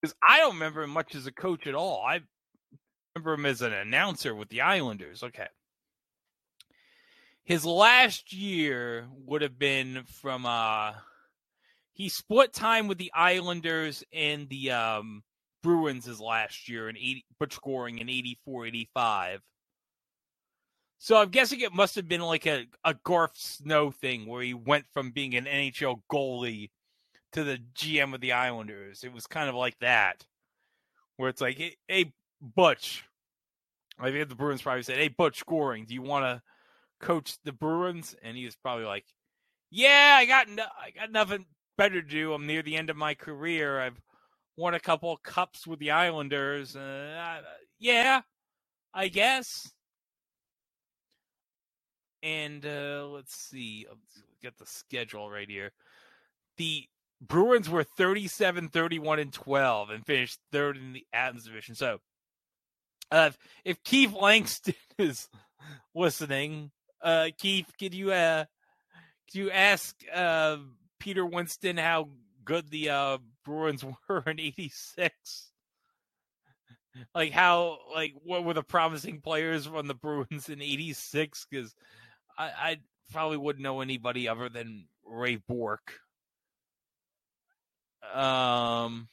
[0.00, 2.04] Because I don't remember him much as a coach at all.
[2.04, 2.20] I
[3.14, 5.22] remember him as an announcer with the Islanders.
[5.22, 5.46] Okay.
[7.44, 10.92] His last year would have been from uh
[11.92, 15.22] he split time with the Islanders and the um
[15.62, 19.40] Bruins his last year in 80 but scoring in 84 85.
[21.02, 24.54] So I'm guessing it must have been like a, a Garth Snow thing where he
[24.54, 26.70] went from being an NHL goalie
[27.32, 29.02] to the GM of the Islanders.
[29.02, 30.24] It was kind of like that,
[31.16, 33.02] where it's like, hey, hey Butch,
[33.98, 36.42] I think the Bruins probably said, hey, Butch Goring, do you want to
[37.04, 38.14] coach the Bruins?
[38.22, 39.06] And he was probably like,
[39.72, 41.46] yeah, I got no, I got nothing
[41.76, 42.32] better to do.
[42.32, 43.80] I'm near the end of my career.
[43.80, 44.00] I've
[44.56, 46.76] won a couple cups with the Islanders.
[46.76, 47.42] Uh,
[47.80, 48.20] yeah,
[48.94, 49.72] I guess.
[52.22, 55.72] And uh, let's see, let's get the schedule right here.
[56.56, 56.86] The
[57.20, 61.74] Bruins were 37, 31, and 12 and finished third in the Adams division.
[61.74, 61.98] So
[63.10, 63.30] uh,
[63.64, 65.28] if Keith Langston is
[65.94, 66.70] listening,
[67.00, 68.44] uh, Keith, could you uh,
[69.30, 70.58] could you ask uh,
[70.98, 72.08] Peter Winston how
[72.44, 75.50] good the uh, Bruins were in '86?
[77.14, 81.46] Like how, like what were the promising players from the Bruins in '86?
[81.50, 81.74] Because
[82.38, 82.78] I, I
[83.12, 86.00] probably wouldn't know anybody other than Ray Bourque.
[88.14, 89.08] Um,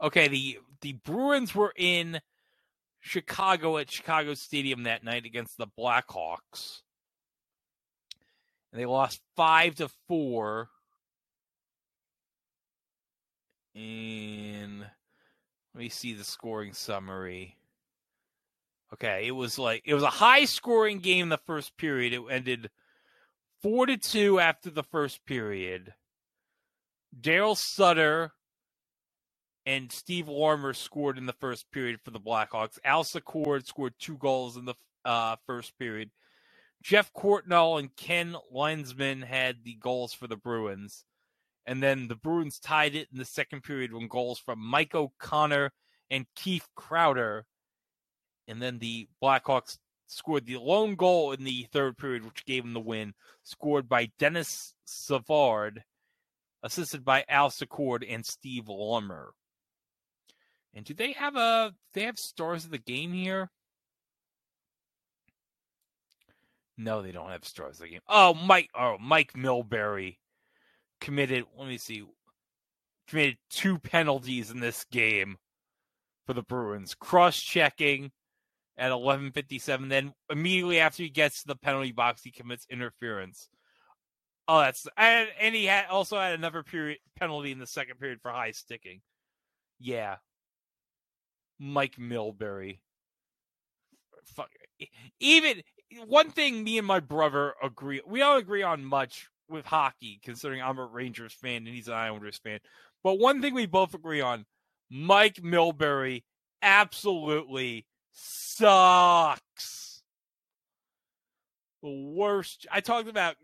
[0.00, 2.20] okay, the the Bruins were in
[3.00, 6.82] Chicago at Chicago Stadium that night against the Blackhawks,
[8.72, 10.68] and they lost five to four.
[13.74, 14.80] And
[15.74, 17.56] let me see the scoring summary.
[18.94, 22.12] Okay, it was like it was a high scoring game the first period.
[22.12, 22.70] It ended
[23.60, 25.94] four to two after the first period.
[27.20, 28.32] Daryl Sutter
[29.66, 32.78] and Steve Larmer scored in the first period for the Blackhawks.
[32.84, 36.10] Al Secord scored two goals in the uh, first period.
[36.80, 41.04] Geoff Courtnall and Ken Linseman had the goals for the Bruins.
[41.66, 45.70] And then the Bruins tied it in the second period when goals from Mike O'Connell
[46.10, 47.46] and Keith Crowder
[48.48, 52.74] and then the Blackhawks scored the lone goal in the third period, which gave them
[52.74, 55.82] the win, scored by Denis Savard,
[56.62, 59.32] assisted by Al Secord and Steve Larmer.
[60.74, 63.50] And do they have a they have stars of the game here?
[66.76, 68.00] No, they don't have stars of the game.
[68.08, 70.18] Oh, Mike oh Mike Milbury
[71.00, 72.04] committed let me see
[73.08, 75.36] committed two penalties in this game
[76.26, 76.94] for the Bruins.
[76.94, 78.10] Cross checking
[78.76, 79.88] at 11:57.
[79.88, 83.48] Then immediately after he gets to the penalty box, he commits interference.
[84.46, 88.20] Oh, that's and, and he had also had another period penalty in the second period
[88.20, 89.00] for high sticking.
[89.78, 90.16] Yeah,
[91.58, 92.80] Mike Milbury.
[94.26, 94.50] Fuck.
[95.20, 95.62] Even
[96.06, 98.00] one thing, me and my brother agree.
[98.06, 101.94] We don't agree on much with hockey, considering I'm a Rangers fan and he's an
[101.94, 102.60] Islanders fan.
[103.02, 104.46] But one thing we both agree on:
[104.90, 106.24] Mike Milbury
[106.62, 110.02] absolutely sucks.
[111.82, 112.66] The worst.
[112.72, 113.36] I talked about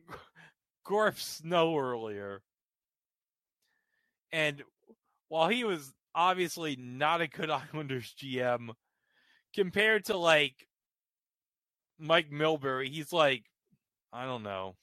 [0.85, 2.43] Garth Snow earlier.
[4.33, 4.63] And
[5.29, 8.71] while he was obviously not a good Islanders GM,
[9.55, 10.67] compared to like
[11.99, 13.45] Mike Milbury, he's like,
[14.13, 14.77] I don't know,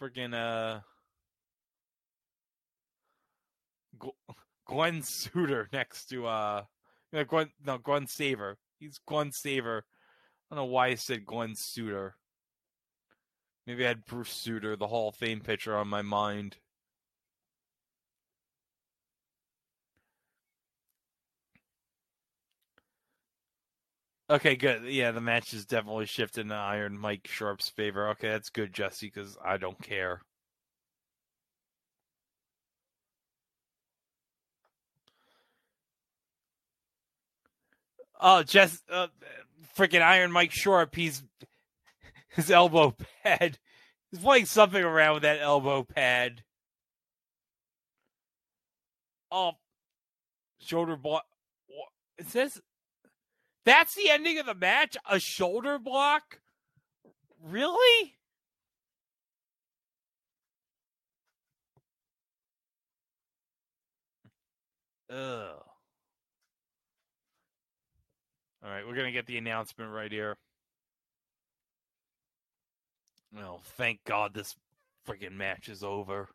[0.00, 0.80] freaking uh,
[4.66, 6.62] Glen Sather next to uh,
[7.12, 8.56] Glenn no Glen Sather.
[8.78, 9.82] He's Glen Sather.
[10.50, 12.16] I don't know why I said Glenn Suter.
[13.66, 16.56] Maybe I had Bruce Sutter, the Hall of Fame pitcher, on my mind.
[24.30, 24.84] Okay, good.
[24.84, 28.10] Yeah, the match is definitely shifting to Iron Mike Sharpe's favor.
[28.10, 30.22] Okay, that's good, Jesse, because I don't care.
[38.20, 39.06] Oh, just uh,
[39.76, 40.94] freaking Iron Mike Sharpe.
[40.94, 41.22] He's
[42.28, 43.58] his elbow pad.
[44.10, 46.42] He's playing something around with that elbow pad.
[49.32, 49.52] Oh,
[50.60, 51.24] shoulder block.
[52.18, 52.60] It says
[53.64, 54.96] that's the ending of the match?
[55.08, 56.40] A shoulder block?
[57.42, 58.14] Really?
[65.08, 65.69] Ugh.
[68.62, 70.36] All right, we're to get the announcement right here.
[73.34, 74.54] Well, thank God this
[75.08, 76.28] freaking match is over.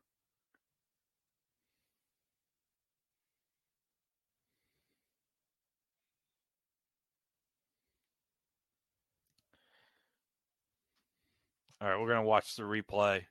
[11.79, 13.21] All right, we're going to watch the replay.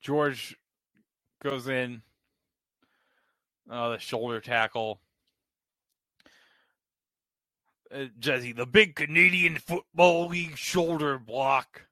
[0.00, 0.56] George
[1.44, 2.02] goes in.
[3.70, 5.00] Oh, the shoulder tackle.
[7.94, 11.82] Uh, Jesse, the big Canadian Football League shoulder block.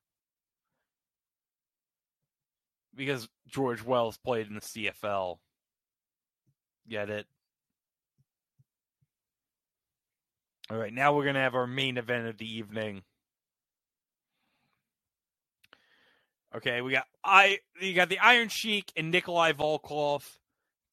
[2.95, 5.39] Because George Wells played in the CFL.
[6.89, 7.27] Get it?
[10.71, 13.03] All right, now we're going to have our main event of the evening.
[16.55, 20.23] Okay, we got I you got the Iron Sheik and Nikolai Volkov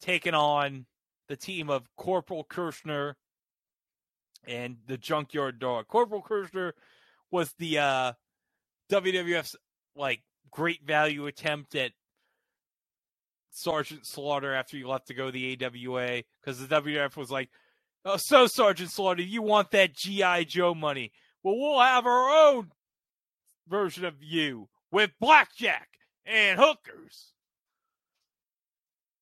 [0.01, 0.85] taking on
[1.27, 3.17] the team of Corporal Kirchner
[4.47, 5.87] and the Junkyard Dog.
[5.87, 6.73] Corporal Kirchner
[7.29, 8.13] was the uh,
[8.89, 9.57] WWF's
[9.95, 11.91] like great value attempt at
[13.51, 17.49] Sergeant Slaughter after he left to go to the AWA because the WWF was like,
[18.05, 21.11] Oh, so Sergeant Slaughter, you want that GI Joe money?
[21.43, 22.71] Well, we'll have our own
[23.67, 25.87] version of you with blackjack
[26.25, 27.33] and hookers.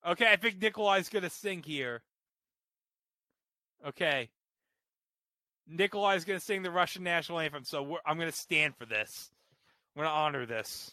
[0.05, 2.01] Okay, I think Nikolai's gonna sing here.
[3.85, 4.29] Okay,
[5.67, 9.31] Nikolai's gonna sing the Russian national anthem, so I'm gonna stand for this.
[9.95, 10.91] I'm gonna honor this.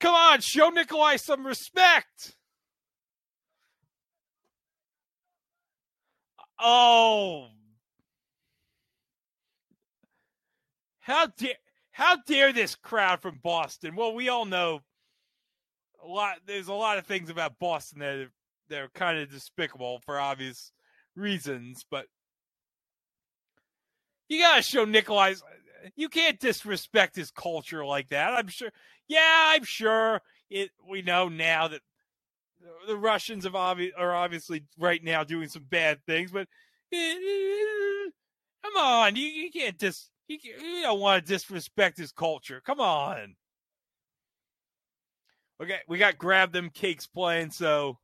[0.00, 2.36] Come on, show Nikolai some respect.
[6.58, 7.48] Oh.
[11.00, 11.54] How dare
[11.90, 13.94] how dare this crowd from Boston?
[13.94, 14.80] Well, we all know
[16.02, 16.38] a lot.
[16.46, 18.32] There's a lot of things about Boston that are,
[18.68, 20.72] that are kind of despicable for obvious
[21.14, 22.06] reasons, but
[24.34, 25.34] you gotta show Nikolai.
[25.96, 28.32] You can't disrespect his culture like that.
[28.32, 28.70] I'm sure.
[29.08, 30.22] Yeah, I'm sure.
[30.50, 30.70] It.
[30.88, 31.80] We know now that
[32.86, 36.48] the Russians have obvi- are obviously right now doing some bad things, but
[36.92, 38.10] eh, eh,
[38.62, 42.62] come on, you, you can't dis you, you don't want to disrespect his culture.
[42.64, 43.36] Come on.
[45.62, 47.98] Okay, we got grab them cakes playing, so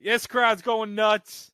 [0.00, 1.52] yes, crowd's going nuts.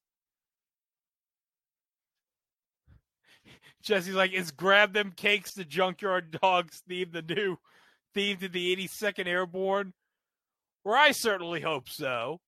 [3.85, 7.59] Jesse's like, is grab them cakes the junkyard dogs theme the new
[8.15, 9.93] theme to the 82nd Airborne?
[10.85, 12.40] Well, I certainly hope so.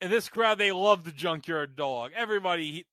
[0.00, 2.12] in this crowd, they love the junkyard dog.
[2.14, 2.86] Everybody,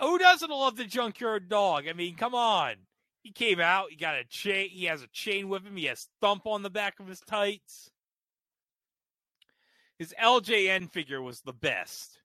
[0.00, 1.84] who doesn't love the junkyard dog?
[1.88, 2.74] I mean, come on.
[3.22, 3.90] He came out.
[3.90, 4.70] He got a chain.
[4.70, 5.76] He has a chain with him.
[5.76, 7.90] He has thump on the back of his tights.
[10.00, 12.22] His LJN figure was the best.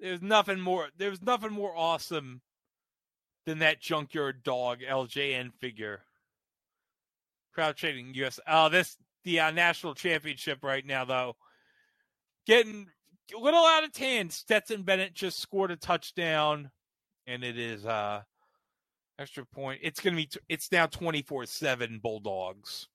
[0.00, 0.88] There's nothing more.
[0.98, 2.40] There's nothing more awesome
[3.46, 6.00] than that junkyard dog LJN figure.
[7.54, 8.40] Crowd trading US.
[8.44, 11.36] Oh, this the uh, national championship right now though.
[12.44, 12.88] Getting
[13.32, 14.32] a little out of hand.
[14.32, 16.72] Stetson Bennett just scored a touchdown,
[17.28, 18.22] and it is uh
[19.16, 19.78] extra point.
[19.84, 20.26] It's gonna be.
[20.26, 22.88] T- it's now twenty four seven Bulldogs.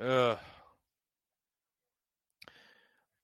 [0.00, 0.38] Ugh.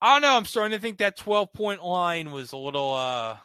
[0.01, 0.36] I don't know.
[0.36, 3.40] I'm starting to think that 12 point line was a little, uh, a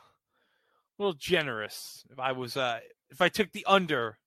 [0.99, 2.03] little generous.
[2.11, 2.79] If I was, uh,
[3.09, 4.17] if I took the under,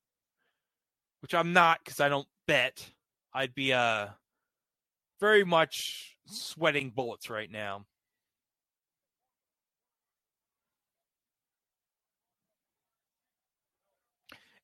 [1.20, 2.90] which I'm not because I don't bet,
[3.32, 4.08] I'd be, uh,
[5.20, 7.84] very much sweating bullets right now.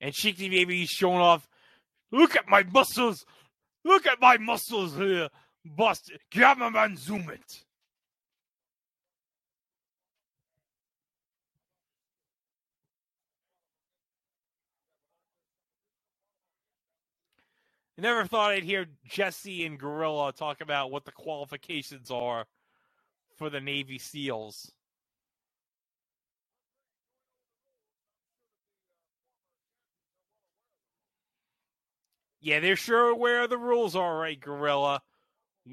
[0.00, 1.46] And Cheeky Baby showing off.
[2.10, 3.24] Look at my muscles.
[3.84, 5.28] Look at my muscles here.
[5.64, 6.22] Bust it.
[6.30, 7.64] Cameraman, zoom it.
[17.98, 22.46] Never thought I'd hear Jesse and Gorilla talk about what the qualifications are
[23.36, 24.72] for the Navy SEALs.
[32.40, 35.02] Yeah, they're sure aware of the rules, all right, Gorilla.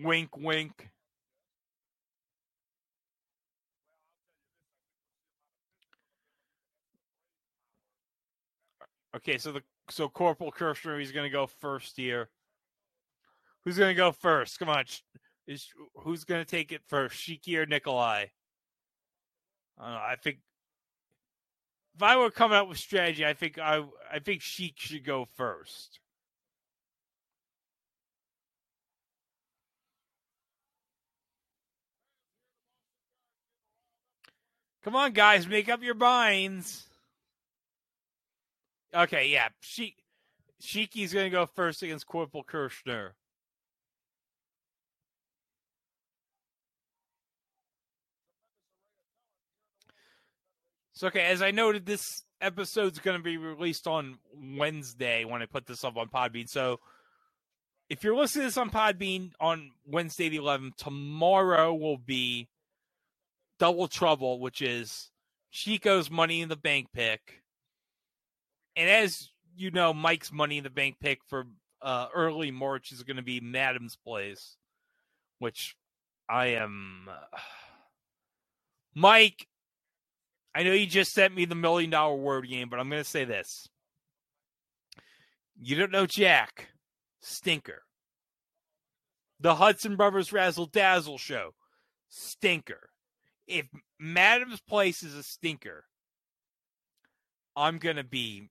[0.03, 0.89] Wink, wink.
[9.15, 12.29] Okay, so the so Corporal Kirchner he's going to go first here.
[13.63, 14.59] Who's going to go first?
[14.59, 14.85] Come on,
[15.47, 18.25] is who's going to take it first, Sheiky or Nikolai?
[19.79, 20.39] I, know, I think
[21.95, 25.27] if I were coming up with strategy, I think I I think Sheik should go
[25.35, 25.99] first.
[34.87, 36.87] Come on, guys, make up your minds.
[38.95, 39.49] Okay, yeah.
[39.59, 39.97] She
[40.63, 43.13] Sheiky's gonna go first against Corporal Kirchner.
[50.93, 55.65] So okay, as I noted, this episode's gonna be released on Wednesday when I put
[55.65, 56.47] this up on Podbean.
[56.47, 56.79] So
[57.89, 62.47] if you're listening to this on Podbean on Wednesday the 11th, tomorrow will be
[63.59, 65.09] Double Trouble, which is
[65.51, 67.43] Chico's Money in the Bank pick.
[68.75, 71.45] And as you know, Mike's Money in the Bank pick for
[71.81, 74.55] uh, early March is going to be Madame's Place,
[75.39, 75.75] which
[76.29, 77.09] I am.
[78.95, 79.47] Mike,
[80.55, 83.09] I know you just sent me the million dollar word game, but I'm going to
[83.09, 83.67] say this.
[85.59, 86.69] You don't know Jack.
[87.21, 87.83] Stinker.
[89.39, 91.51] The Hudson Brothers Razzle Dazzle show.
[92.09, 92.86] Stinker
[93.47, 93.65] if
[93.99, 95.85] Madame's Place is a stinker,
[97.55, 98.49] I'm gonna be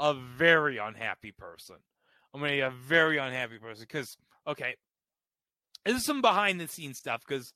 [0.00, 1.76] a very unhappy person.
[2.32, 4.16] I'm gonna be a very unhappy person because
[4.46, 4.74] okay,
[5.84, 7.52] this is some behind the scenes stuff because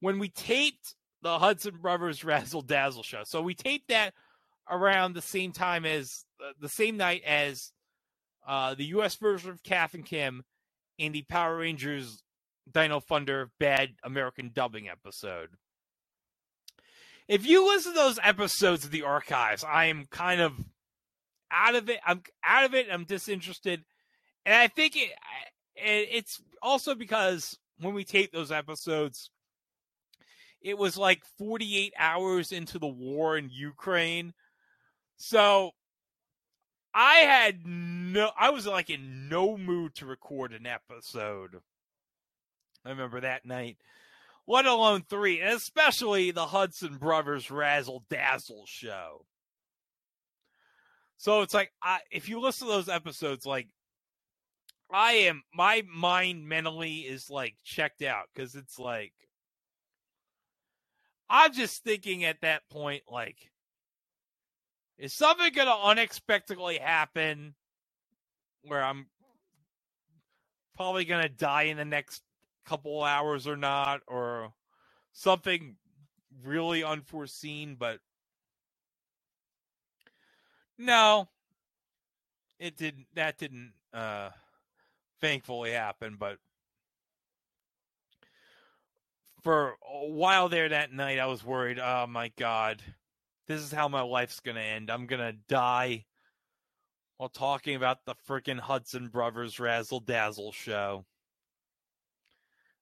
[0.00, 4.14] when we taped the Hudson Brothers Razzle Dazzle show, so we taped that
[4.68, 7.72] around the same time as uh, the same night as
[8.46, 9.16] uh, the U.S.
[9.16, 10.42] version of Kath and Kim
[10.98, 12.22] and the Power Rangers
[12.72, 15.50] Dino Thunder bad American dubbing episode.
[17.28, 20.52] If you listen to those episodes of the archives, I am kind of
[21.50, 22.00] out of it.
[22.04, 22.88] I'm out of it.
[22.90, 23.84] I'm disinterested,
[24.44, 25.10] and I think it.
[25.76, 29.30] It's also because when we tape those episodes,
[30.60, 34.34] it was like 48 hours into the war in Ukraine.
[35.16, 35.70] So
[36.92, 41.60] I had no, I was like in no mood to record an episode
[42.84, 43.78] I remember that night.
[44.46, 49.26] Let alone three, and especially the Hudson Brothers Razzle Dazzle show.
[51.18, 53.68] So it's like, I, if you listen to those episodes, like,
[54.90, 59.12] I am, my mind mentally is like checked out because it's like,
[61.28, 63.36] I'm just thinking at that point, like,
[64.98, 67.54] is something going to unexpectedly happen
[68.62, 69.06] where I'm
[70.74, 72.22] probably going to die in the next
[72.70, 74.52] couple hours or not, or
[75.12, 75.74] something
[76.44, 77.98] really unforeseen, but
[80.78, 81.28] no,
[82.60, 83.06] it didn't.
[83.16, 84.30] That didn't, uh,
[85.20, 86.14] thankfully happen.
[86.16, 86.38] But
[89.42, 91.80] for a while there that night, I was worried.
[91.80, 92.80] Oh my god,
[93.48, 94.90] this is how my life's gonna end.
[94.90, 96.06] I'm gonna die
[97.16, 101.04] while talking about the freaking Hudson Brothers Razzle Dazzle show.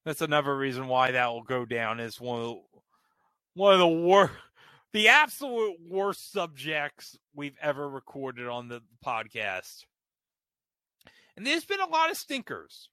[0.08, 2.60] That's another reason why that will go down as one of the,
[3.52, 4.32] one of the worst,
[4.94, 9.84] the absolute worst subjects we've ever recorded on the podcast.
[11.36, 12.88] And there's been a lot of stinkers.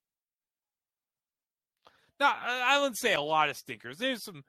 [2.19, 3.97] Now, I wouldn't say a lot of stinkers.
[3.97, 4.43] There's some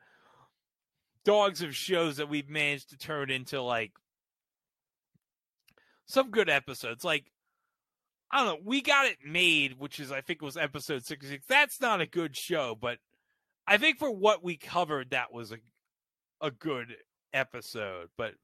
[1.24, 3.92] dogs of shows that we've managed to turn into like
[6.06, 7.04] some good episodes.
[7.04, 7.26] Like,
[8.30, 11.46] I don't know, we got it made, which is I think it was episode 66.
[11.46, 12.98] That's not a good show, but
[13.66, 15.58] I think for what we covered, that was a
[16.40, 16.94] a good
[17.32, 18.08] episode.
[18.16, 18.34] But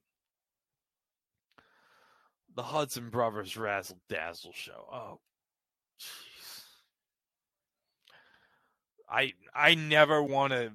[2.54, 4.86] the Hudson Brothers Razzle Dazzle show.
[4.92, 5.20] Oh
[6.00, 6.64] jeez.
[9.10, 10.72] I I never want to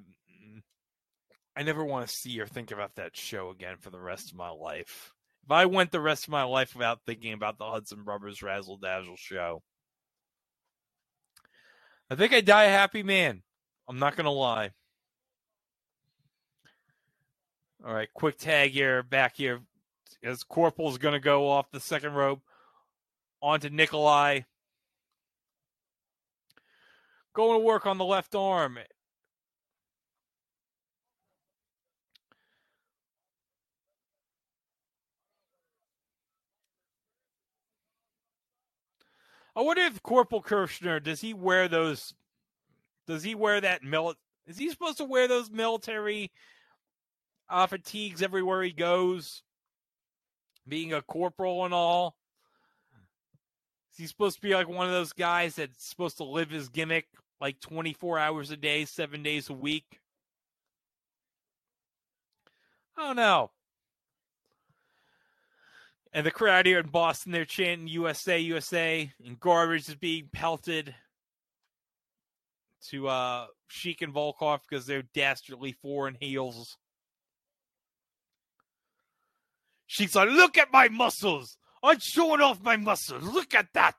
[1.56, 4.36] I never want to see or think about that show again for the rest of
[4.36, 5.12] my life.
[5.48, 8.76] If I went the rest of my life without thinking about the Hudson Brothers Razzle
[8.76, 9.62] Dazzle show,
[12.10, 13.42] I think I'd die a happy man.
[13.88, 14.72] I'm not going to lie.
[17.82, 19.62] All right, quick tag here, back here.
[20.22, 22.42] As Corporal's going to go off the second rope
[23.40, 24.40] onto Nikolai.
[27.32, 28.78] Going to work on the left arm.
[39.58, 42.14] I wonder if Corporal Kirchner does he wear those?
[43.08, 44.14] Does he wear that mili-
[44.46, 46.30] Is he supposed to wear those military
[47.50, 49.42] uh, fatigues everywhere he goes?
[50.68, 52.14] Being a corporal and all,
[53.90, 56.68] is he supposed to be like one of those guys that's supposed to live his
[56.68, 57.08] gimmick
[57.40, 59.98] like twenty four hours a day, seven days a week?
[62.96, 63.50] I don't know.
[66.12, 70.94] And the crowd here in Boston, they're chanting USA, USA, and garbage is being pelted
[72.88, 76.76] to uh, Sheik and Volkov because they're dastardly foreign heels.
[79.86, 81.56] Sheik's like, look at my muscles.
[81.82, 83.22] I'm showing off my muscles.
[83.22, 83.96] Look at that.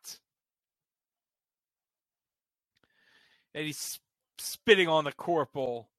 [3.53, 3.99] And he's
[4.37, 5.89] spitting on the corporal.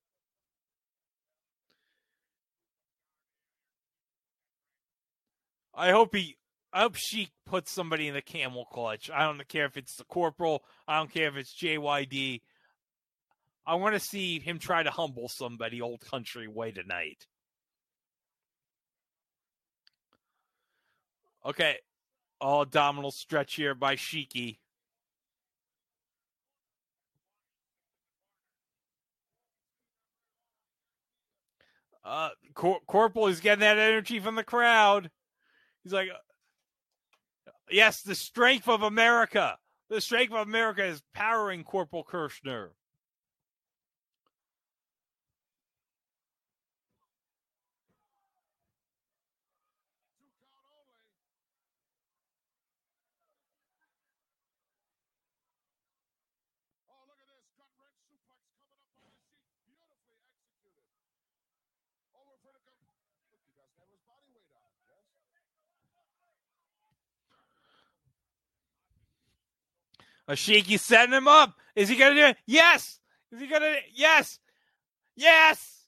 [5.81, 6.37] I hope he
[6.75, 9.11] I hope Sheik puts somebody in the camel clutch.
[9.11, 10.63] I don't care if it's the corporal.
[10.87, 12.43] I don't care if it's JYD.
[13.67, 17.27] I want to see him try to humble somebody old country way tonight.
[21.47, 21.79] Okay.
[22.43, 24.59] All abdominal stretch here by Sheiky.
[32.05, 35.11] Uh, Cor- Corporal is getting that energy from the crowd.
[35.83, 36.09] He's like,
[37.71, 39.59] yes, the strength of America.
[39.89, 42.73] The strength of America is powering Corporal Kirchner.
[70.31, 71.59] Ashiki setting him up.
[71.75, 72.37] Is he gonna do it?
[72.47, 73.01] Yes.
[73.33, 73.75] Is he gonna?
[73.93, 74.39] Yes.
[75.17, 75.87] Yes.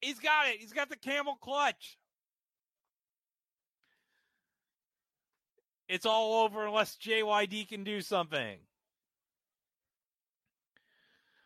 [0.00, 0.60] He's got it.
[0.60, 1.98] He's got the camel clutch.
[5.88, 8.58] It's all over unless JYD can do something.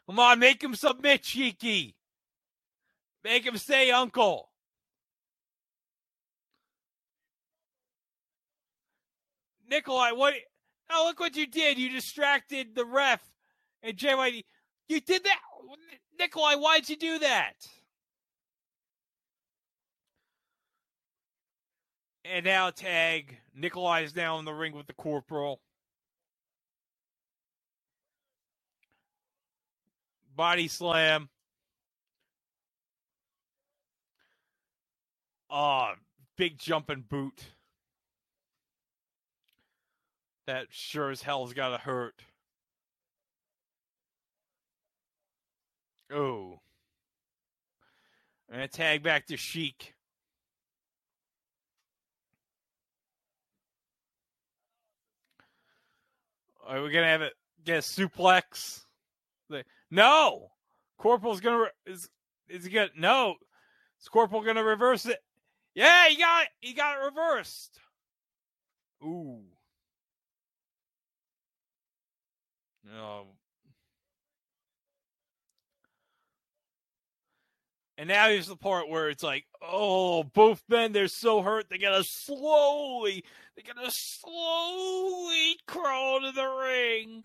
[0.07, 1.95] Come on, make him submit, Cheeky.
[3.23, 4.49] Make him say uncle.
[9.71, 10.35] Nikolai, what?
[10.93, 11.79] Oh, look what you did.
[11.79, 13.21] You distracted the ref
[13.83, 14.45] and JYD.
[14.89, 15.39] You did that?
[16.19, 17.55] Nikolai, why'd you do that?
[22.25, 23.39] And now tag.
[23.55, 25.61] Nikolai is now in the ring with the corporal.
[30.35, 31.29] Body slam.
[35.49, 35.93] Oh,
[36.37, 37.45] big jumping boot.
[40.51, 42.25] That sure as hell's gotta hurt.
[46.13, 46.59] Oh.
[48.49, 49.95] And a tag back to Sheik.
[56.67, 58.81] Are we gonna have it get a suplex?
[59.89, 60.51] No,
[60.99, 62.09] Corporal's gonna is
[62.49, 63.37] is he gonna no?
[64.01, 65.21] Is Corporal gonna reverse it?
[65.77, 66.49] Yeah, he got it.
[66.59, 67.79] He got it reversed.
[69.05, 69.45] Ooh.
[72.87, 73.27] Um,
[77.99, 81.69] and now here's the part where it's like, oh, both men, they're so hurt.
[81.69, 83.25] They gotta slowly,
[83.57, 87.25] they gotta slowly crawl to the ring.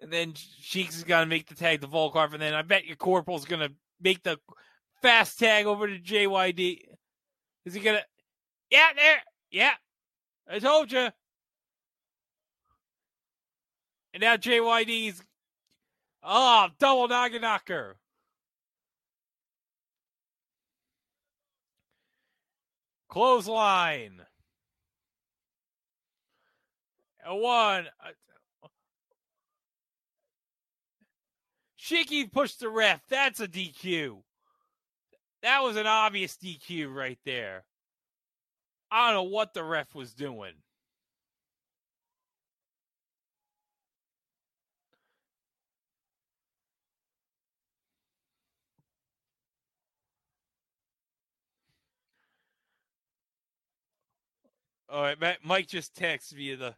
[0.00, 2.96] And then Sheik's is gonna make the tag to Volkov, and then I bet your
[2.96, 3.70] corporal's gonna
[4.00, 4.38] make the
[5.00, 6.80] fast tag over to JYD.
[7.64, 8.02] Is he gonna?
[8.70, 9.22] Yeah, there.
[9.50, 9.72] Yeah,
[10.46, 11.08] I told you.
[14.14, 15.22] And now JYD's
[16.26, 17.96] Oh, double knocker.
[23.08, 24.22] Clothesline.
[27.26, 27.88] A one.
[31.78, 33.02] Sheiky pushed the ref.
[33.10, 34.22] That's a DQ.
[35.42, 37.64] That was an obvious DQ right there.
[38.90, 40.54] I don't know what the ref was doing.
[54.88, 56.74] All right, Mike just texts via the.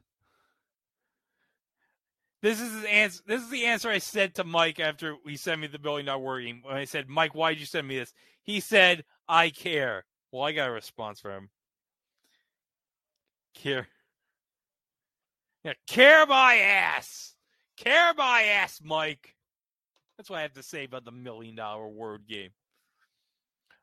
[2.43, 3.23] This is his answer.
[3.27, 6.23] This is the answer I said to Mike after he sent me the billion dollar
[6.23, 6.61] working.
[6.63, 8.13] When I said, "Mike, why did you send me this?"
[8.43, 11.51] He said, "I care." Well, I got a response from him.
[13.55, 13.89] Care.
[15.65, 17.35] Yeah, care my ass.
[17.77, 19.35] Care my ass, Mike.
[20.17, 22.51] That's what I have to say about the million dollar word game.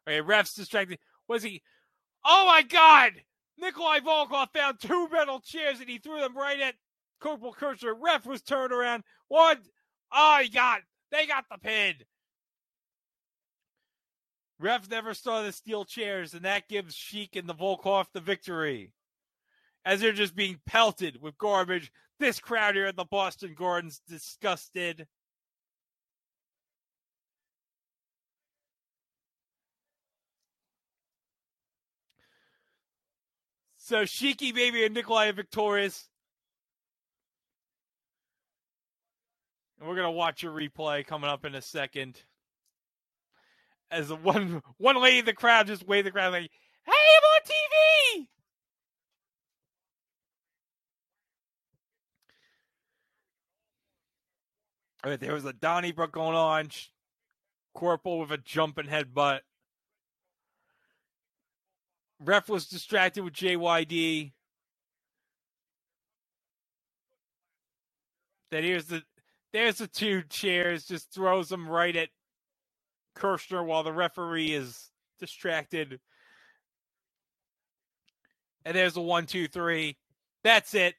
[0.08, 1.00] Okay, refs distracted.
[1.28, 1.62] Was he?
[2.24, 3.14] Oh my God!
[3.58, 6.76] Nikolai Volkov found two metal chairs and he threw them right at
[7.20, 7.94] Corporal Kirchner.
[7.94, 9.04] Ref was turned around.
[9.28, 9.58] One.
[10.12, 10.82] Oh, he got.
[11.12, 11.96] They got the pin.
[14.60, 18.92] Ref never saw the steel chairs, and that gives Sheik and the Volkov the victory.
[19.86, 21.92] As they're just being pelted with garbage.
[22.20, 25.08] This crowd here at the Boston Garden's disgusted.
[33.86, 36.08] So Sheiky, Baby, and Nikolai are victorious.
[39.78, 42.24] And we're gonna watch a replay coming up in a second.
[43.92, 46.50] As the one one lady in the crowd just waved the crowd like,
[46.86, 47.42] "Hey, I'm on
[48.22, 48.28] TV!"
[55.04, 56.70] All right, there was a Donnybrook going on.
[57.74, 59.42] Corporal with a jumping headbutt.
[62.20, 64.32] Ref was distracted with JYD.
[68.52, 69.04] Then here's the
[69.52, 72.10] there's the two chairs, just throws them right at
[73.16, 76.00] Kirchner while the referee is distracted.
[78.66, 79.98] And there's a one, two, three.
[80.44, 80.96] That's it.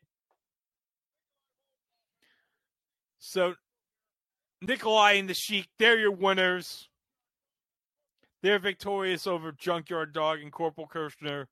[3.18, 3.54] So
[4.60, 6.88] Nikolai and the Sheik, they're your winners.
[8.44, 11.48] They're victorious over Junkyard Dog and Corporal Kirchner.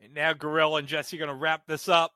[0.00, 2.12] And now Gorilla and Jesse are going to wrap this up.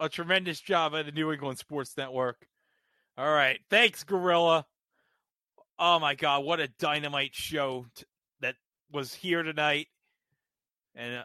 [0.00, 2.46] A tremendous job at the New England Sports Network.
[3.18, 3.60] All right.
[3.68, 4.66] Thanks, Gorilla.
[5.78, 8.04] Oh my God, what a dynamite show t-
[8.40, 8.54] that
[8.90, 9.88] was here tonight.
[10.94, 11.24] And uh,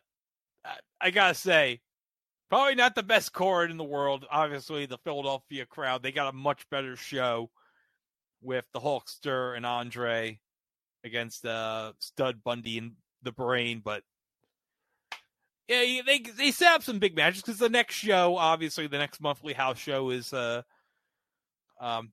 [0.65, 1.79] I, I got to say,
[2.49, 4.25] probably not the best card in the world.
[4.29, 7.49] Obviously, the Philadelphia crowd, they got a much better show
[8.41, 10.39] with the Hulkster and Andre
[11.03, 12.91] against uh, Studd Bundy and
[13.23, 14.03] the Brain, but
[15.67, 19.21] yeah, they they set up some big matches because the next show, obviously, the next
[19.21, 20.61] monthly house show is uh,
[21.79, 22.11] um,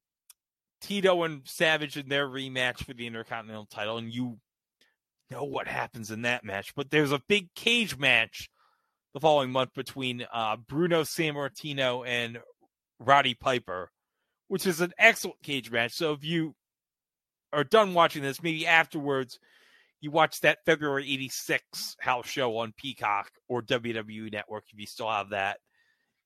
[0.80, 4.38] Tito and Savage in their rematch for the Intercontinental title, and you
[5.30, 6.74] know what happens in that match.
[6.74, 8.48] But there's a big cage match
[9.12, 12.38] the following month between uh, Bruno Sammartino and
[12.98, 13.90] Roddy Piper,
[14.48, 15.92] which is an excellent cage match.
[15.92, 16.54] So if you
[17.52, 19.38] are done watching this, maybe afterwards
[20.02, 25.08] you watch that February 86 house show on Peacock or WWE Network if you still
[25.08, 25.58] have that,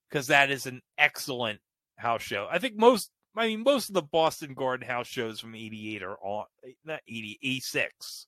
[0.09, 1.61] because that is an excellent
[1.97, 2.49] house show.
[2.51, 6.17] I think most, I mean, most of the Boston Garden house shows from 88 are
[6.17, 6.47] on,
[6.87, 8.27] not 80, 86.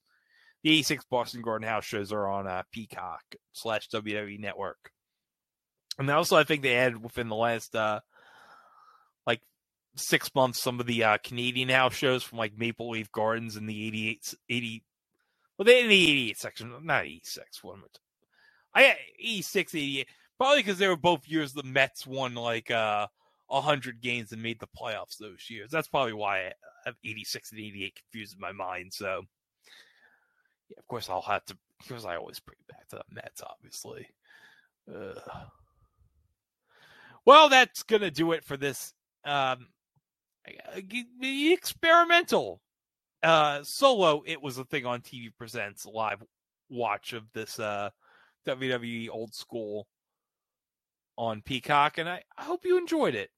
[0.63, 3.23] The 86 Boston Garden house shows are on uh, Peacock
[3.55, 4.91] slash WWE Network.
[5.99, 8.01] And also, I think they added within the last, uh,
[9.27, 9.41] like,
[9.97, 13.65] six months some of the uh, Canadian house shows from like Maple Leaf Gardens in
[13.65, 14.85] the 88, 80,
[15.59, 17.65] Well, they in the 88 section, not 86.
[17.65, 17.89] One more
[18.75, 20.09] I 86, 88.
[20.39, 23.09] Probably because they were both years the Mets won like uh
[23.49, 25.71] 100 games and made the playoffs those years.
[25.71, 26.53] That's probably why I
[26.85, 28.93] have 86 and 88 confused in my mind.
[28.93, 29.23] So,
[30.69, 34.07] yeah, of course, I'll have to, because I always bring back to the Mets, obviously.
[34.95, 35.15] Uh,
[37.25, 38.93] well, that's going to do it for this
[39.25, 39.69] um,
[41.23, 42.61] experimental
[43.23, 44.23] uh, solo.
[44.27, 46.23] It was a thing on TV Presents live
[46.69, 47.91] watch of this uh,
[48.47, 49.87] WWE old school
[51.17, 53.31] on Peacock, and I, I hope you enjoyed it.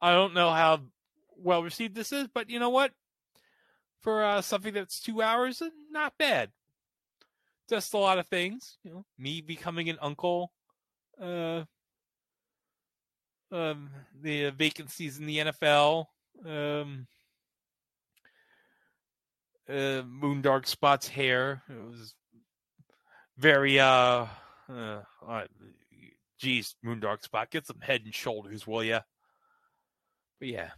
[0.00, 0.80] I don't know how
[1.36, 2.92] well received this is, but you know what?
[4.02, 6.50] For uh, something that's two hours, uh, not bad.
[7.70, 10.52] Just a lot of things, you know, me becoming an uncle,
[11.18, 11.62] uh,
[13.50, 13.88] um,
[14.20, 16.04] the vacancies in the NFL,
[16.44, 17.06] um,
[19.68, 21.62] uh, Moondog Spot's hair.
[21.68, 22.14] It was
[23.38, 24.26] very, uh,
[24.68, 25.44] uh, uh
[26.38, 29.00] geez, Moondark Spot, get some head and shoulders, will ya?
[30.38, 30.70] But yeah,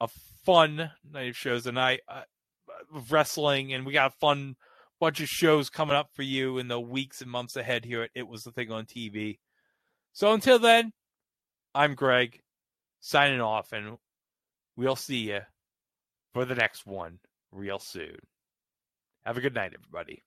[0.00, 0.08] a
[0.44, 2.22] fun night of shows tonight uh,
[3.10, 4.56] wrestling, and we got a fun
[5.00, 8.08] bunch of shows coming up for you in the weeks and months ahead here.
[8.14, 9.38] It was the thing on TV.
[10.12, 10.92] So until then,
[11.74, 12.40] I'm Greg,
[13.00, 13.98] signing off, and
[14.76, 15.40] we'll see you
[16.32, 17.18] for the next one
[17.52, 18.18] real soon.
[19.24, 20.22] Have a good night, everybody.